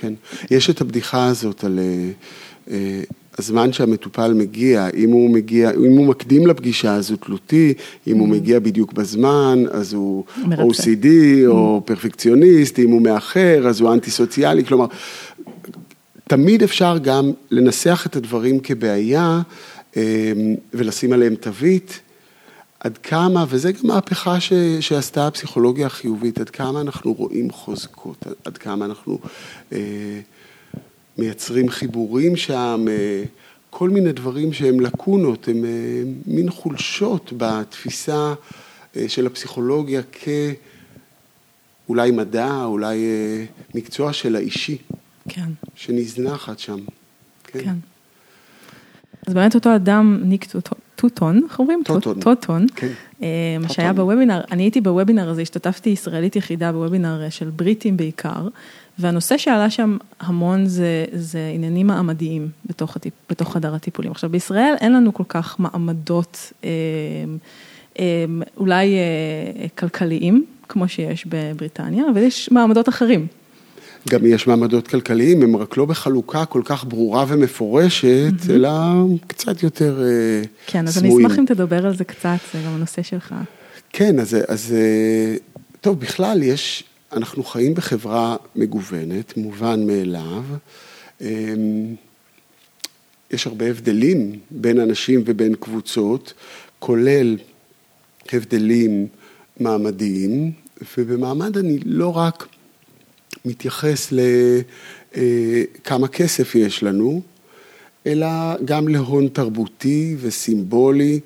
כן, 0.00 0.12
יש 0.50 0.70
את 0.70 0.80
הבדיחה 0.80 1.26
הזאת 1.26 1.64
על 1.64 1.78
אה, 2.70 3.00
הזמן 3.38 3.72
שהמטופל 3.72 4.34
מגיע, 4.34 4.88
אם 4.96 5.10
הוא 5.10 5.30
מגיע, 5.30 5.70
אם 5.70 5.96
הוא 5.96 6.06
מקדים 6.06 6.46
לפגישה 6.46 6.94
אז 6.94 7.10
הוא 7.10 7.18
תלותי, 7.18 7.74
אם 8.06 8.18
הוא 8.18 8.28
mm. 8.28 8.30
מגיע 8.30 8.58
בדיוק 8.58 8.92
בזמן 8.92 9.64
אז 9.70 9.92
הוא 9.92 10.24
מרצה. 10.46 10.82
OCD 10.82 11.06
או 11.46 11.78
mm. 11.78 11.86
פרפקציוניסט, 11.86 12.78
אם 12.78 12.90
הוא 12.90 13.02
מאחר 13.02 13.68
אז 13.68 13.80
הוא 13.80 13.92
אנטי 13.92 14.10
סוציאלי, 14.10 14.64
כלומר, 14.64 14.86
תמיד 16.28 16.62
אפשר 16.62 16.98
גם 16.98 17.32
לנסח 17.50 18.06
את 18.06 18.16
הדברים 18.16 18.60
כבעיה 18.60 19.40
אמ, 19.96 20.02
ולשים 20.74 21.12
עליהם 21.12 21.34
תווית. 21.34 22.00
עד 22.80 22.98
כמה, 22.98 23.44
וזה 23.48 23.72
גם 23.72 23.80
מהפכה 23.84 24.40
ש, 24.40 24.52
שעשתה 24.80 25.26
הפסיכולוגיה 25.26 25.86
החיובית, 25.86 26.40
עד 26.40 26.50
כמה 26.50 26.80
אנחנו 26.80 27.12
רואים 27.12 27.50
חוזקות, 27.50 28.26
עד 28.44 28.58
כמה 28.58 28.84
אנחנו 28.84 29.18
אה, 29.72 29.78
מייצרים 31.18 31.68
חיבורים 31.68 32.36
שם, 32.36 32.84
אה, 32.88 33.24
כל 33.70 33.90
מיני 33.90 34.12
דברים 34.12 34.52
שהם 34.52 34.80
לקונות, 34.80 35.48
הם 35.48 35.64
אה, 35.64 35.70
מין 36.26 36.50
חולשות 36.50 37.32
בתפיסה 37.36 38.34
אה, 38.96 39.08
של 39.08 39.26
הפסיכולוגיה 39.26 40.02
כאולי 41.86 42.10
מדע, 42.10 42.64
אולי 42.64 42.96
אה, 42.96 43.44
מקצוע 43.74 44.12
של 44.12 44.36
האישי. 44.36 44.76
כן. 45.28 45.50
שנזנחת 45.74 46.58
שם. 46.58 46.78
כן. 47.44 47.64
כן. 47.64 47.74
אז 49.26 49.34
באמת 49.34 49.54
אותו 49.54 49.74
אדם, 49.74 50.20
ניק 50.24 50.46
טוטון, 50.96 51.42
איך 51.44 51.58
אומרים? 51.58 51.82
טוטון. 51.84 52.20
טוטון. 52.20 52.66
כן. 52.76 52.92
אה, 53.22 53.56
שהיה 53.68 53.92
בוובינר, 53.92 54.40
אני 54.50 54.62
הייתי 54.62 54.80
בוובינר 54.80 55.28
הזה, 55.28 55.42
השתתפתי 55.42 55.90
ישראלית 55.90 56.36
יחידה 56.36 56.72
בוובינר 56.72 57.22
אה, 57.22 57.30
של 57.30 57.50
בריטים 57.50 57.96
בעיקר, 57.96 58.48
והנושא 58.98 59.36
שעלה 59.38 59.70
שם 59.70 59.96
המון 60.20 60.66
זה, 60.66 61.04
זה 61.12 61.50
עניינים 61.54 61.86
מעמדיים 61.86 62.48
בתוך, 62.66 62.96
הטיפ, 62.96 63.12
בתוך 63.30 63.52
חדר 63.52 63.74
הטיפולים. 63.74 64.10
עכשיו 64.10 64.30
בישראל 64.30 64.74
אין 64.80 64.92
לנו 64.92 65.14
כל 65.14 65.24
כך 65.28 65.60
מעמדות 65.60 66.52
אה, 66.64 66.68
אה, 67.98 68.24
אולי 68.56 68.94
אה, 68.94 69.68
כלכליים, 69.68 70.44
כמו 70.68 70.88
שיש 70.88 71.26
בבריטניה, 71.26 72.04
אבל 72.12 72.22
יש 72.22 72.50
מעמדות 72.52 72.88
אחרים. 72.88 73.26
גם 74.10 74.26
יש 74.26 74.46
מעמדות 74.46 74.88
כלכליים, 74.88 75.42
הם 75.42 75.56
רק 75.56 75.76
לא 75.76 75.84
בחלוקה 75.84 76.44
כל 76.44 76.62
כך 76.64 76.84
ברורה 76.84 77.24
ומפורשת, 77.28 78.32
mm-hmm. 78.40 78.50
אלא 78.50 78.70
קצת 79.26 79.62
יותר 79.62 79.94
סמויים. 79.94 80.42
אה, 80.42 80.42
כן, 80.66 80.86
אז 80.86 80.98
סמויים. 80.98 81.18
אני 81.18 81.26
אשמח 81.26 81.38
אם 81.38 81.44
תדבר 81.46 81.86
על 81.86 81.96
זה 81.96 82.04
קצת, 82.04 82.36
זה 82.52 82.58
גם 82.66 82.74
הנושא 82.74 83.02
שלך. 83.02 83.34
כן, 83.92 84.20
אז, 84.20 84.36
אז 84.48 84.74
אה, 84.76 85.36
טוב, 85.80 86.00
בכלל 86.00 86.42
יש, 86.42 86.84
אנחנו 87.12 87.44
חיים 87.44 87.74
בחברה 87.74 88.36
מגוונת, 88.56 89.36
מובן 89.36 89.86
מאליו. 89.86 90.42
אמ, 91.20 91.94
יש 93.30 93.46
הרבה 93.46 93.66
הבדלים 93.66 94.38
בין 94.50 94.80
אנשים 94.80 95.22
ובין 95.26 95.54
קבוצות, 95.54 96.34
כולל 96.78 97.36
הבדלים 98.32 99.06
מעמדיים. 99.60 100.52
ובמעמד 100.98 101.58
אני 101.58 101.78
לא 101.84 102.16
רק 102.16 102.46
מתייחס 103.46 104.12
לכמה 105.12 106.08
כסף 106.08 106.54
יש 106.54 106.82
לנו, 106.82 107.22
אלא 108.06 108.26
גם 108.64 108.88
להון 108.88 109.28
תרבותי 109.28 110.16
וסימבולי, 110.20 111.20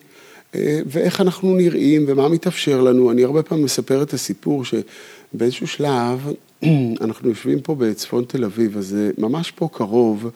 ואיך 0.86 1.20
אנחנו 1.20 1.56
נראים 1.56 2.04
ומה 2.08 2.28
מתאפשר 2.28 2.80
לנו. 2.80 3.10
אני 3.10 3.24
הרבה 3.24 3.42
פעמים 3.42 3.64
מספר 3.64 4.02
את 4.02 4.14
הסיפור 4.14 4.64
שבאיזשהו 4.64 5.66
שלב 5.66 6.32
אנחנו 7.04 7.28
יושבים 7.28 7.60
פה 7.60 7.74
בצפון 7.74 8.24
תל 8.24 8.44
אביב, 8.44 8.76
אז 8.78 8.96
ממש 9.18 9.50
פה 9.50 9.68
קרוב, 9.72 10.30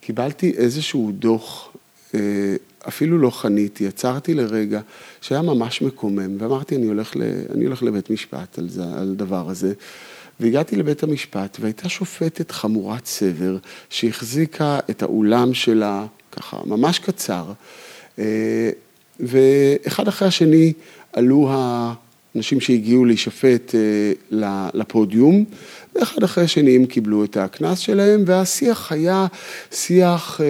קיבלתי 0.00 0.52
איזשהו 0.56 1.12
דוח, 1.12 1.72
אפילו 2.88 3.18
לא 3.18 3.30
חניתי, 3.30 3.86
עצרתי 3.86 4.34
לרגע, 4.34 4.80
שהיה 5.20 5.42
ממש 5.42 5.82
מקומם, 5.82 6.36
ואמרתי, 6.38 6.76
אני 6.76 6.86
הולך, 6.86 7.16
ל, 7.16 7.22
אני 7.54 7.64
הולך 7.64 7.82
לבית 7.82 8.10
משפט 8.10 8.58
על, 8.58 8.68
זה, 8.68 8.82
על 8.84 9.10
הדבר 9.10 9.50
הזה. 9.50 9.72
והגעתי 10.40 10.76
לבית 10.76 11.02
המשפט, 11.02 11.56
והייתה 11.60 11.88
שופטת 11.88 12.50
חמורת 12.50 13.06
סבר, 13.06 13.56
שהחזיקה 13.90 14.78
את 14.90 15.02
האולם 15.02 15.54
שלה, 15.54 16.06
ככה, 16.32 16.60
ממש 16.66 16.98
קצר, 16.98 17.44
ואחד 19.20 20.08
אחרי 20.08 20.28
השני 20.28 20.72
עלו 21.12 21.50
האנשים 21.50 22.60
שהגיעו 22.60 23.04
להישפט 23.04 23.74
לפודיום, 24.74 25.44
ואחד 25.94 26.22
אחרי 26.22 26.44
השני 26.44 26.76
הם 26.76 26.86
קיבלו 26.86 27.24
את 27.24 27.36
הקנס 27.36 27.78
שלהם, 27.78 28.24
והשיח 28.26 28.92
היה 28.92 29.26
שיח... 29.72 30.40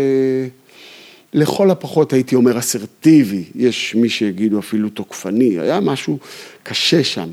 לכל 1.37 1.71
הפחות 1.71 2.13
הייתי 2.13 2.35
אומר 2.35 2.59
אסרטיבי, 2.59 3.45
יש 3.55 3.95
מי 3.95 4.09
שיגידו 4.09 4.59
אפילו 4.59 4.89
תוקפני, 4.89 5.59
היה 5.61 5.81
משהו 5.81 6.19
קשה 6.63 7.05
שם. 7.05 7.29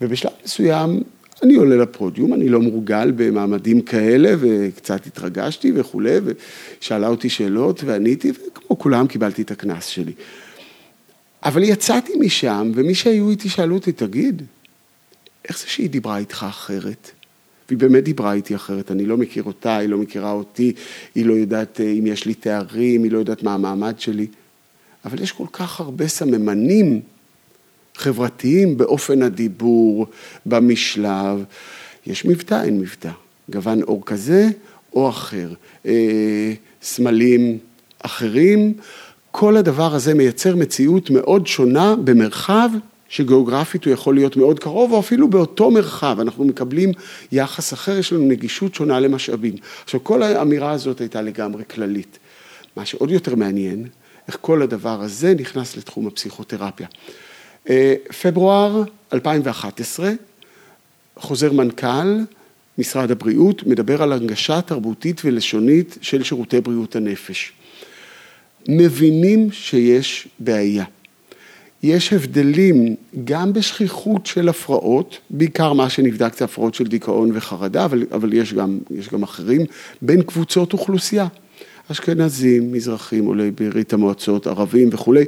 ובשלב 0.00 0.32
מסוים 0.44 1.02
אני 1.42 1.54
עולה 1.54 1.76
לפודיום, 1.76 2.34
אני 2.34 2.48
לא 2.48 2.60
מורגל 2.60 3.12
במעמדים 3.16 3.80
כאלה 3.80 4.34
וקצת 4.40 5.06
התרגשתי 5.06 5.72
וכולי, 5.74 6.16
ושאלה 6.24 7.08
אותי 7.08 7.28
שאלות 7.28 7.84
ועניתי, 7.84 8.30
וכמו 8.30 8.78
כולם 8.78 9.06
קיבלתי 9.06 9.42
את 9.42 9.50
הקנס 9.50 9.86
שלי. 9.86 10.12
אבל 11.44 11.62
יצאתי 11.62 12.12
משם, 12.20 12.72
ומי 12.74 12.94
שהיו 12.94 13.30
איתי 13.30 13.48
שאלו 13.48 13.74
אותי, 13.74 13.92
תגיד, 13.92 14.42
איך 15.48 15.58
זה 15.58 15.64
שהיא 15.66 15.90
דיברה 15.90 16.18
איתך 16.18 16.46
אחרת? 16.48 17.10
והיא 17.68 17.78
באמת 17.78 18.04
דיברה 18.04 18.32
איתי 18.32 18.54
אחרת, 18.54 18.90
אני 18.90 19.06
לא 19.06 19.16
מכיר 19.16 19.42
אותה, 19.42 19.76
היא 19.76 19.88
לא 19.88 19.98
מכירה 19.98 20.32
אותי, 20.32 20.72
היא 21.14 21.26
לא 21.26 21.32
יודעת 21.32 21.80
אה, 21.80 21.90
אם 21.90 22.06
יש 22.06 22.26
לי 22.26 22.34
תארים, 22.34 23.02
היא 23.02 23.12
לא 23.12 23.18
יודעת 23.18 23.42
מה 23.42 23.54
המעמד 23.54 24.00
שלי. 24.00 24.26
אבל 25.04 25.22
יש 25.22 25.32
כל 25.32 25.46
כך 25.52 25.80
הרבה 25.80 26.08
סממנים 26.08 27.00
חברתיים 28.00 28.76
באופן 28.76 29.22
הדיבור, 29.22 30.06
במשלב. 30.46 31.44
יש 32.06 32.24
מבטא, 32.24 32.62
אין 32.64 32.80
מבטא. 32.80 33.10
גוון 33.50 33.82
אור 33.82 34.02
כזה 34.06 34.48
או 34.92 35.08
אחר. 35.08 35.48
אה, 35.86 36.52
סמלים 36.82 37.58
אחרים. 38.02 38.74
כל 39.30 39.56
הדבר 39.56 39.94
הזה 39.94 40.14
מייצר 40.14 40.56
מציאות 40.56 41.10
מאוד 41.10 41.46
שונה 41.46 41.96
במרחב 42.04 42.70
שגיאוגרפית 43.08 43.84
הוא 43.84 43.92
יכול 43.92 44.14
להיות 44.14 44.36
מאוד 44.36 44.58
קרוב, 44.58 44.92
או 44.92 45.00
אפילו 45.00 45.28
באותו 45.28 45.70
מרחב, 45.70 46.16
אנחנו 46.20 46.44
מקבלים 46.44 46.92
יחס 47.32 47.72
אחר, 47.72 47.98
יש 47.98 48.12
לנו 48.12 48.26
נגישות 48.26 48.74
שונה 48.74 49.00
למשאבים. 49.00 49.54
עכשיו, 49.84 50.04
כל 50.04 50.22
האמירה 50.22 50.70
הזאת 50.70 51.00
הייתה 51.00 51.22
לגמרי 51.22 51.62
כללית. 51.70 52.18
מה 52.76 52.84
שעוד 52.84 53.10
יותר 53.10 53.34
מעניין, 53.34 53.86
איך 54.28 54.38
כל 54.40 54.62
הדבר 54.62 55.02
הזה 55.02 55.34
נכנס 55.34 55.76
לתחום 55.76 56.06
הפסיכותרפיה. 56.06 56.86
אה, 57.70 57.94
פברואר 58.22 58.82
2011, 59.12 60.10
חוזר 61.16 61.52
מנכ"ל 61.52 62.18
משרד 62.78 63.10
הבריאות, 63.10 63.66
מדבר 63.66 64.02
על 64.02 64.12
הנגשה 64.12 64.60
תרבותית 64.60 65.20
ולשונית 65.24 65.98
של 66.00 66.22
שירותי 66.22 66.60
בריאות 66.60 66.96
הנפש. 66.96 67.52
מבינים 68.68 69.52
שיש 69.52 70.28
בעיה. 70.38 70.84
יש 71.82 72.12
הבדלים 72.12 72.96
גם 73.24 73.52
בשכיחות 73.52 74.26
של 74.26 74.48
הפרעות, 74.48 75.18
בעיקר 75.30 75.72
מה 75.72 75.90
שנבדק 75.90 76.36
זה 76.38 76.44
הפרעות 76.44 76.74
של 76.74 76.86
דיכאון 76.86 77.30
וחרדה, 77.34 77.84
אבל, 77.84 78.06
אבל 78.12 78.32
יש, 78.32 78.54
גם, 78.54 78.78
יש 78.90 79.08
גם 79.08 79.22
אחרים, 79.22 79.60
בין 80.02 80.22
קבוצות 80.22 80.72
אוכלוסייה. 80.72 81.26
אשכנזים, 81.92 82.72
מזרחים, 82.72 83.26
עולי 83.26 83.50
ברית 83.50 83.92
המועצות, 83.92 84.46
ערבים 84.46 84.88
וכולי. 84.92 85.24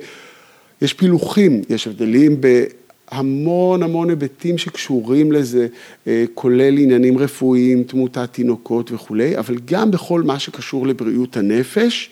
יש 0.82 0.92
פילוחים, 0.92 1.62
יש 1.68 1.86
הבדלים 1.86 2.40
בהמון 2.40 3.82
המון 3.82 4.10
היבטים 4.10 4.58
שקשורים 4.58 5.32
לזה, 5.32 5.66
אה, 6.06 6.24
כולל 6.34 6.78
עניינים 6.78 7.18
רפואיים, 7.18 7.82
תמותת 7.82 8.28
תינוקות 8.32 8.92
וכולי, 8.92 9.38
אבל 9.38 9.56
גם 9.64 9.90
בכל 9.90 10.22
מה 10.22 10.38
שקשור 10.38 10.86
לבריאות 10.86 11.36
הנפש, 11.36 12.10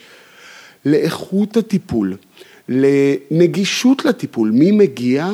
לאיכות 0.84 1.56
הטיפול. 1.56 2.16
לנגישות 2.68 4.04
לטיפול, 4.04 4.50
מי 4.50 4.70
מגיע, 4.70 5.30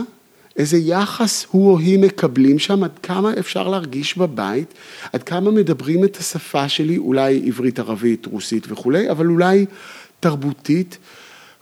איזה 0.57 0.79
יחס 0.79 1.47
הוא 1.51 1.71
או 1.73 1.79
היא 1.79 1.99
מקבלים 1.99 2.59
שם, 2.59 2.85
עד 2.85 2.99
כמה 3.03 3.33
אפשר 3.39 3.69
להרגיש 3.69 4.19
בבית, 4.19 4.75
עד 5.13 5.23
כמה 5.23 5.51
מדברים 5.51 6.05
את 6.05 6.17
השפה 6.17 6.69
שלי, 6.69 6.99
אולי 6.99 7.43
עברית, 7.47 7.79
ערבית, 7.79 8.27
רוסית 8.27 8.67
וכולי, 8.69 9.11
אבל 9.11 9.27
אולי 9.27 9.67
תרבותית. 10.21 10.99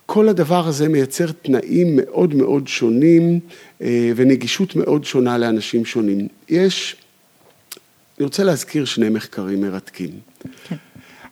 כל 0.05 0.29
הדבר 0.29 0.67
הזה 0.67 0.89
מייצר 0.89 1.31
תנאים 1.31 1.95
מאוד 1.95 2.35
מאוד 2.35 2.67
שונים 2.67 3.39
אה, 3.81 4.11
ונגישות 4.15 4.75
מאוד 4.75 5.05
שונה 5.05 5.37
לאנשים 5.37 5.85
שונים. 5.85 6.27
יש, 6.49 6.95
אני 8.17 8.25
רוצה 8.25 8.43
להזכיר 8.43 8.85
שני 8.85 9.09
מחקרים 9.09 9.61
מרתקים. 9.61 10.11
כן. 10.67 10.75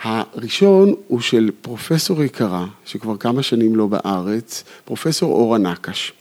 הראשון 0.02 0.94
הוא 1.08 1.22
של 1.22 1.52
פרופסור 1.62 2.24
יקרה, 2.24 2.66
שכבר 2.86 3.18
כמה 3.18 3.44
שנים 3.44 3.76
לא 3.76 3.88
בארץ, 3.88 4.64
פרופסור 4.86 5.32
אורה 5.32 5.58
נקש. 5.58 6.14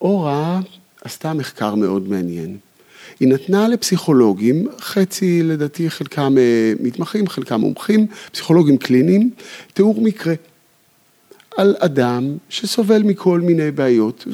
ואורה 0.00 0.60
עשתה 1.04 1.32
מחקר 1.32 1.74
מאוד 1.74 2.08
מעניין. 2.08 2.56
היא 3.20 3.28
נתנה 3.28 3.68
לפסיכולוגים, 3.68 4.66
חצי 4.80 5.42
לדעתי 5.42 5.90
חלקם 5.90 6.38
אה, 6.38 6.72
מתמחים, 6.80 7.28
חלקם 7.28 7.60
מומחים, 7.60 8.06
פסיכולוגים 8.32 8.76
קליניים, 8.76 9.30
תיאור 9.72 10.00
מקרה 10.00 10.34
על 11.56 11.76
אדם 11.78 12.36
שסובל 12.48 13.02
מכל 13.02 13.40
מיני 13.40 13.70
בעיות 13.70 14.26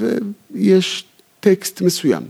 ויש 0.52 1.04
טקסט 1.40 1.80
מסוים. 1.80 2.22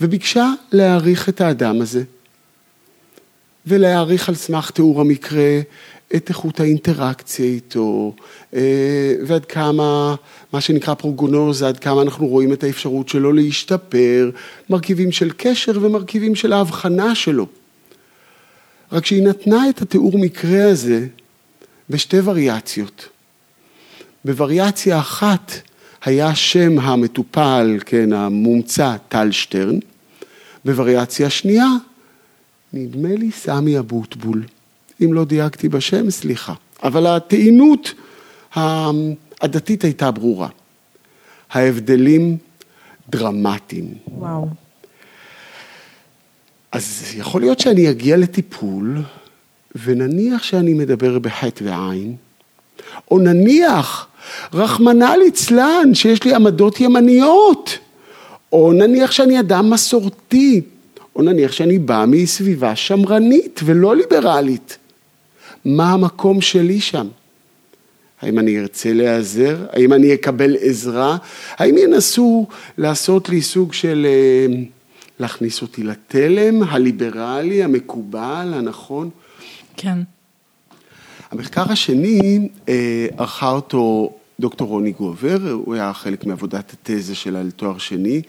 וביקשה 0.00 0.52
להעריך 0.72 1.28
את 1.28 1.40
האדם 1.40 1.80
הזה 1.80 2.02
ולהעריך 3.66 4.28
על 4.28 4.34
סמך 4.34 4.70
תיאור 4.70 5.00
המקרה 5.00 5.60
את 6.16 6.28
איכות 6.28 6.60
האינטראקציה 6.60 7.46
איתו, 7.46 8.14
אה, 8.54 9.14
ועד 9.26 9.44
כמה, 9.44 10.14
מה 10.52 10.60
שנקרא 10.60 10.94
פרוגונוזה, 10.94 11.68
עד 11.68 11.78
כמה 11.78 12.02
אנחנו 12.02 12.26
רואים 12.26 12.52
את 12.52 12.64
האפשרות 12.64 13.08
שלו 13.08 13.32
להשתפר, 13.32 14.30
מרכיבים 14.70 15.12
של 15.12 15.30
קשר 15.36 15.72
ומרכיבים 15.80 16.34
של 16.34 16.52
ההבחנה 16.52 17.14
שלו. 17.14 17.46
רק 18.92 19.06
שהיא 19.06 19.22
נתנה 19.22 19.70
את 19.70 19.82
התיאור 19.82 20.18
מקרה 20.18 20.70
הזה 20.70 21.06
בשתי 21.90 22.20
וריאציות. 22.20 23.08
בווריאציה 24.24 24.98
אחת 24.98 25.52
היה 26.04 26.34
שם 26.34 26.78
המטופל, 26.78 27.78
כן, 27.86 28.12
המומצא, 28.12 28.96
טל 29.08 29.30
שטרן, 29.30 29.78
בווריאציה 30.64 31.30
שנייה 31.30 31.68
נדמה 32.72 33.14
לי 33.14 33.30
סמי 33.32 33.78
אבוטבול. 33.78 34.44
אם 35.04 35.12
לא 35.12 35.24
דייקתי 35.24 35.68
בשם, 35.68 36.10
סליחה. 36.10 36.54
אבל 36.82 37.06
הטעינות 37.06 37.94
הדתית 39.40 39.84
הייתה 39.84 40.10
ברורה. 40.10 40.48
ההבדלים 41.50 42.36
דרמטיים. 43.08 43.94
וואו. 44.08 44.48
אז 46.72 47.04
יכול 47.14 47.40
להיות 47.40 47.60
שאני 47.60 47.90
אגיע 47.90 48.16
לטיפול, 48.16 49.02
ונניח 49.84 50.42
שאני 50.42 50.74
מדבר 50.74 51.18
בחטא 51.18 51.64
ועין, 51.64 52.16
או 53.10 53.18
נניח, 53.18 54.06
רחמנא 54.54 55.14
ליצלן, 55.24 55.94
שיש 55.94 56.24
לי 56.24 56.34
עמדות 56.34 56.80
ימניות, 56.80 57.78
או 58.52 58.72
נניח 58.72 59.10
שאני 59.10 59.40
אדם 59.40 59.70
מסורתי, 59.70 60.60
או 61.16 61.22
נניח 61.22 61.52
שאני 61.52 61.78
בא 61.78 62.04
מסביבה 62.08 62.76
שמרנית 62.76 63.60
ולא 63.64 63.96
ליברלית. 63.96 64.78
מה 65.64 65.92
המקום 65.92 66.40
שלי 66.40 66.80
שם? 66.80 67.08
האם 68.22 68.38
אני 68.38 68.60
ארצה 68.60 68.92
להיעזר? 68.92 69.66
האם 69.72 69.92
אני 69.92 70.14
אקבל 70.14 70.56
עזרה? 70.60 71.16
האם 71.56 71.78
ינסו 71.78 72.46
לעשות 72.78 73.28
לי 73.28 73.42
סוג 73.42 73.72
של 73.72 74.06
אה, 74.08 74.54
להכניס 75.18 75.62
אותי 75.62 75.82
לתלם 75.82 76.62
הליברלי, 76.62 77.62
המקובל, 77.62 78.52
הנכון? 78.54 79.10
כן. 79.76 79.98
המחקר 81.30 81.72
השני, 81.72 82.48
אה, 82.68 83.06
ערכה 83.18 83.50
אותו 83.50 84.12
דוקטור 84.40 84.68
רוני 84.68 84.92
גובר, 84.92 85.50
הוא 85.64 85.74
היה 85.74 85.92
חלק 85.92 86.26
מעבודת 86.26 86.72
התזה 86.72 87.14
שלה 87.14 87.42
לתואר 87.42 87.78
שני, 87.78 88.22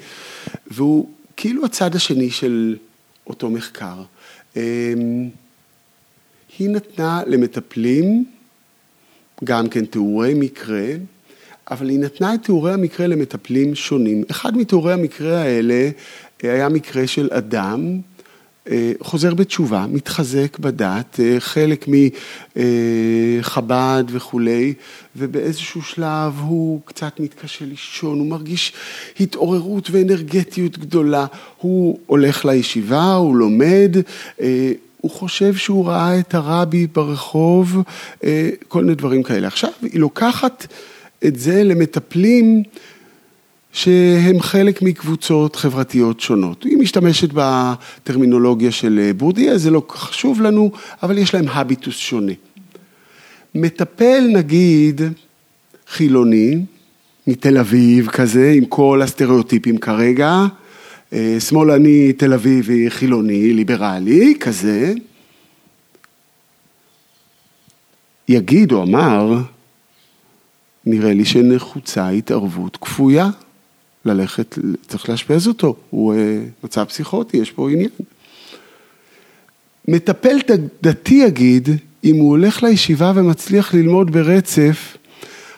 והוא 0.68 1.08
כאילו 1.38 1.66
הצד 1.66 1.96
השני 1.96 2.30
של 2.30 2.76
אותו 3.28 3.50
מחקר. 3.50 4.04
היא 6.62 6.70
נתנה 6.70 7.22
למטפלים 7.28 8.26
גם 9.44 9.70
כן 9.70 9.86
תיאורי 9.86 10.34
מקרה, 10.34 10.86
אבל 11.72 11.90
היא 11.90 12.00
נתנה 12.00 12.34
את 12.34 12.44
תיאורי 12.44 12.74
המקרה 12.74 13.08
למטפלים 13.08 13.76
שונים. 13.76 14.24
אחד 14.32 14.58
מתיאורי 14.58 14.94
המקרה 14.94 15.42
האלה 15.42 15.90
היה 16.42 16.70
מקרה 16.70 17.08
של 17.08 17.30
אדם 17.32 18.00
אה, 18.70 18.92
חוזר 19.02 19.34
בתשובה, 19.34 19.86
מתחזק 19.90 20.60
בדת, 20.60 21.20
אה, 21.20 21.36
חלק 21.40 21.86
מחב"ד 22.56 24.04
וכולי, 24.08 24.74
ובאיזשהו 25.16 25.82
שלב 25.82 26.34
הוא 26.40 26.82
קצת 26.86 27.20
מתקשה 27.20 27.66
לישון, 27.66 28.20
הוא 28.20 28.28
מרגיש 28.28 28.74
התעוררות 29.20 29.92
ואנרגטיות 29.92 30.78
גדולה, 30.78 31.26
הוא 31.58 32.00
הולך 32.06 32.46
לישיבה, 32.46 33.14
הוא 33.14 33.36
לומד, 33.36 33.96
אה, 34.42 34.72
הוא 35.02 35.12
חושב 35.12 35.56
שהוא 35.56 35.88
ראה 35.88 36.20
את 36.20 36.34
הרבי 36.34 36.88
ברחוב, 36.88 37.78
כל 38.68 38.84
מיני 38.84 38.96
דברים 38.96 39.24
כאלה. 39.24 39.48
עכשיו, 39.48 39.70
היא 39.82 40.00
לוקחת 40.00 40.68
את 41.26 41.40
זה 41.40 41.64
למטפלים 41.64 42.64
שהם 43.74 44.40
חלק 44.40 44.82
מקבוצות 44.82 45.56
חברתיות 45.56 46.20
שונות. 46.20 46.64
היא 46.64 46.78
משתמשת 46.78 47.30
בטרמינולוגיה 47.34 48.72
של 48.72 49.12
בורדיה, 49.18 49.58
זה 49.58 49.72
לא 49.72 49.84
חשוב 49.90 50.42
לנו, 50.42 50.72
אבל 51.04 51.18
יש 51.18 51.34
להם 51.34 51.46
הביטוס 51.48 51.96
שונה. 51.96 52.34
מטפל 53.56 54.28
נגיד 54.34 55.02
חילוני, 55.88 56.66
מתל 57.28 57.58
אביב 57.58 58.08
כזה, 58.08 58.54
עם 58.56 58.66
כל 58.66 59.02
הסטריאוטיפים 59.02 59.78
כרגע, 59.78 60.30
אה, 60.30 60.48
שמאלני, 61.40 62.14
תל 62.14 62.34
אביבי, 62.34 62.90
חילוני, 62.90 63.54
ליברלי, 63.54 64.36
כזה, 64.40 64.94
יגיד 68.28 68.72
או 68.72 68.84
אמר, 68.84 69.36
נראה 70.86 71.14
לי 71.14 71.26
שנחוצה 71.26 72.10
התערבות 72.10 72.78
כפויה. 72.78 73.30
ללכת, 74.06 74.58
צריך 74.88 75.10
לאשפז 75.10 75.48
אותו, 75.48 75.76
הוא 75.90 76.14
אה, 76.14 76.44
מצב 76.64 76.84
פסיכוטי, 76.84 77.38
יש 77.38 77.52
פה 77.52 77.70
עניין. 77.72 77.90
מטפל 79.88 80.38
דתי 80.84 81.14
יגיד, 81.14 81.70
אם 82.04 82.16
הוא 82.16 82.30
הולך 82.30 82.64
לישיבה 82.64 83.12
ומצליח 83.16 83.74
ללמוד 83.74 84.12
ברצף, 84.12 84.98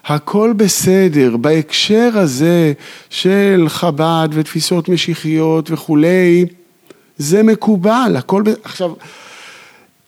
הכל 0.05 0.53
בסדר, 0.57 1.37
בהקשר 1.37 2.09
הזה 2.13 2.73
של 3.09 3.65
חב"ד 3.67 4.27
ותפיסות 4.31 4.89
משיחיות 4.89 5.71
וכולי, 5.71 6.45
זה 7.17 7.43
מקובל, 7.43 8.15
הכל. 8.17 8.43
עכשיו, 8.63 8.93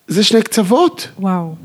זה 0.08 0.24
שני 0.24 0.42
קצוות. 0.42 1.08
וואו. 1.20 1.56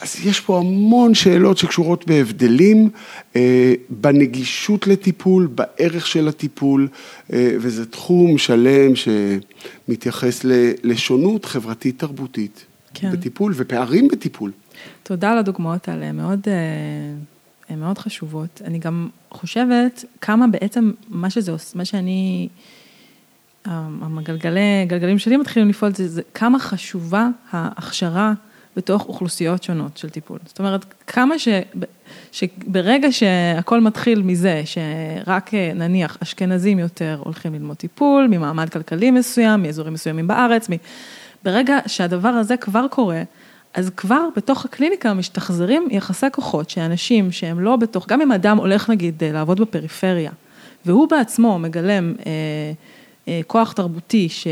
אז 0.00 0.16
יש 0.24 0.40
פה 0.40 0.58
המון 0.58 1.14
שאלות 1.14 1.58
שקשורות 1.58 2.06
בהבדלים, 2.06 2.90
אה, 3.36 3.74
בנגישות 3.90 4.86
לטיפול, 4.86 5.48
בערך 5.54 6.06
של 6.06 6.28
הטיפול, 6.28 6.88
אה, 7.32 7.50
וזה 7.60 7.86
תחום 7.86 8.38
שלם 8.38 8.92
שמתייחס 8.96 10.40
לשונות 10.82 11.44
חברתית-תרבותית 11.44 12.64
כן. 12.94 13.12
בטיפול 13.12 13.52
ופערים 13.56 14.08
בטיפול. 14.08 14.50
תודה 15.02 15.32
על 15.32 15.38
הדוגמאות 15.38 15.88
האלה, 15.88 16.06
הן 16.06 16.16
מאוד, 16.16 16.40
אה, 17.70 17.76
מאוד 17.76 17.98
חשובות. 17.98 18.62
אני 18.64 18.78
גם 18.78 19.08
חושבת 19.30 20.04
כמה 20.20 20.46
בעצם 20.46 20.92
מה 21.08 21.30
שזה 21.30 21.52
עושה, 21.52 21.78
מה 21.78 21.84
שאני, 21.84 22.48
הגלגלים 23.64 25.18
שלי 25.18 25.36
מתחילים 25.36 25.68
לפעול, 25.68 25.94
זה, 25.94 26.08
זה 26.08 26.22
כמה 26.34 26.58
חשובה 26.58 27.28
ההכשרה. 27.50 28.32
בתוך 28.76 29.06
אוכלוסיות 29.08 29.62
שונות 29.62 29.96
של 29.96 30.10
טיפול. 30.10 30.38
זאת 30.46 30.58
אומרת, 30.58 30.84
כמה 31.06 31.38
ש... 31.38 31.48
שברגע 32.32 33.12
שהכל 33.12 33.80
מתחיל 33.80 34.22
מזה 34.22 34.62
שרק 34.64 35.54
נניח 35.74 36.16
אשכנזים 36.22 36.78
יותר 36.78 37.20
הולכים 37.24 37.54
ללמוד 37.54 37.76
טיפול, 37.76 38.26
ממעמד 38.30 38.68
כלכלי 38.68 39.10
מסוים, 39.10 39.62
מאזורים 39.62 39.92
מסוימים 39.92 40.26
בארץ, 40.26 40.70
מ... 40.70 40.72
ברגע 41.44 41.78
שהדבר 41.86 42.28
הזה 42.28 42.56
כבר 42.56 42.86
קורה, 42.90 43.22
אז 43.74 43.90
כבר 43.96 44.28
בתוך 44.36 44.64
הקליניקה 44.64 45.14
משתחזרים 45.14 45.88
יחסי 45.90 46.26
כוחות 46.32 46.70
שאנשים 46.70 47.32
שהם 47.32 47.60
לא 47.60 47.76
בתוך, 47.76 48.08
גם 48.08 48.20
אם 48.20 48.32
אדם 48.32 48.56
הולך 48.56 48.90
נגיד 48.90 49.24
לעבוד 49.24 49.60
בפריפריה, 49.60 50.30
והוא 50.86 51.08
בעצמו 51.08 51.58
מגלם 51.58 52.14
אה, 52.26 52.32
אה, 53.28 53.40
כוח 53.46 53.72
תרבותי 53.72 54.28
ש... 54.28 54.46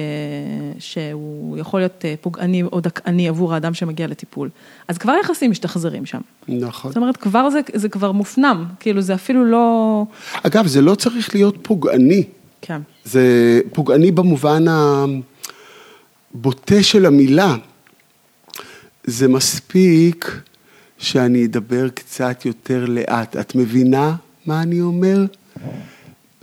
שהוא 0.78 1.58
יכול 1.58 1.80
להיות 1.80 2.04
אה, 2.04 2.14
פוגעני 2.20 2.62
או 2.62 2.80
דכאני 2.80 3.28
עבור 3.28 3.54
האדם 3.54 3.74
שמגיע 3.74 4.06
לטיפול, 4.06 4.48
אז 4.88 4.98
כבר 4.98 5.14
יחסים 5.22 5.50
משתחזרים 5.50 6.06
שם. 6.06 6.20
נכון. 6.48 6.90
זאת 6.90 6.96
אומרת, 6.96 7.16
כבר 7.16 7.50
זה, 7.50 7.60
זה 7.74 7.88
כבר 7.88 8.12
מופנם, 8.12 8.64
כאילו 8.80 9.00
זה 9.00 9.14
אפילו 9.14 9.44
לא... 9.44 10.04
אגב, 10.42 10.66
זה 10.66 10.80
לא 10.80 10.94
צריך 10.94 11.34
להיות 11.34 11.56
פוגעני. 11.62 12.24
כן. 12.62 12.80
זה 13.04 13.60
פוגעני 13.72 14.12
במובן 14.12 14.64
הבוטה 16.34 16.82
של 16.82 17.06
המילה. 17.06 17.56
זה 19.08 19.28
מספיק 19.28 20.40
שאני 20.98 21.44
אדבר 21.44 21.88
קצת 21.88 22.44
יותר 22.44 22.84
לאט. 22.88 23.36
את 23.36 23.54
מבינה 23.54 24.14
מה 24.46 24.62
אני 24.62 24.80
אומר? 24.80 25.24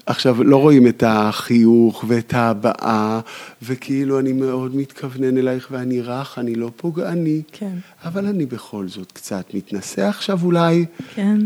עכשיו, 0.06 0.44
לא 0.44 0.58
רואים 0.58 0.88
את 0.88 1.04
החיוך 1.08 2.06
ואת 2.08 2.34
ההבעה, 2.34 3.20
וכאילו 3.64 4.20
אני 4.20 4.34
מאוד 4.34 4.76
מתכוונן 4.76 5.38
אלייך 5.38 5.68
ואני 5.72 6.02
רך, 6.02 6.40
אני 6.40 6.56
לא 6.56 6.72
פוגעני. 6.78 7.42
כן. 7.52 7.76
אבל 8.06 8.26
אני 8.26 8.46
בכל 8.46 8.88
זאת 8.88 9.12
קצת 9.12 9.46
מתנשא 9.54 10.08
עכשיו 10.08 10.40
אולי. 10.44 10.86
כן. 11.16 11.38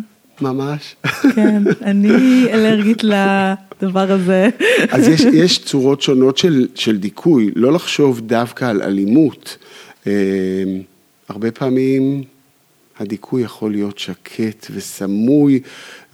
ממש. 0.42 0.96
כן, 1.36 1.64
אני 1.82 2.10
אלרגית 2.54 3.04
לדבר 3.04 4.12
הזה. 4.12 4.50
אז 4.90 5.08
יש, 5.08 5.22
יש 5.22 5.66
צורות 5.66 6.02
שונות 6.02 6.38
של, 6.38 6.68
של 6.76 6.98
דיכוי, 6.98 7.52
לא 7.56 7.74
לחשוב 7.74 8.20
דווקא 8.20 8.66
על 8.66 8.82
אלימות. 8.82 9.58
הרבה 11.30 11.52
פעמים 11.52 12.24
הדיכוי 13.00 13.42
יכול 13.42 13.72
להיות 13.72 14.00
שקט 14.00 14.68
וסמוי, 14.72 15.60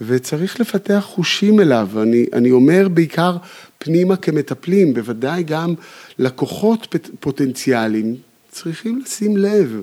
וצריך 0.00 0.60
לפתח 0.60 1.04
חושים 1.06 1.60
אליו. 1.60 1.88
אני, 2.02 2.26
אני 2.32 2.50
אומר 2.50 2.88
בעיקר 2.88 3.36
פנימה 3.78 4.16
כמטפלים, 4.16 4.94
בוודאי 4.94 5.42
גם 5.42 5.74
לקוחות 6.18 6.94
פוטנציאליים, 7.20 8.16
צריכים 8.50 9.02
לשים 9.04 9.36
לב. 9.36 9.80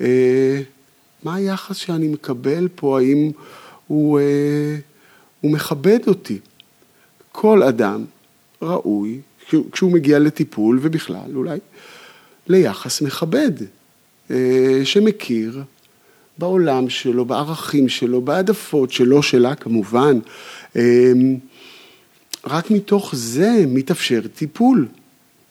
אה, 0.00 0.60
מה 1.22 1.34
היחס 1.34 1.76
שאני 1.76 2.08
מקבל 2.08 2.68
פה, 2.74 2.98
האם 2.98 3.30
הוא, 3.86 4.20
אה, 4.20 4.76
הוא 5.40 5.50
מכבד 5.50 5.98
אותי? 6.06 6.38
כל 7.32 7.62
אדם 7.62 8.04
ראוי, 8.62 9.20
כשהוא 9.72 9.92
מגיע 9.92 10.18
לטיפול, 10.18 10.78
ובכלל 10.82 11.36
אולי, 11.36 11.58
ליחס 12.46 13.02
מכבד, 13.02 13.52
שמכיר 14.84 15.62
בעולם 16.38 16.90
שלו, 16.90 17.24
בערכים 17.24 17.88
שלו, 17.88 18.22
בהעדפות 18.22 18.92
שלו, 18.92 19.22
שלה 19.22 19.54
כמובן. 19.54 20.18
אמ, 20.76 21.36
רק 22.46 22.70
מתוך 22.70 23.14
זה 23.14 23.64
מתאפשר 23.68 24.20
טיפול. 24.34 24.88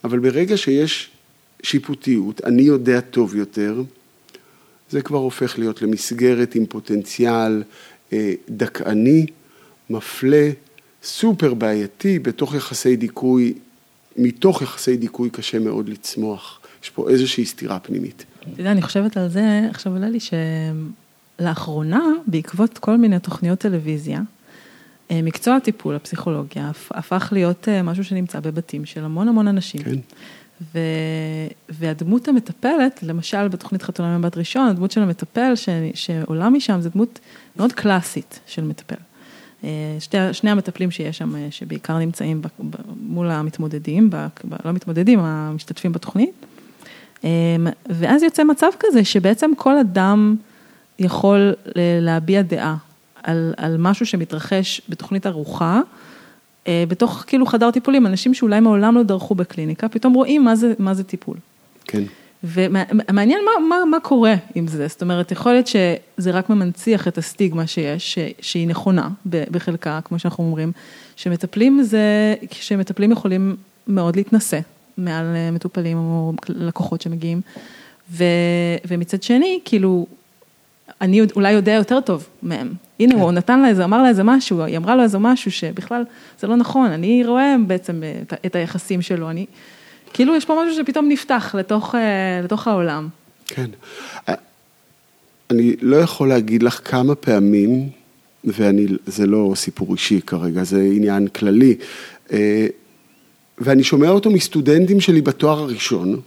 אבל 0.03 0.19
ברגע 0.19 0.57
שיש 0.57 1.09
שיפוטיות, 1.63 2.43
אני 2.43 2.61
יודע 2.61 3.01
טוב 3.01 3.35
יותר, 3.35 3.83
זה 4.89 5.01
כבר 5.01 5.17
הופך 5.17 5.59
להיות 5.59 5.81
למסגרת 5.81 6.55
עם 6.55 6.65
פוטנציאל 6.65 7.63
אה, 8.13 8.33
דכאני, 8.49 9.25
מפלה, 9.89 10.49
סופר 11.03 11.53
בעייתי, 11.53 12.19
בתוך 12.19 12.55
יחסי 12.55 12.95
דיכוי, 12.95 13.53
מתוך 14.17 14.61
יחסי 14.61 14.97
דיכוי 14.97 15.29
קשה 15.29 15.59
מאוד 15.59 15.89
לצמוח. 15.89 16.59
יש 16.83 16.89
פה 16.89 17.09
איזושהי 17.09 17.45
סתירה 17.45 17.79
פנימית. 17.79 18.25
אתה 18.51 18.61
יודע, 18.61 18.71
אני 18.71 18.81
חושבת 18.81 19.17
על 19.17 19.27
זה, 19.27 19.61
עכשיו 19.69 19.91
עולה 19.93 20.07
לי 20.09 20.19
שלאחרונה, 21.39 22.03
בעקבות 22.27 22.77
כל 22.77 22.97
מיני 22.97 23.19
תוכניות 23.19 23.59
טלוויזיה, 23.59 24.21
אה, 25.11 25.21
מקצוע 25.21 25.55
הטיפול, 25.55 25.95
הפסיכולוגיה, 25.95 26.71
הפך 26.91 27.29
להיות 27.31 27.69
אה, 27.69 27.81
משהו 27.81 28.03
שנמצא 28.03 28.39
בבתים 28.39 28.85
של 28.85 29.03
המון 29.03 29.27
המון 29.27 29.47
אנשים. 29.47 29.83
כן. 29.83 29.95
ו... 30.73 30.79
והדמות 31.69 32.27
המטפלת, 32.27 33.03
למשל 33.03 33.47
בתוכנית 33.47 33.83
חתונה 33.83 34.17
מבת 34.17 34.37
ראשון, 34.37 34.67
הדמות 34.67 34.91
של 34.91 35.01
המטפל 35.01 35.55
ש... 35.55 35.69
שעולה 35.93 36.49
משם, 36.49 36.81
זו 36.81 36.89
דמות 36.89 37.19
מאוד 37.57 37.71
קלאסית 37.71 38.39
של 38.47 38.63
מטפל. 38.63 38.95
אה, 39.63 39.69
שתי, 39.99 40.17
שני 40.31 40.51
המטפלים 40.51 40.91
שיש 40.91 41.17
שם, 41.17 41.33
שבעיקר 41.49 41.97
נמצאים 41.97 42.41
ב... 42.41 42.47
מול 43.01 43.31
המתמודדים, 43.31 44.09
ב... 44.09 44.27
לא 44.65 44.71
מתמודדים, 44.71 45.19
המשתתפים 45.19 45.91
בתוכנית. 45.91 46.45
אמ, 47.23 47.29
ואז 47.89 48.23
יוצא 48.23 48.43
מצב 48.43 48.69
כזה 48.79 49.05
שבעצם 49.05 49.51
כל 49.57 49.77
אדם 49.77 50.35
יכול 50.99 51.53
להביע 52.01 52.41
דעה. 52.41 52.75
על, 53.23 53.53
על 53.57 53.75
משהו 53.79 54.05
שמתרחש 54.05 54.81
בתוכנית 54.89 55.27
ארוחה, 55.27 55.81
אה, 56.67 56.83
בתוך 56.87 57.23
כאילו 57.27 57.45
חדר 57.45 57.71
טיפולים, 57.71 58.07
אנשים 58.07 58.33
שאולי 58.33 58.59
מעולם 58.59 58.95
לא 58.95 59.03
דרכו 59.03 59.35
בקליניקה, 59.35 59.89
פתאום 59.89 60.13
רואים 60.13 60.43
מה 60.43 60.55
זה, 60.55 60.73
מה 60.79 60.93
זה 60.93 61.03
טיפול. 61.03 61.37
כן. 61.85 62.03
ומעניין 62.43 63.39
מה, 63.45 63.67
מה, 63.69 63.85
מה 63.85 63.99
קורה 63.99 64.35
עם 64.55 64.67
זה, 64.67 64.87
זאת 64.87 65.01
אומרת, 65.01 65.31
יכול 65.31 65.51
להיות 65.51 65.67
שזה 65.67 66.31
רק 66.31 66.49
ממנציח 66.49 67.07
את 67.07 67.17
הסטיגמה 67.17 67.67
שיש, 67.67 68.13
ש, 68.13 68.19
שהיא 68.41 68.67
נכונה 68.67 69.09
בחלקה, 69.25 69.99
כמו 70.03 70.19
שאנחנו 70.19 70.43
אומרים, 70.43 70.71
שמטפלים 71.15 71.83
זה, 71.83 72.35
שמטפלים 72.51 73.11
יכולים 73.11 73.55
מאוד 73.87 74.15
להתנשא 74.15 74.59
מעל 74.97 75.35
אה, 75.35 75.51
מטופלים 75.51 75.97
או 75.97 76.33
לקוחות 76.49 77.01
שמגיעים, 77.01 77.41
ו, 78.11 78.23
ומצד 78.87 79.23
שני, 79.23 79.59
כאילו, 79.65 80.05
אני 81.01 81.21
אולי 81.35 81.51
יודע 81.51 81.71
יותר 81.71 82.01
טוב 82.01 82.27
מהם. 82.43 82.73
הנה, 82.99 83.13
כן. 83.13 83.19
הוא 83.19 83.31
נתן 83.31 83.59
לה 83.59 83.67
איזה, 83.67 83.83
אמר 83.83 84.01
לה 84.01 84.09
איזה 84.09 84.23
משהו, 84.23 84.63
היא 84.63 84.77
אמרה 84.77 84.95
לו 84.95 85.03
איזה 85.03 85.17
משהו 85.17 85.51
שבכלל 85.51 86.03
זה 86.39 86.47
לא 86.47 86.55
נכון, 86.55 86.91
אני 86.91 87.23
רואה 87.25 87.55
בעצם 87.67 88.03
את, 88.21 88.33
את 88.45 88.55
היחסים 88.55 89.01
שלו, 89.01 89.29
אני... 89.29 89.45
כאילו 90.13 90.35
יש 90.35 90.45
פה 90.45 90.63
משהו 90.63 90.83
שפתאום 90.83 91.09
נפתח 91.09 91.55
לתוך, 91.57 91.95
אה, 91.95 92.41
לתוך 92.43 92.67
העולם. 92.67 93.07
כן. 93.45 93.69
אני 95.51 95.75
לא 95.81 95.95
יכול 95.95 96.29
להגיד 96.29 96.63
לך 96.63 96.79
כמה 96.83 97.15
פעמים, 97.15 97.89
וזה 98.45 99.27
לא 99.27 99.53
סיפור 99.55 99.93
אישי 99.93 100.21
כרגע, 100.21 100.63
זה 100.63 100.81
עניין 100.95 101.27
כללי, 101.27 101.75
אה, 102.31 102.67
ואני 103.57 103.83
שומע 103.83 104.09
אותו 104.09 104.29
מסטודנטים 104.29 105.01
שלי 105.01 105.21
בתואר 105.21 105.59
הראשון, 105.59 106.19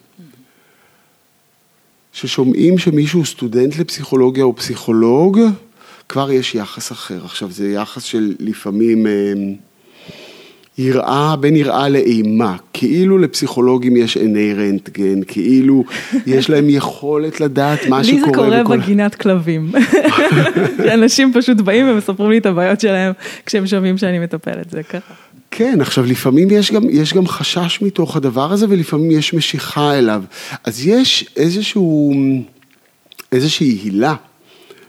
ששומעים 2.13 2.79
שמישהו 2.79 3.25
סטודנט 3.25 3.79
לפסיכולוגיה 3.79 4.45
או 4.45 4.57
פסיכולוג, 4.57 5.41
כבר 6.09 6.31
יש 6.31 6.55
יחס 6.55 6.93
אחר. 6.93 7.25
עכשיו, 7.25 7.51
זה 7.51 7.69
יחס 7.69 8.03
של 8.03 8.35
לפעמים... 8.39 9.07
אה, 9.07 9.33
יראה, 10.79 11.37
בין 11.41 11.57
יראה 11.57 11.89
לאימה, 11.89 12.57
כאילו 12.73 13.19
לפסיכולוגים 13.19 13.97
יש 13.97 14.17
עיני 14.17 14.55
רנטגן, 14.55 15.23
כאילו 15.23 15.85
יש 16.27 16.51
להם 16.51 16.65
יכולת 16.69 17.41
לדעת 17.41 17.87
מה 17.87 18.05
שקורה. 18.05 18.21
לי 18.21 18.27
זה 18.27 18.33
קורה 18.35 18.63
בכל... 18.63 18.77
בגינת 18.77 19.15
כלבים. 19.15 19.73
אנשים 20.95 21.33
פשוט 21.33 21.61
באים 21.61 21.89
ומספרים 21.89 22.31
לי 22.31 22.39
את 22.39 22.47
הבעיות 22.47 22.81
שלהם 22.81 23.13
כשהם 23.47 23.67
שומעים 23.67 23.99
שאני 23.99 24.19
מטפלת, 24.19 24.71
זה 24.71 24.83
ככה. 24.83 25.15
כן, 25.59 25.81
עכשיו 25.81 26.05
לפעמים 26.05 26.49
יש 26.51 26.73
גם, 26.73 26.91
יש 26.91 27.15
גם 27.15 27.27
חשש 27.27 27.83
מתוך 27.83 28.17
הדבר 28.17 28.53
הזה 28.53 28.67
ולפעמים 28.69 29.11
יש 29.11 29.35
משיכה 29.35 29.99
אליו. 29.99 30.23
אז 30.65 30.87
יש 30.87 31.31
איזשהו, 31.37 32.15
איזושהי 33.33 33.67
הילה. 33.67 34.15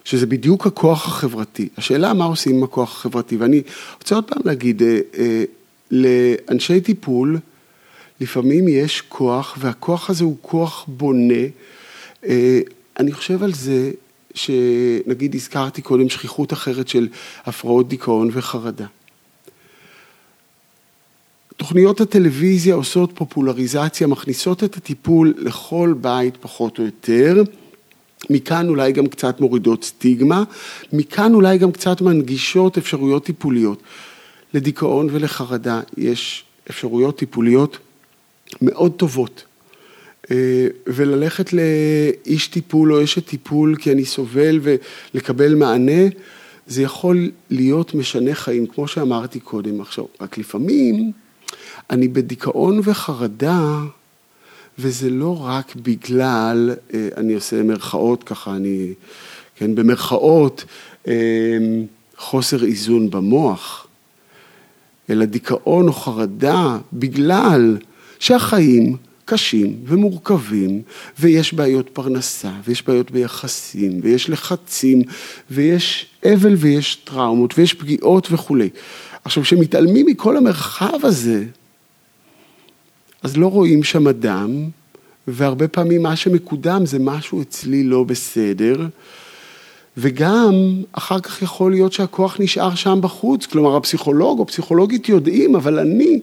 שזה 0.04 0.26
בדיוק 0.26 0.68
הכוח 0.68 1.08
החברתי. 1.08 1.70
השאלה 1.78 2.14
מה 2.14 2.26
עושים 2.26 2.56
עם 2.56 2.64
הכוח 2.64 2.92
החברתי, 2.92 3.38
ואני 3.38 3.62
רוצה 4.02 4.16
עוד 4.16 4.24
פעם 4.24 4.42
להגיד, 4.46 4.84
אה, 4.84 5.00
אה, 5.18 5.44
לאנשי 5.92 6.82
טיפול 6.82 7.40
לפעמים 8.22 8.68
יש 8.68 9.02
כוח, 9.02 9.58
והכוח 9.60 10.10
הזה 10.10 10.24
הוא 10.24 10.38
כוח 10.42 10.86
בונה. 10.88 11.44
אה, 12.26 12.60
אני 13.00 13.12
חושב 13.12 13.44
על 13.44 13.54
זה 13.54 13.92
שנגיד 14.34 15.36
הזכרתי 15.36 15.82
קודם 15.82 16.10
שכיחות 16.10 16.54
אחרת 16.54 16.88
של 16.88 17.08
הפרעות 17.46 17.88
דיכאון 17.88 18.30
וחרדה. 18.34 18.86
תוכניות 21.58 22.02
הטלוויזיה 22.02 22.76
עושות 22.76 23.12
פופולריזציה, 23.16 24.08
מכניסות 24.08 24.64
את 24.64 24.78
הטיפול 24.78 25.34
לכל 25.38 25.94
בית 26.02 26.38
פחות 26.42 26.80
או 26.80 26.84
יותר. 26.84 27.44
מכאן 28.30 28.70
אולי 28.70 28.92
גם 28.92 29.08
קצת 29.08 29.42
מורידות 29.42 29.84
סטיגמה, 29.84 30.44
מכאן 30.94 31.34
אולי 31.34 31.58
גם 31.58 31.72
קצת 31.72 32.02
מנגישות 32.02 32.78
אפשרויות 32.78 33.26
טיפוליות. 33.26 33.84
לדיכאון 34.54 35.08
ולחרדה 35.12 35.82
יש 35.98 36.44
אפשרויות 36.70 37.18
טיפוליות 37.18 37.78
מאוד 38.62 38.92
טובות. 38.92 39.44
אה, 40.32 40.68
וללכת 40.88 41.54
לאיש 41.54 42.48
טיפול 42.48 42.94
או 42.94 43.04
אשת 43.04 43.28
טיפול 43.28 43.76
כי 43.76 43.92
אני 43.92 44.06
סובל 44.06 44.60
ולקבל 44.62 45.56
מענה, 45.56 46.02
זה 46.68 46.82
יכול 46.82 47.32
להיות 47.50 47.94
משנה 47.94 48.36
חיים, 48.36 48.68
כמו 48.68 48.88
שאמרתי 48.88 49.40
קודם. 49.40 49.82
עכשיו, 49.82 50.06
רק 50.22 50.38
לפעמים 50.38 51.12
אני 51.90 52.08
בדיכאון 52.08 52.80
וחרדה, 52.84 53.80
וזה 54.80 55.10
לא 55.10 55.46
רק 55.46 55.76
בגלל, 55.76 56.76
אה, 56.94 57.08
אני 57.18 57.34
עושה 57.34 57.64
מרכאות 57.64 58.24
ככה, 58.24 58.56
אני, 58.56 58.94
כן, 59.56 59.76
במרכאות, 59.76 60.66
אה, 61.08 61.14
חוסר 62.18 62.64
איזון 62.64 63.10
במוח. 63.10 63.88
אלא 65.10 65.26
דיכאון 65.26 65.88
או 65.88 65.94
חרדה 65.94 66.78
בגלל 66.94 67.78
שהחיים 68.20 68.98
קשים 69.26 69.76
ומורכבים, 69.86 70.82
ויש 71.20 71.54
בעיות 71.54 71.90
פרנסה, 71.94 72.52
ויש 72.66 72.88
בעיות 72.88 73.12
ביחסים, 73.12 74.00
ויש 74.04 74.30
לחצים, 74.30 75.02
ויש 75.52 76.06
אבל 76.26 76.54
ויש 76.58 76.96
טראומות, 76.96 77.54
ויש 77.58 77.74
פגיעות 77.74 78.28
וכולי. 78.32 78.70
עכשיו, 79.28 79.44
כשמתעלמים 79.44 80.06
מכל 80.06 80.38
המרחב 80.38 81.06
הזה, 81.06 81.46
אז 83.24 83.38
לא 83.38 83.48
רואים 83.48 83.84
שם 83.84 84.08
אדם, 84.08 84.64
והרבה 85.28 85.68
פעמים 85.68 86.04
מה 86.04 86.16
שמקודם 86.16 86.86
זה 86.86 87.00
משהו 87.00 87.42
אצלי 87.42 87.84
לא 87.84 88.04
בסדר, 88.04 88.88
וגם 89.98 90.54
אחר 90.92 91.20
כך 91.20 91.42
יכול 91.42 91.72
להיות 91.72 91.94
שהכוח 91.94 92.38
נשאר 92.40 92.76
שם 92.76 93.00
בחוץ, 93.02 93.46
כלומר 93.46 93.76
הפסיכולוג 93.76 94.40
או 94.40 94.48
פסיכולוגית 94.48 95.10
יודעים, 95.10 95.56
אבל 95.56 95.80
אני 95.80 96.20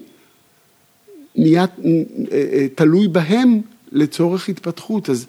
נהיה 1.35 1.65
אה, 1.85 1.89
אה, 2.31 2.67
תלוי 2.75 3.07
בהם 3.07 3.61
לצורך 3.91 4.49
התפתחות. 4.49 5.09
אז 5.09 5.25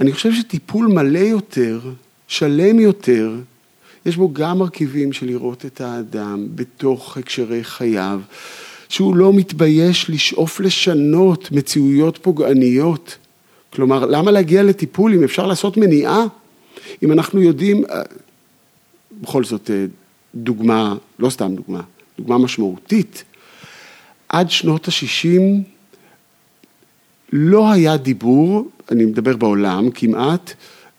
אני 0.00 0.12
חושב 0.12 0.32
שטיפול 0.32 0.86
מלא 0.86 1.18
יותר, 1.18 1.80
שלם 2.28 2.80
יותר, 2.80 3.30
יש 4.06 4.16
בו 4.16 4.32
גם 4.32 4.58
מרכיבים 4.58 5.12
של 5.12 5.26
לראות 5.26 5.66
את 5.66 5.80
האדם 5.80 6.46
בתוך 6.54 7.16
הקשרי 7.16 7.64
חייו, 7.64 8.20
שהוא 8.88 9.16
לא 9.16 9.32
מתבייש 9.32 10.10
לשאוף 10.10 10.60
לשנות 10.60 11.52
מציאויות 11.52 12.18
פוגעניות. 12.22 13.16
כלומר, 13.72 14.06
למה 14.06 14.30
להגיע 14.30 14.62
לטיפול 14.62 15.14
אם 15.14 15.24
אפשר 15.24 15.46
לעשות 15.46 15.76
מניעה? 15.76 16.24
אם 17.02 17.12
אנחנו 17.12 17.42
יודעים, 17.42 17.84
אה, 17.84 18.02
בכל 19.22 19.44
זאת 19.44 19.70
אה, 19.70 19.84
דוגמה, 20.34 20.94
לא 21.18 21.30
סתם 21.30 21.54
דוגמה, 21.54 21.80
דוגמה 22.18 22.38
משמעותית, 22.38 23.24
עד 24.28 24.50
שנות 24.50 24.88
ה-60 24.88 25.40
לא 27.32 27.72
היה 27.72 27.96
דיבור, 27.96 28.68
אני 28.90 29.04
מדבר 29.04 29.36
בעולם 29.36 29.90
כמעט, 29.90 30.54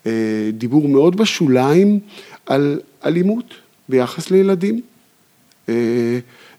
אה, 0.06 0.49
דיבור 0.54 0.88
מאוד 0.88 1.16
בשוליים 1.16 1.99
על 2.46 2.80
אלימות 3.06 3.54
ביחס 3.89 4.32
לילדים. 4.32 4.82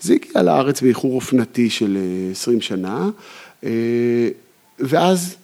זה 0.01 0.15
הגיע 0.15 0.43
לארץ 0.43 0.81
באיחור 0.81 1.15
אופנתי 1.15 1.71
של 1.71 1.99
20 2.33 2.61
שנה, 2.61 3.11
ואז 4.79 5.37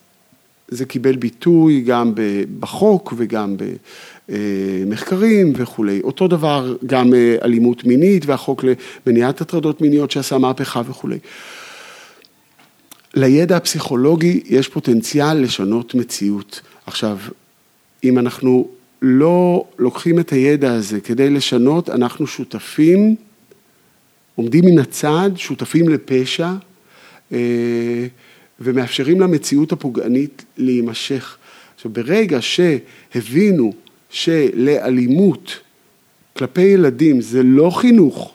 זה 0.68 0.84
קיבל 0.84 1.16
ביטוי 1.16 1.80
גם 1.80 2.12
בחוק 2.61 3.14
וגם 3.16 3.57
במחקרים 4.28 5.53
וכולי. 5.57 6.01
אותו 6.05 6.28
דבר 6.28 6.76
גם 6.86 7.14
אה, 7.14 7.36
אלימות 7.45 7.84
מינית 7.84 8.26
והחוק 8.26 8.64
למניעת 9.07 9.41
הטרדות 9.41 9.80
מיניות 9.80 10.11
שעשה 10.11 10.39
מהפכה 10.39 10.82
וכולי. 10.89 11.18
לידע 13.14 13.57
הפסיכולוגי 13.57 14.41
יש 14.47 14.68
פוטנציאל 14.68 15.43
לשנות 15.43 15.95
מציאות. 15.95 16.61
עכשיו, 16.86 17.18
אם 18.05 18.18
אנחנו 18.18 18.68
לא 19.03 19.64
לוקחים 19.78 20.18
את 20.18 20.30
הידע 20.30 20.72
הזה 20.72 21.01
כדי 21.01 21.30
לשנות, 21.30 21.90
אנחנו 21.90 22.26
שותפים, 22.26 23.16
עומדים 24.34 24.64
מן 24.64 24.78
הצד, 24.78 25.30
שותפים 25.36 25.88
לפשע. 25.88 26.53
אה, 27.32 28.07
ומאפשרים 28.61 29.20
למציאות 29.20 29.72
הפוגענית 29.72 30.44
להימשך. 30.57 31.36
עכשיו, 31.74 31.92
ברגע 31.92 32.38
שהבינו 32.40 33.72
שלאלימות 34.11 35.61
כלפי 36.36 36.62
ילדים 36.62 37.20
זה 37.20 37.42
לא 37.42 37.70
חינוך, 37.70 38.34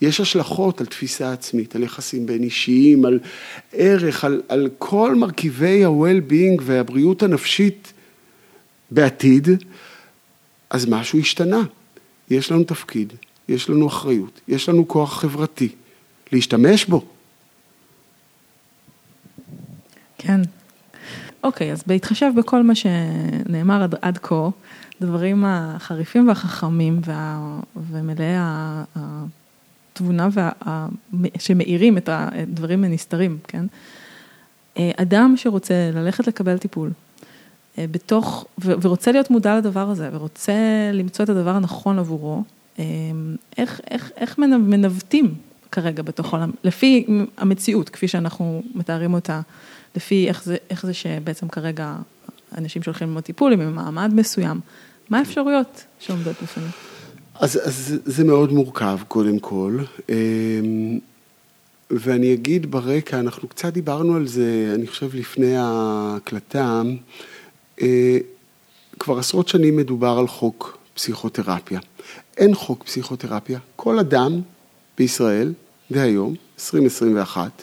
יש 0.00 0.20
השלכות 0.20 0.80
על 0.80 0.86
תפיסה 0.86 1.32
עצמית, 1.32 1.76
על 1.76 1.82
יחסים 1.82 2.26
בין 2.26 2.42
אישיים, 2.42 3.04
על 3.04 3.18
ערך, 3.72 4.24
על, 4.24 4.42
על 4.48 4.68
כל 4.78 5.14
מרכיבי 5.14 5.84
ה-well-being 5.84 6.62
והבריאות 6.62 7.22
הנפשית 7.22 7.92
בעתיד, 8.90 9.48
אז 10.70 10.86
משהו 10.86 11.18
השתנה. 11.18 11.62
יש 12.30 12.52
לנו 12.52 12.64
תפקיד, 12.64 13.12
יש 13.48 13.70
לנו 13.70 13.88
אחריות, 13.88 14.40
יש 14.48 14.68
לנו 14.68 14.88
כוח 14.88 15.20
חברתי, 15.20 15.68
להשתמש 16.32 16.84
בו. 16.84 17.04
כן. 20.18 20.40
אוקיי, 21.44 21.72
אז 21.72 21.82
בהתחשב 21.86 22.30
בכל 22.36 22.62
מה 22.62 22.74
שנאמר 22.74 23.82
עד, 23.82 23.94
עד 24.02 24.18
כה, 24.18 24.48
דברים 25.00 25.44
החריפים 25.46 26.28
והחכמים 26.28 27.00
וה, 27.04 27.58
ומלאי 27.90 28.34
התבונה 28.96 30.28
וה, 30.32 30.50
שמאירים 31.38 31.98
את 31.98 32.08
הדברים 32.12 32.84
הנסתרים, 32.84 33.38
כן? 33.48 33.66
אה, 34.78 34.90
אדם 34.96 35.34
שרוצה 35.36 35.90
ללכת 35.94 36.26
לקבל 36.26 36.58
טיפול, 36.58 36.90
אה, 37.78 37.84
בתוך, 37.90 38.46
ורוצה 38.58 39.12
להיות 39.12 39.30
מודע 39.30 39.56
לדבר 39.58 39.90
הזה, 39.90 40.08
ורוצה 40.12 40.52
למצוא 40.92 41.24
את 41.24 41.30
הדבר 41.30 41.50
הנכון 41.50 41.98
עבורו, 41.98 42.42
אה, 42.78 42.84
איך, 43.58 43.80
איך, 43.90 44.10
איך 44.16 44.38
מנווטים 44.38 45.34
כרגע 45.72 46.02
בתוך 46.02 46.34
העולם, 46.34 46.50
לפי 46.64 47.06
המציאות, 47.36 47.88
כפי 47.88 48.08
שאנחנו 48.08 48.62
מתארים 48.74 49.14
אותה, 49.14 49.40
לפי 49.96 50.28
איך 50.28 50.44
זה, 50.44 50.56
איך 50.70 50.86
זה 50.86 50.94
שבעצם 50.94 51.48
כרגע 51.48 51.96
אנשים 52.58 52.82
שהולכים 52.82 53.08
ללמוד 53.08 53.22
טיפול 53.22 53.52
הם 53.52 53.58
במעמד 53.60 54.14
מסוים, 54.14 54.60
מה 55.10 55.18
האפשרויות 55.18 55.84
שעומדות 56.00 56.36
בפנים? 56.42 56.68
אז, 57.34 57.60
אז 57.64 57.94
זה 58.04 58.24
מאוד 58.24 58.52
מורכב 58.52 58.98
קודם 59.08 59.38
כל, 59.38 59.78
ואני 61.90 62.34
אגיד 62.34 62.70
ברקע, 62.70 63.20
אנחנו 63.20 63.48
קצת 63.48 63.72
דיברנו 63.72 64.16
על 64.16 64.26
זה, 64.26 64.72
אני 64.74 64.86
חושב 64.86 65.14
לפני 65.14 65.56
ההקלטה, 65.56 66.58
אה, 66.58 66.82
כבר 68.98 69.18
עשרות 69.18 69.48
שנים 69.48 69.76
מדובר 69.76 70.18
על 70.18 70.28
חוק 70.28 70.78
פסיכותרפיה. 70.94 71.80
אין 72.36 72.54
חוק 72.54 72.84
פסיכותרפיה. 72.84 73.58
כל 73.76 73.98
אדם 73.98 74.40
בישראל, 74.98 75.52
והיום, 75.90 76.34
2021, 76.58 77.62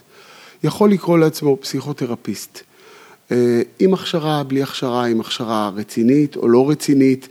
יכול 0.63 0.91
לקרוא 0.91 1.17
לעצמו 1.17 1.57
פסיכותרפיסט. 1.61 2.59
אה, 3.31 3.61
עם 3.79 3.93
הכשרה, 3.93 4.43
בלי 4.43 4.63
הכשרה, 4.63 5.05
עם 5.05 5.21
הכשרה 5.21 5.71
רצינית 5.75 6.35
או 6.35 6.47
לא 6.47 6.69
רצינית, 6.69 7.27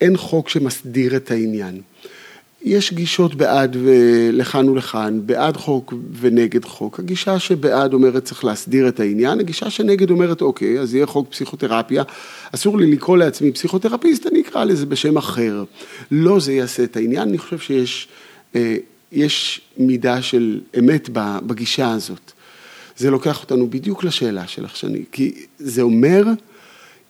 אין 0.00 0.16
חוק 0.16 0.48
שמסדיר 0.48 1.16
את 1.16 1.30
העניין. 1.30 1.80
יש 2.64 2.92
גישות 2.92 3.34
בעד 3.34 3.76
ולכאן 3.84 4.68
ולכאן, 4.68 5.20
בעד 5.26 5.56
חוק 5.56 5.94
ונגד 6.20 6.64
חוק. 6.64 6.98
הגישה 6.98 7.38
שבעד 7.38 7.94
אומרת 7.94 8.24
צריך 8.24 8.44
להסדיר 8.44 8.88
את 8.88 9.00
העניין, 9.00 9.40
הגישה 9.40 9.70
שנגד 9.70 10.10
אומרת 10.10 10.42
אוקיי, 10.42 10.80
אז 10.80 10.94
יהיה 10.94 11.06
חוק 11.06 11.28
פסיכותרפיה, 11.30 12.02
אסור 12.54 12.78
לי 12.78 12.92
לקרוא 12.92 13.16
לעצמי 13.16 13.52
פסיכותרפיסט, 13.52 14.26
אני 14.26 14.40
אקרא 14.40 14.64
לזה 14.64 14.86
בשם 14.86 15.16
אחר. 15.16 15.64
לא 16.10 16.40
זה 16.40 16.52
יעשה 16.52 16.84
את 16.84 16.96
העניין, 16.96 17.28
אני 17.28 17.38
חושב 17.38 17.58
שיש 17.58 18.08
אה, 18.54 18.76
יש 19.12 19.60
מידה 19.78 20.22
של 20.22 20.60
אמת 20.78 21.08
בגישה 21.46 21.90
הזאת. 21.90 22.32
זה 22.96 23.10
לוקח 23.10 23.42
אותנו 23.42 23.70
בדיוק 23.70 24.04
לשאלה 24.04 24.46
שלך, 24.46 24.76
שאני, 24.76 25.04
כי 25.12 25.34
זה 25.58 25.82
אומר 25.82 26.24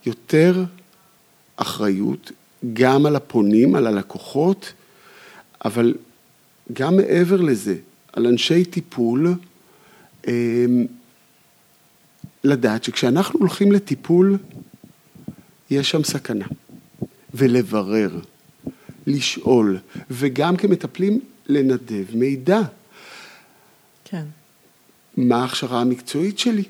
יותר 0.07 0.65
אחריות 1.57 2.33
גם 2.73 3.07
על 3.07 3.17
הפונים, 3.17 3.75
על 3.75 3.87
הלקוחות, 3.87 4.73
אבל 5.65 5.95
גם 6.73 6.97
מעבר 6.97 7.41
לזה, 7.41 7.77
על 8.13 8.27
אנשי 8.27 8.65
טיפול, 8.65 9.35
אמ, 10.29 10.87
לדעת 12.45 12.85
שכשאנחנו 12.85 13.39
הולכים 13.39 13.73
לטיפול, 13.73 14.39
יש 15.71 15.91
שם 15.91 16.05
סכנה. 16.05 16.47
ולברר, 17.35 18.19
לשאול, 19.07 19.79
וגם 20.11 20.57
כמטפלים, 20.57 21.21
לנדב 21.47 22.05
מידע. 22.15 22.61
כן. 24.05 24.25
מה 25.17 25.37
ההכשרה 25.37 25.81
המקצועית 25.81 26.39
שלי? 26.39 26.65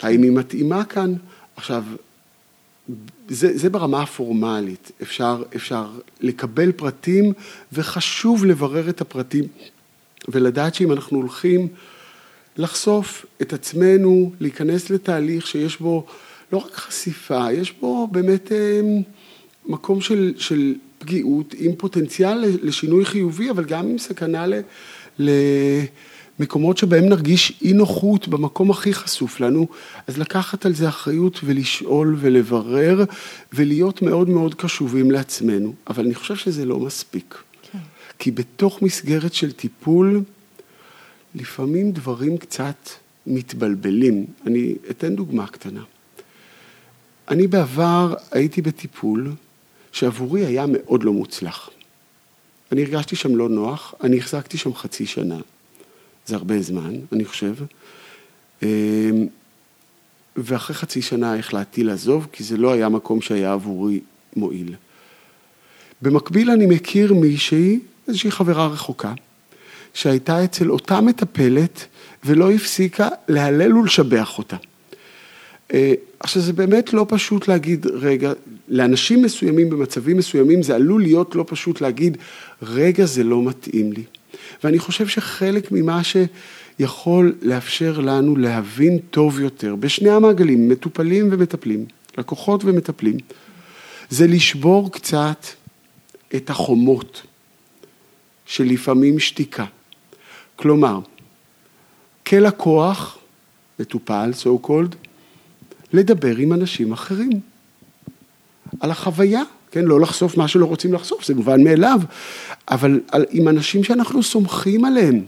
האם 0.00 0.22
היא 0.22 0.32
מתאימה 0.32 0.84
כאן? 0.84 1.14
עכשיו, 1.56 1.84
זה, 3.28 3.58
זה 3.58 3.70
ברמה 3.70 4.02
הפורמלית, 4.02 4.92
אפשר, 5.02 5.42
אפשר 5.56 5.86
לקבל 6.20 6.72
פרטים 6.72 7.32
וחשוב 7.72 8.44
לברר 8.44 8.88
את 8.88 9.00
הפרטים 9.00 9.44
ולדעת 10.28 10.74
שאם 10.74 10.92
אנחנו 10.92 11.18
הולכים 11.18 11.68
לחשוף 12.56 13.26
את 13.42 13.52
עצמנו, 13.52 14.32
להיכנס 14.40 14.90
לתהליך 14.90 15.46
שיש 15.46 15.80
בו 15.80 16.06
לא 16.52 16.58
רק 16.58 16.74
חשיפה, 16.74 17.52
יש 17.52 17.72
בו 17.80 18.06
באמת 18.06 18.52
אה, 18.52 18.80
מקום 19.66 20.00
של, 20.00 20.34
של 20.36 20.74
פגיעות 20.98 21.54
עם 21.58 21.72
פוטנציאל 21.76 22.44
לשינוי 22.62 23.04
חיובי, 23.04 23.50
אבל 23.50 23.64
גם 23.64 23.88
עם 23.88 23.98
סכנה 23.98 24.46
ל... 24.46 24.54
ל 25.18 25.30
מקומות 26.38 26.78
שבהם 26.78 27.04
נרגיש 27.04 27.52
אי 27.62 27.72
נוחות 27.72 28.28
במקום 28.28 28.70
הכי 28.70 28.94
חשוף 28.94 29.40
לנו, 29.40 29.68
אז 30.06 30.18
לקחת 30.18 30.66
על 30.66 30.74
זה 30.74 30.88
אחריות 30.88 31.40
ולשאול 31.44 32.16
ולברר 32.20 33.04
ולהיות 33.52 34.02
מאוד 34.02 34.28
מאוד 34.28 34.54
קשובים 34.54 35.10
לעצמנו, 35.10 35.74
אבל 35.86 36.04
אני 36.04 36.14
חושב 36.14 36.36
שזה 36.36 36.64
לא 36.64 36.78
מספיק. 36.78 37.42
כן. 37.72 37.78
כי 38.18 38.30
בתוך 38.30 38.82
מסגרת 38.82 39.34
של 39.34 39.52
טיפול, 39.52 40.22
לפעמים 41.34 41.92
דברים 41.92 42.38
קצת 42.38 42.88
מתבלבלים. 43.26 44.26
אני 44.46 44.74
אתן 44.90 45.16
דוגמה 45.16 45.46
קטנה. 45.46 45.82
אני 47.28 47.46
בעבר 47.46 48.14
הייתי 48.32 48.62
בטיפול 48.62 49.32
שעבורי 49.92 50.46
היה 50.46 50.64
מאוד 50.68 51.04
לא 51.04 51.12
מוצלח. 51.12 51.70
אני 52.72 52.82
הרגשתי 52.82 53.16
שם 53.16 53.36
לא 53.36 53.48
נוח, 53.48 53.94
אני 54.02 54.18
החזקתי 54.18 54.58
שם 54.58 54.74
חצי 54.74 55.06
שנה. 55.06 55.38
זה 56.28 56.36
הרבה 56.36 56.62
זמן, 56.62 56.94
אני 57.12 57.24
חושב. 57.24 57.54
אמ, 58.62 58.68
ואחרי 60.36 60.76
חצי 60.76 61.02
שנה 61.02 61.38
החלטתי 61.38 61.84
לעזוב, 61.84 62.26
כי 62.32 62.44
זה 62.44 62.56
לא 62.56 62.72
היה 62.72 62.88
מקום 62.88 63.20
שהיה 63.20 63.52
עבורי 63.52 64.00
מועיל. 64.36 64.74
במקביל 66.02 66.50
אני 66.50 66.66
מכיר 66.66 67.14
מישהי, 67.14 67.80
איזושהי 68.08 68.30
חברה 68.30 68.66
רחוקה, 68.66 69.12
שהייתה 69.94 70.44
אצל 70.44 70.70
אותה 70.70 71.00
מטפלת 71.00 71.86
ולא 72.24 72.50
הפסיקה 72.50 73.08
להלל 73.28 73.76
ולשבח 73.76 74.38
אותה. 74.38 74.56
אה, 75.74 75.94
עכשיו 76.20 76.42
זה 76.42 76.52
באמת 76.52 76.92
לא 76.92 77.06
פשוט 77.08 77.48
להגיד, 77.48 77.86
רגע, 77.86 78.32
לאנשים 78.68 79.22
מסוימים 79.22 79.70
במצבים 79.70 80.16
מסוימים 80.16 80.62
זה 80.62 80.74
עלול 80.74 81.02
להיות 81.02 81.34
לא 81.34 81.44
פשוט 81.48 81.80
להגיד, 81.80 82.18
רגע 82.62 83.04
זה 83.04 83.24
לא 83.24 83.42
מתאים 83.42 83.92
לי. 83.92 84.02
ואני 84.64 84.78
חושב 84.78 85.08
שחלק 85.08 85.72
ממה 85.72 86.00
שיכול 86.04 87.34
לאפשר 87.42 88.00
לנו 88.00 88.36
להבין 88.36 88.98
טוב 88.98 89.40
יותר, 89.40 89.76
בשני 89.76 90.10
המעגלים, 90.10 90.68
מטופלים 90.68 91.28
ומטפלים, 91.32 91.86
לקוחות 92.18 92.64
ומטפלים, 92.64 93.16
זה 94.10 94.26
לשבור 94.26 94.92
קצת 94.92 95.46
את 96.36 96.50
החומות 96.50 97.22
שלפעמים 98.46 99.18
שתיקה. 99.18 99.64
כלומר, 100.56 101.00
כלקוח, 102.26 103.18
מטופל, 103.78 104.30
so 104.42 104.66
called, 104.66 104.94
לדבר 105.92 106.36
עם 106.36 106.52
אנשים 106.52 106.92
אחרים 106.92 107.40
על 108.80 108.90
החוויה 108.90 109.42
כן, 109.70 109.84
לא 109.84 110.00
לחשוף 110.00 110.36
מה 110.36 110.48
שלא 110.48 110.66
רוצים 110.66 110.92
לחשוף, 110.92 111.24
זה 111.24 111.34
מובן 111.34 111.64
מאליו, 111.64 112.00
אבל 112.70 113.00
על, 113.12 113.24
עם 113.30 113.48
אנשים 113.48 113.84
שאנחנו 113.84 114.22
סומכים 114.22 114.84
עליהם. 114.84 115.24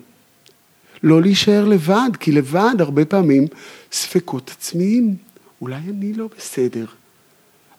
לא 1.03 1.23
להישאר 1.23 1.65
לבד, 1.65 2.11
כי 2.21 2.33
לבד 2.33 2.75
הרבה 2.79 3.05
פעמים 3.05 3.47
ספקות 3.93 4.51
עצמיים. 4.51 5.17
אולי 5.61 5.81
אני 5.89 6.13
לא 6.13 6.29
בסדר, 6.39 6.85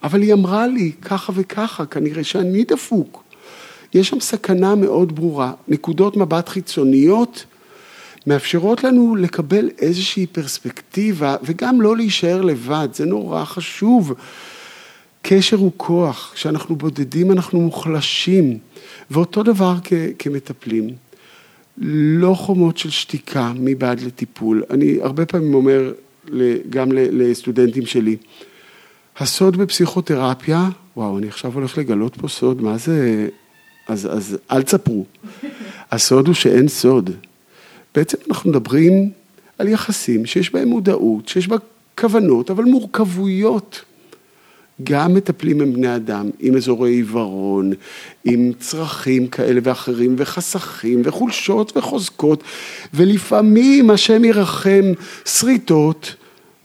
אבל 0.04 0.22
היא 0.22 0.34
אמרה 0.34 0.68
לי 0.68 0.92
ככה 1.02 1.34
וככה, 1.36 1.86
כנראה 1.86 2.24
שאני 2.24 2.64
דפוק. 2.64 3.24
יש 3.94 4.10
שם 4.10 4.20
סכנה 4.20 4.76
מאוד 4.76 5.16
ברורה. 5.16 5.54
נקודות 5.68 6.18
מבט 6.18 6.50
חיצוניות 6.50 7.46
מאפשרות 8.28 8.84
לנו 8.84 9.16
לקבל 9.16 9.70
איזושהי 9.80 10.28
פרספקטיבה 10.28 11.36
וגם 11.44 11.82
לא 11.82 11.98
להישאר 11.98 12.42
לבד, 12.42 12.88
זה 12.94 13.06
נורא 13.06 13.46
חשוב. 13.46 14.14
קשר 15.22 15.58
הוא 15.58 15.72
כוח, 15.78 16.32
כשאנחנו 16.36 16.76
בודדים 16.76 17.32
אנחנו 17.32 17.62
מוחלשים, 17.62 18.58
ואותו 19.12 19.44
דבר 19.44 19.76
כ- 19.84 19.94
כמטפלים. 20.20 20.90
לא 21.78 22.34
חומות 22.34 22.78
של 22.78 22.90
שתיקה 22.90 23.52
מבעד 23.56 24.00
לטיפול. 24.02 24.64
אני 24.70 24.98
הרבה 25.02 25.26
פעמים 25.26 25.54
אומר 25.54 25.94
גם 26.70 26.90
לסטודנטים 26.92 27.86
שלי, 27.86 28.18
הסוד 29.18 29.58
בפסיכותרפיה, 29.58 30.70
וואו, 30.98 31.18
אני 31.18 31.28
עכשיו 31.28 31.54
הולך 31.54 31.78
לגלות 31.78 32.16
פה 32.16 32.28
סוד, 32.28 32.62
מה 32.62 32.78
זה, 32.78 33.30
אז, 33.88 34.08
אז 34.12 34.38
אל 34.52 34.62
תספרו. 34.62 35.06
הסוד 35.92 36.28
הוא 36.28 36.36
שאין 36.36 36.68
סוד. 36.68 37.10
בעצם 37.96 38.18
אנחנו 38.30 38.50
מדברים 38.50 39.12
על 39.58 39.68
יחסים 39.68 40.26
שיש 40.26 40.54
בהם 40.54 40.68
מודעות, 40.68 41.28
שיש 41.28 41.48
בה 41.48 41.56
כוונות, 42.00 42.52
אבל 42.52 42.64
מורכבויות. 42.64 43.82
גם 44.84 45.14
מטפלים 45.14 45.62
עם 45.62 45.74
בני 45.74 45.96
אדם, 45.96 46.30
עם 46.40 46.56
אזורי 46.56 46.92
עיוורון, 46.92 47.72
עם 48.26 48.52
צרכים 48.60 49.28
כאלה 49.28 49.60
ואחרים, 49.64 50.16
וחסכים, 50.18 51.02
וחולשות 51.06 51.78
וחוזקות, 51.78 52.44
ולפעמים 52.94 53.90
השם 53.90 54.26
ירחם 54.26 54.84
שריטות, 55.26 56.16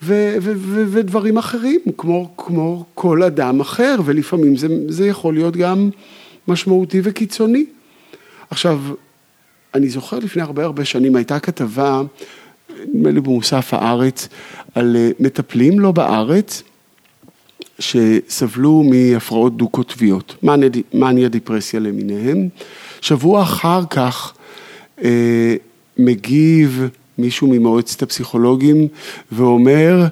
ו- 0.03 0.37
ו- 0.43 0.53
ו- 0.57 0.85
ודברים 0.91 1.39
אחרים, 1.39 1.81
כמו, 1.99 2.31
כמו 2.37 2.85
כל 2.95 3.23
אדם 3.23 3.61
אחר, 3.61 3.97
ולפעמים 4.05 4.57
זה, 4.57 4.67
זה 4.89 5.07
יכול 5.07 5.35
להיות 5.35 5.57
גם 5.57 5.91
משמעותי 6.49 7.01
וקיצוני. 7.03 7.65
עכשיו, 8.51 8.81
אני 9.75 9.89
זוכר 9.89 10.19
לפני 10.19 10.43
הרבה 10.43 10.65
הרבה 10.65 10.85
שנים, 10.85 11.17
הייתה 11.17 11.39
כתבה, 11.39 12.03
נדמה 12.95 13.11
לי 13.11 13.21
במוסף 13.21 13.75
הארץ, 13.75 14.29
על 14.75 14.97
אה, 14.97 15.11
מטפלים 15.21 15.81
לא 15.81 15.93
בארץ, 15.93 16.63
שסבלו 17.79 18.83
מהפרעות 18.91 19.57
דו-קוטביות, 19.57 20.45
מניה 20.95 21.29
דיפרסיה 21.29 21.81
למיניהם. 21.81 22.49
שבוע 23.01 23.43
אחר 23.43 23.83
כך 23.91 24.33
אה, 25.05 25.57
מגיב 25.99 26.89
מישהו 27.19 27.47
ממועצת 27.47 28.03
הפסיכולוגים 28.03 28.89
ואומר, 29.33 30.07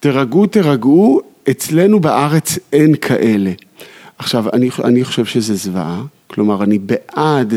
תירגעו, 0.00 0.46
תירגעו, 0.46 1.20
אצלנו 1.50 2.00
בארץ 2.00 2.58
אין 2.72 2.96
כאלה. 2.96 3.52
עכשיו, 4.18 4.44
אני, 4.52 4.70
אני 4.84 5.04
חושב 5.04 5.24
שזה 5.24 5.54
זוועה, 5.54 6.02
כלומר, 6.26 6.64
אני 6.64 6.78
בעד 6.78 7.54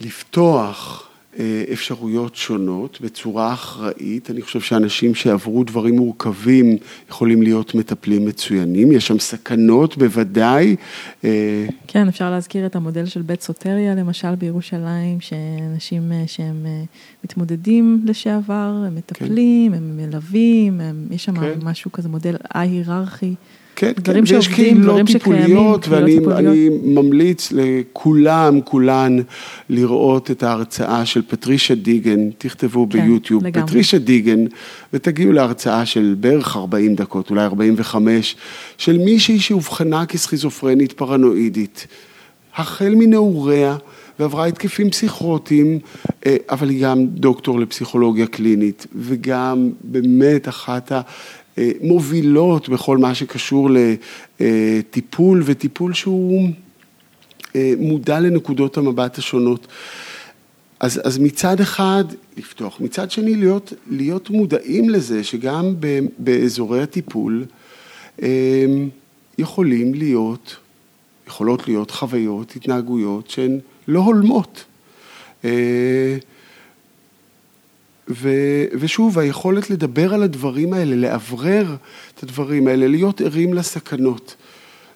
לפתוח 0.00 1.09
אפשרויות 1.72 2.36
שונות 2.36 3.00
בצורה 3.00 3.52
אחראית. 3.52 4.30
אני 4.30 4.42
חושב 4.42 4.60
שאנשים 4.60 5.14
שעברו 5.14 5.64
דברים 5.64 5.96
מורכבים 5.96 6.76
יכולים 7.08 7.42
להיות 7.42 7.74
מטפלים 7.74 8.26
מצוינים. 8.26 8.92
יש 8.92 9.06
שם 9.06 9.18
סכנות 9.18 9.96
בוודאי. 9.96 10.76
אה, 11.24 11.66
כן, 11.86 12.08
אפשר 12.08 12.30
להזכיר 12.30 12.66
את 12.66 12.76
המודל 12.76 13.06
של 13.06 13.22
בית 13.22 13.42
סוטריה, 13.42 13.94
למשל 13.94 14.34
בירושלים, 14.34 15.20
שאנשים 15.20 16.12
אה, 16.12 16.24
שהם 16.26 16.66
מתמודדים 17.24 18.02
לשעבר, 18.04 18.84
הם 18.86 18.94
מטפלים, 18.94 19.72
כן. 19.72 19.78
הם 19.78 19.96
מלווים, 19.96 20.80
הם, 20.80 21.06
יש 21.10 21.24
שם 21.24 21.40
כן. 21.40 21.58
משהו 21.62 21.92
כזה, 21.92 22.08
מודל 22.08 22.36
א-היררכי. 22.54 23.34
כן, 23.76 23.92
כן, 24.04 24.20
ויש 24.26 24.48
קהילות 24.48 25.06
טיפוליות, 25.06 25.88
ואני 25.88 26.18
אני 26.36 26.68
ממליץ 26.84 27.52
לכולם, 27.52 28.60
כולן, 28.64 29.16
לראות 29.68 30.30
את 30.30 30.42
ההרצאה 30.42 31.06
של 31.06 31.22
פטרישה 31.28 31.74
דיגן, 31.74 32.30
תכתבו 32.38 32.86
כן, 32.90 33.06
ביוטיוב, 33.06 33.46
לגמרי. 33.46 33.66
פטרישה 33.66 33.98
דיגן, 33.98 34.44
ותגיעו 34.92 35.32
להרצאה 35.32 35.86
של 35.86 36.16
בערך 36.20 36.56
40 36.56 36.94
דקות, 36.94 37.30
אולי 37.30 37.44
45, 37.44 38.36
של 38.78 38.98
מישהי 38.98 39.40
שאובחנה 39.40 40.06
כסכיזופרנית 40.06 40.92
פרנואידית, 40.92 41.86
החל 42.56 42.94
מנעוריה, 42.94 43.76
ועברה 44.20 44.46
התקפים 44.46 44.90
פסיכוטיים, 44.90 45.78
אה, 46.26 46.36
אבל 46.50 46.68
היא 46.68 46.82
גם 46.82 47.06
דוקטור 47.06 47.60
לפסיכולוגיה 47.60 48.26
קלינית, 48.26 48.86
וגם 48.94 49.70
באמת 49.84 50.48
אחת 50.48 50.92
ה... 50.92 51.00
מובילות 51.80 52.68
בכל 52.68 52.98
מה 52.98 53.14
שקשור 53.14 53.70
לטיפול, 54.40 55.42
וטיפול 55.44 55.94
שהוא 55.94 56.50
אה, 57.56 57.72
מודע 57.78 58.20
לנקודות 58.20 58.76
המבט 58.76 59.18
השונות. 59.18 59.66
אז, 60.80 61.00
אז 61.04 61.18
מצד 61.18 61.60
אחד 61.60 62.04
לפתוח, 62.36 62.80
מצד 62.80 63.10
שני 63.10 63.36
להיות, 63.36 63.72
להיות 63.90 64.30
מודעים 64.30 64.90
לזה 64.90 65.24
שגם 65.24 65.74
ב, 65.80 65.98
באזורי 66.18 66.82
הטיפול 66.82 67.44
אה, 68.22 68.66
יכולים 69.38 69.94
להיות, 69.94 70.56
יכולות 71.26 71.68
להיות 71.68 71.90
חוויות, 71.90 72.56
התנהגויות 72.56 73.30
שהן 73.30 73.58
לא 73.88 74.00
הולמות. 74.00 74.64
ו, 78.10 78.28
ושוב, 78.80 79.18
היכולת 79.18 79.70
לדבר 79.70 80.14
על 80.14 80.22
הדברים 80.22 80.72
האלה, 80.72 80.96
לאוורר 80.96 81.76
את 82.14 82.22
הדברים 82.22 82.66
האלה, 82.66 82.88
להיות 82.88 83.20
ערים 83.20 83.54
לסכנות. 83.54 84.36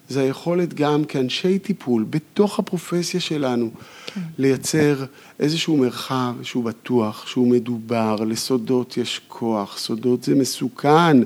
זה 0.09 0.21
היכולת 0.21 0.73
גם 0.73 1.05
כאנשי 1.05 1.59
טיפול, 1.59 2.05
בתוך 2.09 2.59
הפרופסיה 2.59 3.19
שלנו, 3.19 3.71
כן. 4.05 4.21
לייצר 4.37 5.05
איזשהו 5.39 5.77
מרחב 5.77 6.33
שהוא 6.41 6.63
בטוח, 6.63 7.27
שהוא 7.27 7.47
מדובר, 7.47 8.15
לסודות 8.15 8.97
יש 8.97 9.21
כוח, 9.27 9.77
סודות 9.77 10.23
זה 10.23 10.35
מסוכן, 10.35 11.17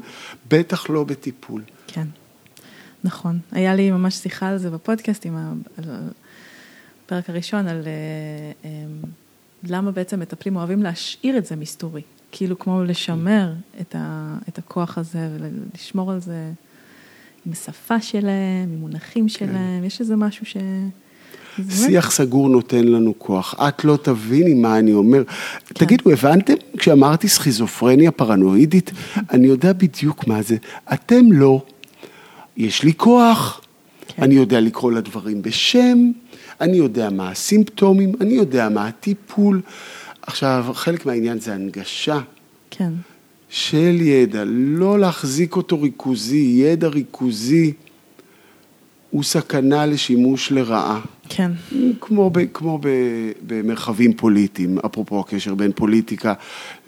בטח 0.52 0.90
לא 0.90 1.04
בטיפול. 1.04 1.62
כן, 1.88 2.08
נכון. 3.04 3.40
היה 3.52 3.76
לי 3.76 3.92
ממש 3.92 4.16
שיחה 4.16 4.48
על 4.48 4.58
זה 4.58 4.70
בפודקאסט, 4.70 5.26
עם 5.26 5.62
הפרק 7.06 7.30
הראשון, 7.30 7.68
על... 7.68 7.82
למה 9.64 9.92
בעצם 9.92 10.20
מטפלים 10.20 10.56
אוהבים 10.56 10.84
להשאיר 10.84 11.38
את 11.38 11.46
זה 11.46 11.56
מסתורי, 11.56 12.02
כאילו 12.32 12.60
כמו 12.60 12.84
לשמר 12.84 13.54
את, 13.82 13.96
ה, 13.98 14.36
את 14.50 14.58
הכוח 14.58 14.98
הזה 14.98 15.30
ולשמור 15.36 16.12
על 16.12 16.20
זה 16.20 16.52
עם 17.46 17.52
השפה 17.52 18.02
שלהם, 18.02 18.70
עם 18.74 18.80
מונחים 18.80 19.24
כן. 19.24 19.30
שלהם, 19.30 19.84
יש 19.84 20.02
איזה 20.02 20.16
משהו 20.16 20.46
ש... 20.46 20.58
שיח 21.70 22.12
סגור 22.12 22.50
נותן 22.50 22.88
לנו 22.88 23.14
כוח. 23.18 23.56
את 23.68 23.86
לא 23.86 23.98
תביני 24.02 24.54
מה 24.54 24.80
אני 24.80 24.94
אומר. 24.94 25.24
כן. 25.26 25.86
תגידו, 25.86 26.12
הבנתם? 26.12 26.54
כשאמרתי 26.78 27.28
סכיזופרניה 27.28 28.12
פרנואידית, 28.12 28.92
אני 29.32 29.48
יודע 29.48 29.74
בדיוק 29.74 30.28
מה 30.28 30.42
זה. 30.42 30.58
אתם 30.94 31.32
לא. 31.32 31.62
יש 32.58 32.84
לי 32.84 32.94
כוח, 32.94 33.62
כן. 34.08 34.24
אני 34.24 34.36
יודע 34.36 34.60
לקרוא 34.60 34.92
לדברים 34.92 35.42
בשם, 35.42 36.12
אני 36.62 36.78
יודע 36.78 37.10
מה 37.10 37.30
הסימפטומים, 37.32 38.12
אני 38.22 38.34
יודע 38.34 38.70
מה 38.70 38.88
הטיפול. 38.88 39.62
עכשיו, 40.22 40.66
חלק 40.74 41.06
מהעניין 41.06 41.40
זה 41.40 41.54
הנגשה. 41.54 42.20
כן. 42.72 42.94
של 43.50 43.98
ידע, 44.02 44.44
לא 44.48 45.00
להחזיק 45.00 45.56
אותו 45.56 45.82
ריכוזי, 45.82 46.62
ידע 46.66 46.88
ריכוזי 46.88 47.74
הוא 49.10 49.24
סכנה 49.24 49.86
לשימוש 49.86 50.52
לרעה. 50.52 51.02
כן. 51.30 51.52
כמו, 52.02 52.30
ב, 52.30 52.46
כמו 52.54 52.80
ב, 52.82 52.88
במרחבים 53.48 54.14
פוליטיים, 54.14 54.80
אפרופו 54.86 55.20
הקשר 55.20 55.56
בין 55.56 55.72
פוליטיקה 55.76 56.34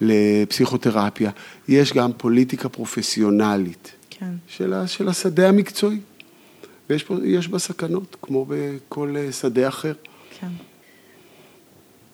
לפסיכותרפיה, 0.02 1.32
יש 1.68 1.94
גם 1.94 2.12
פוליטיקה 2.18 2.70
פרופסיונלית. 2.70 3.92
כן. 4.10 4.32
של, 4.48 4.74
של 4.88 5.10
השדה 5.10 5.50
המקצועי. 5.50 6.00
ויש 6.92 7.04
פה, 7.04 7.16
בה 7.52 7.60
סכנות, 7.60 8.16
כמו 8.22 8.46
בכל 8.50 9.16
אה, 9.18 9.32
שדה 9.32 9.68
אחר. 9.68 9.94
כן. 10.40 10.48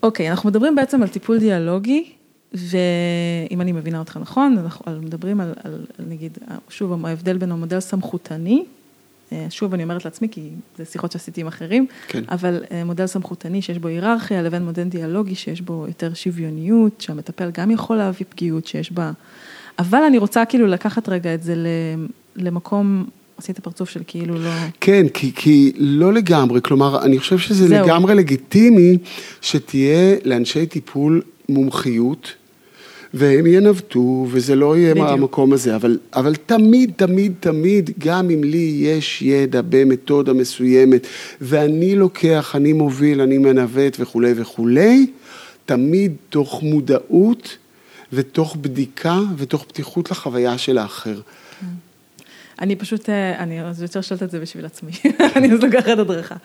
אוקיי, 0.03 0.29
אנחנו 0.29 0.49
מדברים 0.49 0.75
בעצם 0.75 1.01
על 1.01 1.07
טיפול 1.07 1.39
דיאלוגי, 1.39 2.11
ואם 2.53 3.61
אני 3.61 3.71
מבינה 3.71 3.99
אותך 3.99 4.17
נכון, 4.21 4.57
אנחנו 4.57 5.01
מדברים 5.01 5.41
על, 5.41 5.53
על, 5.63 5.85
על 5.99 6.05
נגיד, 6.07 6.37
שוב, 6.69 7.05
ההבדל 7.05 7.37
בין 7.37 7.51
המודל 7.51 7.79
סמכותני, 7.79 8.65
אה, 9.31 9.47
שוב, 9.49 9.73
אני 9.73 9.83
אומרת 9.83 10.05
לעצמי, 10.05 10.29
כי 10.29 10.49
זה 10.77 10.85
שיחות 10.85 11.11
שעשיתי 11.11 11.41
עם 11.41 11.47
אחרים, 11.47 11.87
כן. 12.07 12.23
אבל 12.29 12.63
אה, 12.71 12.83
מודל 12.83 13.07
סמכותני 13.07 13.61
שיש 13.61 13.77
בו 13.77 13.87
היררכיה, 13.87 14.41
לבין 14.41 14.63
מודל 14.63 14.83
דיאלוגי 14.83 15.35
שיש 15.35 15.61
בו 15.61 15.85
יותר 15.87 16.13
שוויוניות, 16.13 17.01
שהמטפל 17.01 17.51
גם 17.51 17.71
יכול 17.71 17.97
להביא 17.97 18.25
פגיעות 18.29 18.67
שיש 18.67 18.91
בה, 18.91 19.11
אבל 19.79 20.03
אני 20.07 20.17
רוצה 20.17 20.45
כאילו 20.45 20.67
לקחת 20.67 21.09
רגע 21.09 21.33
את 21.33 21.43
זה 21.43 21.55
למקום 22.35 23.05
עשית 23.37 23.59
פרצוף 23.59 23.89
של 23.89 24.01
כאילו 24.07 24.35
לא... 24.35 24.49
כן, 24.81 25.07
כי, 25.13 25.31
כי 25.35 25.71
לא 25.75 26.13
לגמרי, 26.13 26.61
כלומר, 26.61 27.01
אני 27.01 27.19
חושב 27.19 27.37
שזה 27.37 27.67
זהו. 27.67 27.85
לגמרי 27.85 28.15
לגיטימי 28.15 28.97
שתהיה 29.41 30.15
לאנשי 30.25 30.65
טיפול 30.65 31.21
מומחיות, 31.49 32.33
והם 33.13 33.45
ינווטו, 33.45 34.27
וזה 34.29 34.55
לא 34.55 34.77
יהיה 34.77 34.93
בדיוק. 34.93 35.09
המקום 35.09 35.53
הזה, 35.53 35.75
אבל, 35.75 35.99
אבל 36.13 36.35
תמיד, 36.35 36.91
תמיד, 36.95 37.33
תמיד, 37.39 37.89
גם 37.99 38.29
אם 38.29 38.43
לי 38.43 38.77
יש 38.81 39.21
ידע 39.21 39.61
במתודה 39.69 40.33
מסוימת, 40.33 41.07
ואני 41.41 41.95
לוקח, 41.95 42.55
אני 42.55 42.73
מוביל, 42.73 43.21
אני 43.21 43.37
מנווט 43.37 43.97
וכולי 43.99 44.33
וכולי, 44.35 45.07
תמיד 45.65 46.13
תוך 46.29 46.63
מודעות 46.63 47.57
ותוך 48.13 48.55
בדיקה 48.61 49.19
ותוך 49.37 49.65
פתיחות 49.67 50.11
לחוויה 50.11 50.57
של 50.57 50.77
האחר. 50.77 51.19
אני 52.61 52.75
פשוט, 52.75 53.09
אה, 53.09 53.39
אני 53.39 53.59
יותר 53.81 54.01
שואלת 54.01 54.23
את 54.23 54.31
זה 54.31 54.39
בשביל 54.39 54.65
עצמי, 54.65 54.91
אני 55.35 55.51
אז 55.51 55.63
לוקחת 55.63 55.99
הדרכה. 55.99 56.35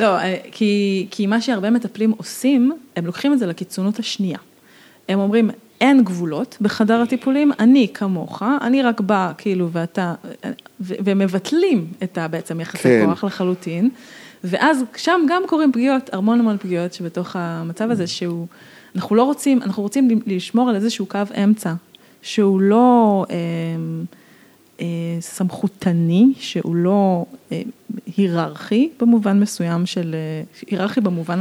לא, 0.00 0.18
אה, 0.18 0.36
כי, 0.52 1.06
כי 1.10 1.26
מה 1.26 1.40
שהרבה 1.40 1.70
מטפלים 1.70 2.10
עושים, 2.16 2.72
הם 2.96 3.06
לוקחים 3.06 3.32
את 3.32 3.38
זה 3.38 3.46
לקיצונות 3.46 3.98
השנייה. 3.98 4.38
הם 5.08 5.18
אומרים, 5.18 5.50
אין 5.80 6.04
גבולות 6.04 6.56
בחדר 6.60 7.00
הטיפולים, 7.00 7.52
אני 7.58 7.88
כמוך, 7.94 8.42
אני 8.60 8.82
רק 8.82 9.00
בא, 9.00 9.32
כאילו, 9.38 9.68
ואתה, 9.72 10.14
ומבטלים 10.80 11.86
את 12.02 12.18
ה, 12.18 12.28
בעצם 12.28 12.60
יחסי 12.60 12.82
כן. 12.82 13.06
כוח 13.06 13.24
לחלוטין, 13.24 13.90
ואז 14.44 14.84
שם 14.96 15.20
גם 15.28 15.42
קורים 15.46 15.72
פגיעות, 15.72 16.14
המון 16.14 16.40
המון 16.40 16.58
פגיעות 16.58 16.92
שבתוך 16.92 17.36
המצב 17.36 17.90
הזה, 17.90 18.06
שהוא, 18.06 18.46
אנחנו 18.96 19.16
לא 19.16 19.22
רוצים, 19.22 19.62
אנחנו 19.62 19.82
רוצים 19.82 20.20
לשמור 20.26 20.68
על 20.68 20.74
איזשהו 20.74 21.06
קו 21.06 21.18
אמצע, 21.44 21.72
שהוא 22.22 22.60
לא... 22.60 23.26
אה, 23.30 23.36
אה, 23.36 24.19
סמכותני, 25.20 26.32
שהוא 26.38 26.76
לא 26.76 27.24
אה, 27.52 27.62
היררכי 28.16 28.88
במובן 29.00 29.40
מסוים 29.40 29.86
של, 29.86 30.14
אה, 30.14 30.42
היררכי 30.70 31.00
במובן 31.00 31.40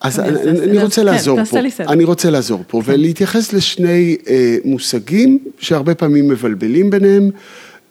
אז 0.00 0.20
אני 0.20 0.38
רוצה 0.82 0.84
אעשה- 0.84 1.02
לעזור 1.02 1.38
כן, 1.44 1.44
פה. 1.44 1.92
אני 1.92 2.04
רוצה 2.04 2.30
לעזור 2.30 2.62
פה 2.68 2.82
ולהתייחס 2.84 3.52
לשני 3.52 4.16
אה, 4.28 4.56
מושגים 4.64 5.38
שהרבה 5.58 5.94
פעמים 5.94 6.28
מבלבלים 6.28 6.90
ביניהם, 6.90 7.30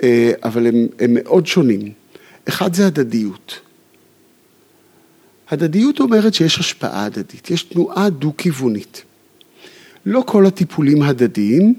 אה, 0.03 0.31
אבל 0.43 0.67
הם, 0.67 0.75
הם 0.99 1.13
מאוד 1.13 1.47
שונים. 1.47 1.91
אחד 2.49 2.73
זה 2.73 2.87
הדדיות. 2.87 3.59
הדדיות 5.49 5.99
אומרת 5.99 6.33
שיש 6.33 6.59
השפעה 6.59 7.05
הדדית, 7.05 7.51
יש 7.51 7.63
תנועה 7.63 8.09
דו-כיוונית. 8.09 9.03
לא 10.05 10.23
כל 10.25 10.45
הטיפולים 10.45 11.01
הדדיים, 11.01 11.73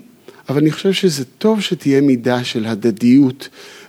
אבל 0.50 0.58
אני 0.58 0.70
חושב 0.70 0.92
שזה 0.92 1.24
טוב 1.24 1.60
שתהיה 1.60 2.00
מידה 2.00 2.44
של 2.44 2.66
הדדיות 2.66 3.48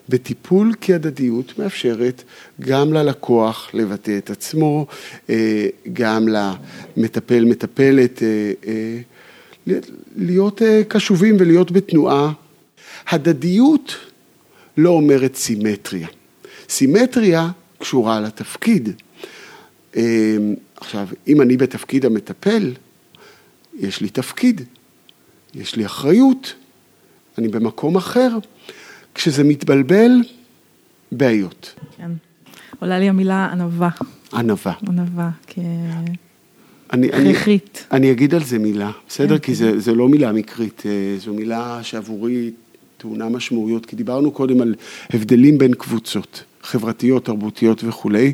בטיפול, 0.10 0.74
כי 0.82 0.94
הדדיות 0.94 1.60
מאפשרת 1.60 2.24
גם 2.60 2.94
ללקוח 2.94 3.70
לבטא 3.74 4.18
את 4.18 4.30
עצמו, 4.30 4.88
אה, 5.30 5.68
גם 5.94 6.28
למטפל, 6.28 7.46
מטפלת, 7.46 8.24
אה, 8.24 8.52
אה, 8.68 9.78
להיות 10.18 10.62
קשובים 10.88 11.36
ולהיות 11.40 11.72
בתנועה. 11.72 12.32
הדדיות 13.08 13.96
לא 14.78 14.90
אומרת 14.90 15.36
סימטריה. 15.36 16.08
סימטריה 16.70 17.50
קשורה 17.80 18.20
לתפקיד. 18.20 18.90
עכשיו, 20.76 21.08
אם 21.28 21.42
אני 21.42 21.58
בתפקיד 21.58 22.06
המטפל, 22.06 22.74
יש 23.80 24.02
לי 24.02 24.10
תפקיד, 24.10 24.62
יש 25.56 25.76
לי 25.76 25.86
אחריות, 25.86 26.54
אני 27.38 27.48
במקום 27.48 27.96
אחר. 27.96 28.30
כשזה 29.16 29.44
מתבלבל, 29.44 30.12
בעיות. 31.12 31.76
כן. 31.98 32.12
עולה 32.80 33.00
לי 33.00 33.10
המילה 33.10 33.46
ענווה, 33.46 33.90
ענווה. 34.34 34.74
ענווה, 34.88 35.30
אני, 36.94 37.12
אני, 37.12 37.34
כהכרחית. 37.34 37.88
אני 37.92 38.12
אגיד 38.12 38.36
על 38.36 38.44
זה 38.44 38.60
מילה, 38.60 38.92
בסדר? 39.08 39.38
כן, 39.38 39.44
כי 39.44 39.56
זה, 39.56 39.80
זה 39.80 39.96
לא 39.96 40.10
מילה 40.10 40.32
מקרית, 40.32 40.84
אה, 40.86 41.16
זו 41.20 41.34
מילה 41.34 41.80
שעבורי 41.84 42.52
טעונה 42.98 43.30
משמעויות, 43.30 43.86
כי 43.86 43.96
דיברנו 43.96 44.32
קודם 44.32 44.62
על 44.62 44.76
הבדלים 45.10 45.58
בין 45.58 45.74
קבוצות, 45.74 46.44
חברתיות, 46.62 47.26
תרבותיות 47.26 47.84
וכולי, 47.84 48.34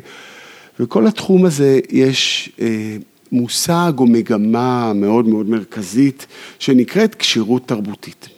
וכל 0.80 1.06
התחום 1.06 1.44
הזה 1.44 1.80
יש 1.90 2.50
אה, 2.60 2.96
מושג 3.32 3.92
או 3.98 4.06
מגמה 4.06 4.92
מאוד 4.92 5.26
מאוד 5.28 5.48
מרכזית, 5.48 6.26
שנקראת 6.58 7.14
כשירות 7.14 7.68
תרבותית. 7.68 8.28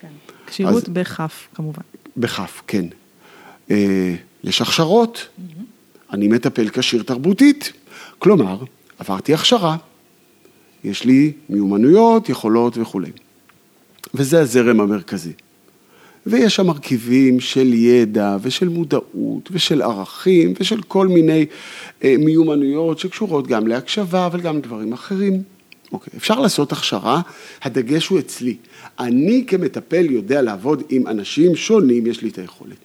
כן. 0.00 0.08
כשירות 0.46 0.74
אז- 0.74 0.88
בכף, 0.88 1.48
כמובן. 1.54 1.82
בכף, 2.16 2.62
כן. 2.66 2.84
אה, 3.70 4.14
יש 4.44 4.60
הכשרות, 4.62 5.28
אני 6.12 6.28
מטפל 6.28 6.68
כשיר 6.68 7.02
תרבותית, 7.02 7.72
כלומר, 8.18 8.64
עברתי 8.98 9.34
הכשרה, 9.34 9.76
יש 10.84 11.04
לי 11.04 11.32
מיומנויות, 11.48 12.28
יכולות 12.28 12.78
וכולי. 12.78 13.10
וזה 14.14 14.40
הזרם 14.40 14.80
המרכזי. 14.80 15.32
ויש 16.26 16.56
שם 16.56 16.66
מרכיבים 16.66 17.40
של 17.40 17.74
ידע 17.74 18.36
ושל 18.42 18.68
מודעות 18.68 19.48
ושל 19.50 19.82
ערכים 19.82 20.54
ושל 20.60 20.82
כל 20.82 21.08
מיני 21.08 21.46
אה, 22.04 22.14
מיומנויות 22.18 22.98
שקשורות 22.98 23.46
גם 23.46 23.66
להקשבה 23.66 24.26
אבל 24.26 24.40
גם 24.40 24.58
לדברים 24.58 24.92
אחרים. 24.92 25.42
אוקיי, 25.92 26.12
אפשר 26.16 26.40
לעשות 26.40 26.72
הכשרה, 26.72 27.20
הדגש 27.62 28.06
הוא 28.06 28.18
אצלי. 28.18 28.56
אני 28.98 29.44
כמטפל 29.46 30.06
יודע 30.10 30.42
לעבוד 30.42 30.82
עם 30.88 31.06
אנשים 31.06 31.56
שונים, 31.56 32.06
יש 32.06 32.22
לי 32.22 32.28
את 32.28 32.38
היכולת. 32.38 32.76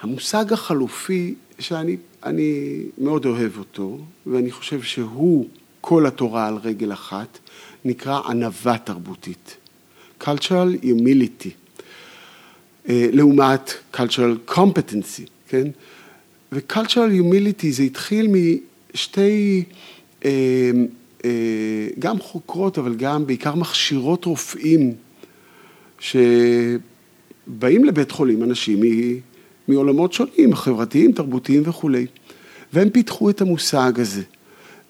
המושג 0.00 0.52
החלופי, 0.52 1.34
שאני 1.58 1.96
אני 2.24 2.82
מאוד 2.98 3.26
אוהב 3.26 3.58
אותו, 3.58 3.98
ואני 4.26 4.50
חושב 4.50 4.82
שהוא 4.82 5.46
כל 5.80 6.06
התורה 6.06 6.46
על 6.46 6.54
רגל 6.64 6.92
אחת, 6.92 7.38
נקרא 7.84 8.20
ענווה 8.28 8.78
תרבותית. 8.78 9.56
cultural 10.22 10.70
humility. 10.82 11.52
אה, 12.88 13.08
לעומת 13.12 13.70
cultural 13.94 14.50
competency, 14.50 15.26
כן? 15.48 15.68
ו-cultural 16.52 17.12
humility 17.20 17.66
זה 17.70 17.82
התחיל 17.82 18.28
משתי, 18.94 19.64
אה, 20.24 20.70
אה, 21.24 21.88
גם 21.98 22.18
חוקרות, 22.20 22.78
אבל 22.78 22.94
גם 22.94 23.26
בעיקר 23.26 23.54
מכשירות 23.54 24.24
רופאים, 24.24 24.94
שבאים 26.00 27.84
לבית 27.84 28.10
חולים 28.10 28.42
אנשים 28.42 28.80
מעולמות 29.68 30.12
שונים, 30.12 30.54
חברתיים, 30.54 31.12
תרבותיים 31.12 31.62
וכולי, 31.64 32.06
והם 32.72 32.90
פיתחו 32.90 33.30
את 33.30 33.40
המושג 33.40 33.92
הזה. 33.96 34.22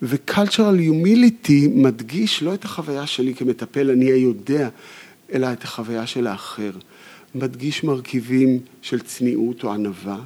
ו-cultural 0.03 0.79
humility 0.89 1.69
מדגיש 1.69 2.43
לא 2.43 2.55
את 2.55 2.65
החוויה 2.65 3.07
שלי 3.07 3.35
כמטפל, 3.35 3.91
אני 3.91 4.05
היודע, 4.05 4.69
אלא 5.33 5.53
את 5.53 5.65
החוויה 5.65 6.07
של 6.07 6.27
האחר. 6.27 6.71
מדגיש 7.35 7.85
מרכיבים 7.85 8.59
של 8.83 9.01
צניעות 9.01 9.65
או 9.65 9.73
ענווה, 9.73 10.19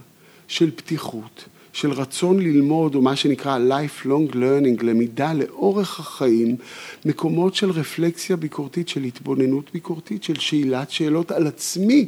של 0.48 0.70
פתיחות, 0.70 1.44
של 1.72 1.92
רצון 1.92 2.38
ללמוד, 2.38 2.94
או 2.94 3.02
מה 3.02 3.16
שנקרא 3.16 3.58
lifelong 3.58 4.32
learning, 4.32 4.82
למידה 4.82 5.32
לאורך 5.32 6.00
החיים, 6.00 6.56
מקומות 7.04 7.54
של 7.54 7.70
רפלקסיה 7.70 8.36
ביקורתית, 8.36 8.88
של 8.88 9.04
התבוננות 9.04 9.70
ביקורתית, 9.72 10.22
של 10.22 10.38
שאלת 10.38 10.90
שאלות 10.90 11.30
על 11.30 11.46
עצמי. 11.46 12.06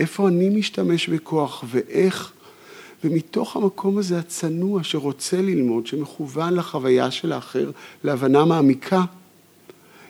איפה 0.00 0.28
אני 0.28 0.48
משתמש 0.48 1.08
בכוח 1.08 1.64
ואיך, 1.70 2.32
ומתוך 3.04 3.56
המקום 3.56 3.98
הזה 3.98 4.18
הצנוע 4.18 4.82
שרוצה 4.82 5.42
ללמוד, 5.42 5.86
שמכוון 5.86 6.54
לחוויה 6.54 7.10
של 7.10 7.32
האחר, 7.32 7.70
להבנה 8.04 8.44
מעמיקה, 8.44 9.04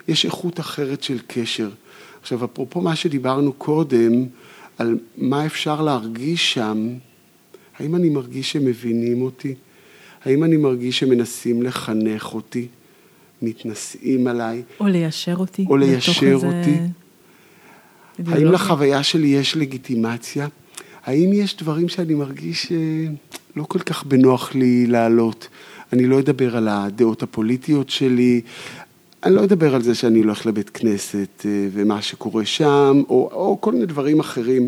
יש 0.08 0.24
איכות 0.24 0.60
אחרת 0.60 1.02
של 1.02 1.18
קשר. 1.26 1.68
עכשיו, 2.22 2.44
אפרופו 2.44 2.80
מה 2.80 2.96
שדיברנו 2.96 3.52
קודם, 3.52 4.26
על 4.78 4.98
מה 5.16 5.46
אפשר 5.46 5.82
להרגיש 5.82 6.54
שם, 6.54 6.88
האם 7.78 7.96
אני 7.96 8.08
מרגיש 8.08 8.52
שמבינים 8.52 9.22
אותי? 9.22 9.54
האם 10.24 10.44
אני 10.44 10.56
מרגיש 10.56 10.98
שמנסים 10.98 11.62
לחנך 11.62 12.34
אותי? 12.34 12.66
מתנשאים 13.42 14.26
עליי? 14.26 14.62
או 14.80 14.86
ליישר 14.86 15.36
אותי. 15.36 15.66
או 15.68 15.76
ליישר 15.76 16.26
איזה 16.26 16.46
אותי. 16.46 16.70
האם 16.70 16.88
אידיאולוגיה. 18.18 18.52
לחוויה 18.52 19.02
שלי 19.02 19.28
יש 19.28 19.56
לגיטימציה? 19.56 20.48
האם 21.04 21.32
יש 21.32 21.56
דברים 21.56 21.88
שאני 21.88 22.14
מרגיש 22.14 22.66
שלא 22.66 23.64
כל 23.64 23.78
כך 23.78 24.04
בנוח 24.04 24.54
לי 24.54 24.86
להעלות? 24.86 25.48
אני 25.92 26.06
לא 26.06 26.18
אדבר 26.18 26.56
על 26.56 26.68
הדעות 26.68 27.22
הפוליטיות 27.22 27.90
שלי, 27.90 28.40
אני 29.24 29.34
לא 29.34 29.44
אדבר 29.44 29.74
על 29.74 29.82
זה 29.82 29.94
שאני 29.94 30.18
הולך 30.18 30.46
לבית 30.46 30.70
כנסת 30.70 31.46
אה, 31.46 31.68
ומה 31.72 32.02
שקורה 32.02 32.44
שם, 32.44 33.02
או, 33.08 33.30
או 33.32 33.58
כל 33.60 33.72
מיני 33.72 33.86
דברים 33.86 34.20
אחרים. 34.20 34.66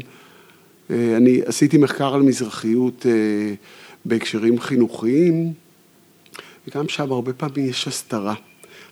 אה, 0.90 1.16
אני 1.16 1.40
עשיתי 1.46 1.78
מחקר 1.78 2.14
על 2.14 2.22
מזרחיות 2.22 3.06
אה, 3.06 3.54
בהקשרים 4.04 4.60
חינוכיים, 4.60 5.52
וגם 6.68 6.88
שם 6.88 7.12
הרבה 7.12 7.32
פעמים 7.32 7.66
יש 7.66 7.88
הסתרה. 7.88 8.34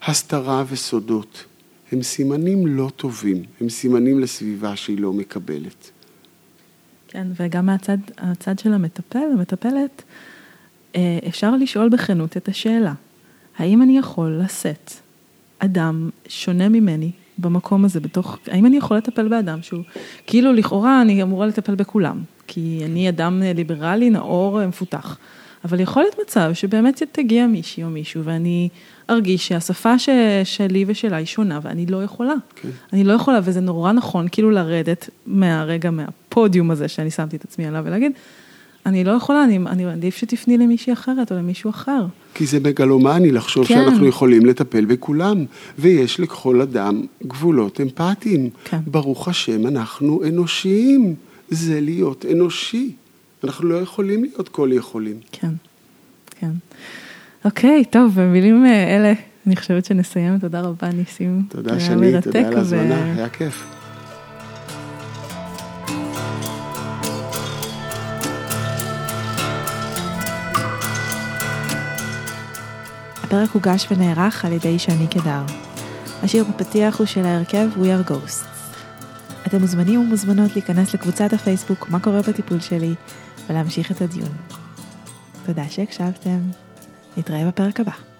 הסתרה 0.03 0.65
וסודות 0.71 1.45
הם 1.93 2.03
סימנים 2.03 2.67
לא 2.67 2.91
טובים, 2.97 3.43
הם 3.61 3.69
סימנים 3.69 4.21
לסביבה 4.21 4.77
שהיא 4.77 5.01
לא 5.01 5.13
מקבלת. 5.13 5.91
כן, 7.09 7.27
וגם 7.37 7.67
מהצד 7.67 7.99
הצד 8.19 8.59
של 8.59 8.73
המטפל, 8.73 9.25
המטפלת, 9.35 10.03
אפשר 11.29 11.57
לשאול 11.57 11.89
בכנות 11.89 12.37
את 12.37 12.49
השאלה, 12.49 12.95
האם 13.59 13.83
אני 13.83 13.99
יכול 13.99 14.41
לשאת 14.45 14.91
אדם 15.65 16.11
שונה 16.29 16.69
ממני 16.69 17.11
במקום 17.39 17.85
הזה, 17.85 18.01
בתוך, 18.01 18.39
האם 18.47 18.67
אני 18.67 18.77
יכול 18.77 18.97
לטפל 18.97 19.29
באדם 19.29 19.63
שהוא, 19.63 19.83
כאילו 20.27 20.53
לכאורה 20.53 21.03
אני 21.03 21.23
אמורה 21.23 21.47
לטפל 21.47 21.75
בכולם, 21.75 22.21
כי 22.47 22.83
אני 22.85 23.09
אדם 23.09 23.43
ליברלי, 23.55 24.11
נאור, 24.11 24.67
מפותח. 24.67 25.19
אבל 25.65 25.81
יכול 25.81 26.03
להיות 26.03 26.17
מצב 26.23 26.51
שבאמת 26.55 27.03
תגיע 27.13 27.47
מישהי 27.47 27.85
או 27.85 27.91
מישהו 27.91 28.25
ואני 28.25 28.69
ארגיש 29.11 29.49
שהשפה 29.49 29.99
ש, 29.99 30.09
שלי 30.45 30.85
ושלה 30.87 31.17
היא 31.17 31.27
שונה 31.27 31.61
ואני 31.63 31.87
לא 31.87 32.05
יכולה. 32.05 32.35
כן. 32.57 32.69
אני 32.93 33.05
לא 33.05 33.13
יכולה 33.13 33.41
וזה 33.43 33.61
נורא 33.61 33.93
נכון 33.93 34.27
כאילו 34.33 34.51
לרדת 34.51 35.11
מהרגע, 35.27 35.91
מהפודיום 35.91 36.71
הזה 36.71 36.89
שאני 36.89 37.11
שמתי 37.11 37.37
את 37.37 37.45
עצמי 37.45 37.67
עליו 37.67 37.83
ולהגיד, 37.87 38.13
אני 38.87 39.05
לא 39.05 39.11
יכולה, 39.11 39.45
אני, 39.45 39.57
אני 39.57 39.85
עדיף 39.85 40.17
שתפני 40.17 40.59
למישהי 40.59 40.93
אחרת 40.93 41.33
או 41.33 41.37
למישהו 41.37 41.71
אחר. 41.71 42.07
כי 42.35 42.47
זה 42.47 42.61
מגלומני 42.61 43.33
לחשוב 43.33 43.67
כן. 43.67 43.75
שאנחנו 43.75 44.07
יכולים 44.07 44.47
לטפל 44.47 44.85
בכולם, 44.85 45.45
ויש 45.79 46.21
לכל 46.21 46.61
אדם 46.61 47.03
גבולות 47.27 47.81
אמפתיים. 47.81 48.51
כן. 48.65 48.79
ברוך 48.87 49.29
השם, 49.29 49.67
אנחנו 49.67 50.21
אנושיים, 50.29 51.15
זה 51.51 51.81
להיות 51.81 52.25
אנושי. 52.33 52.93
אנחנו 53.45 53.69
לא 53.69 53.75
יכולים 53.75 54.25
להיות 54.25 54.49
כל 54.49 54.71
יכולים. 54.73 55.17
כן, 55.33 55.53
כן. 56.31 56.51
אוקיי, 57.45 57.85
טוב, 57.85 58.13
במילים 58.21 58.67
אה, 58.67 58.97
אלה, 58.97 59.13
אני 59.47 59.57
חושבת 59.57 59.85
שנסיים. 59.85 60.39
תודה 60.39 60.61
רבה, 60.61 60.89
ניסים. 60.89 61.43
תודה 61.49 61.81
שני, 61.81 62.21
תודה 62.23 62.39
על 62.49 62.55
ו- 62.55 62.57
ההזמנה, 62.57 63.15
היה 63.15 63.29
כיף. 63.29 63.82
הפרק 73.33 73.51
הוגש 73.51 73.87
ונערך 73.91 74.45
על 74.45 74.53
ידי 74.53 74.79
שני 74.79 75.07
קדר. 75.07 75.43
השיר 76.23 76.45
בפתיח 76.45 76.99
הוא 76.99 77.07
של 77.07 77.25
ההרכב 77.25 77.69
We 77.77 77.85
are 77.85 78.11
Ghosts. 78.11 78.47
אתם 79.47 79.61
מוזמנים 79.61 80.01
ומוזמנות 80.01 80.53
להיכנס 80.53 80.95
לקבוצת 80.95 81.33
הפייסבוק 81.33 81.89
מה 81.89 82.01
קורה 82.01 82.23
בטיפול 82.23 82.61
שלי 82.61 82.95
ולהמשיך 83.49 83.91
את 83.91 84.01
הדיון. 84.01 84.33
תודה 85.47 85.65
שהקשבתם, 85.69 86.41
נתראה 87.17 87.47
בפרק 87.47 87.81
הבא. 87.81 88.12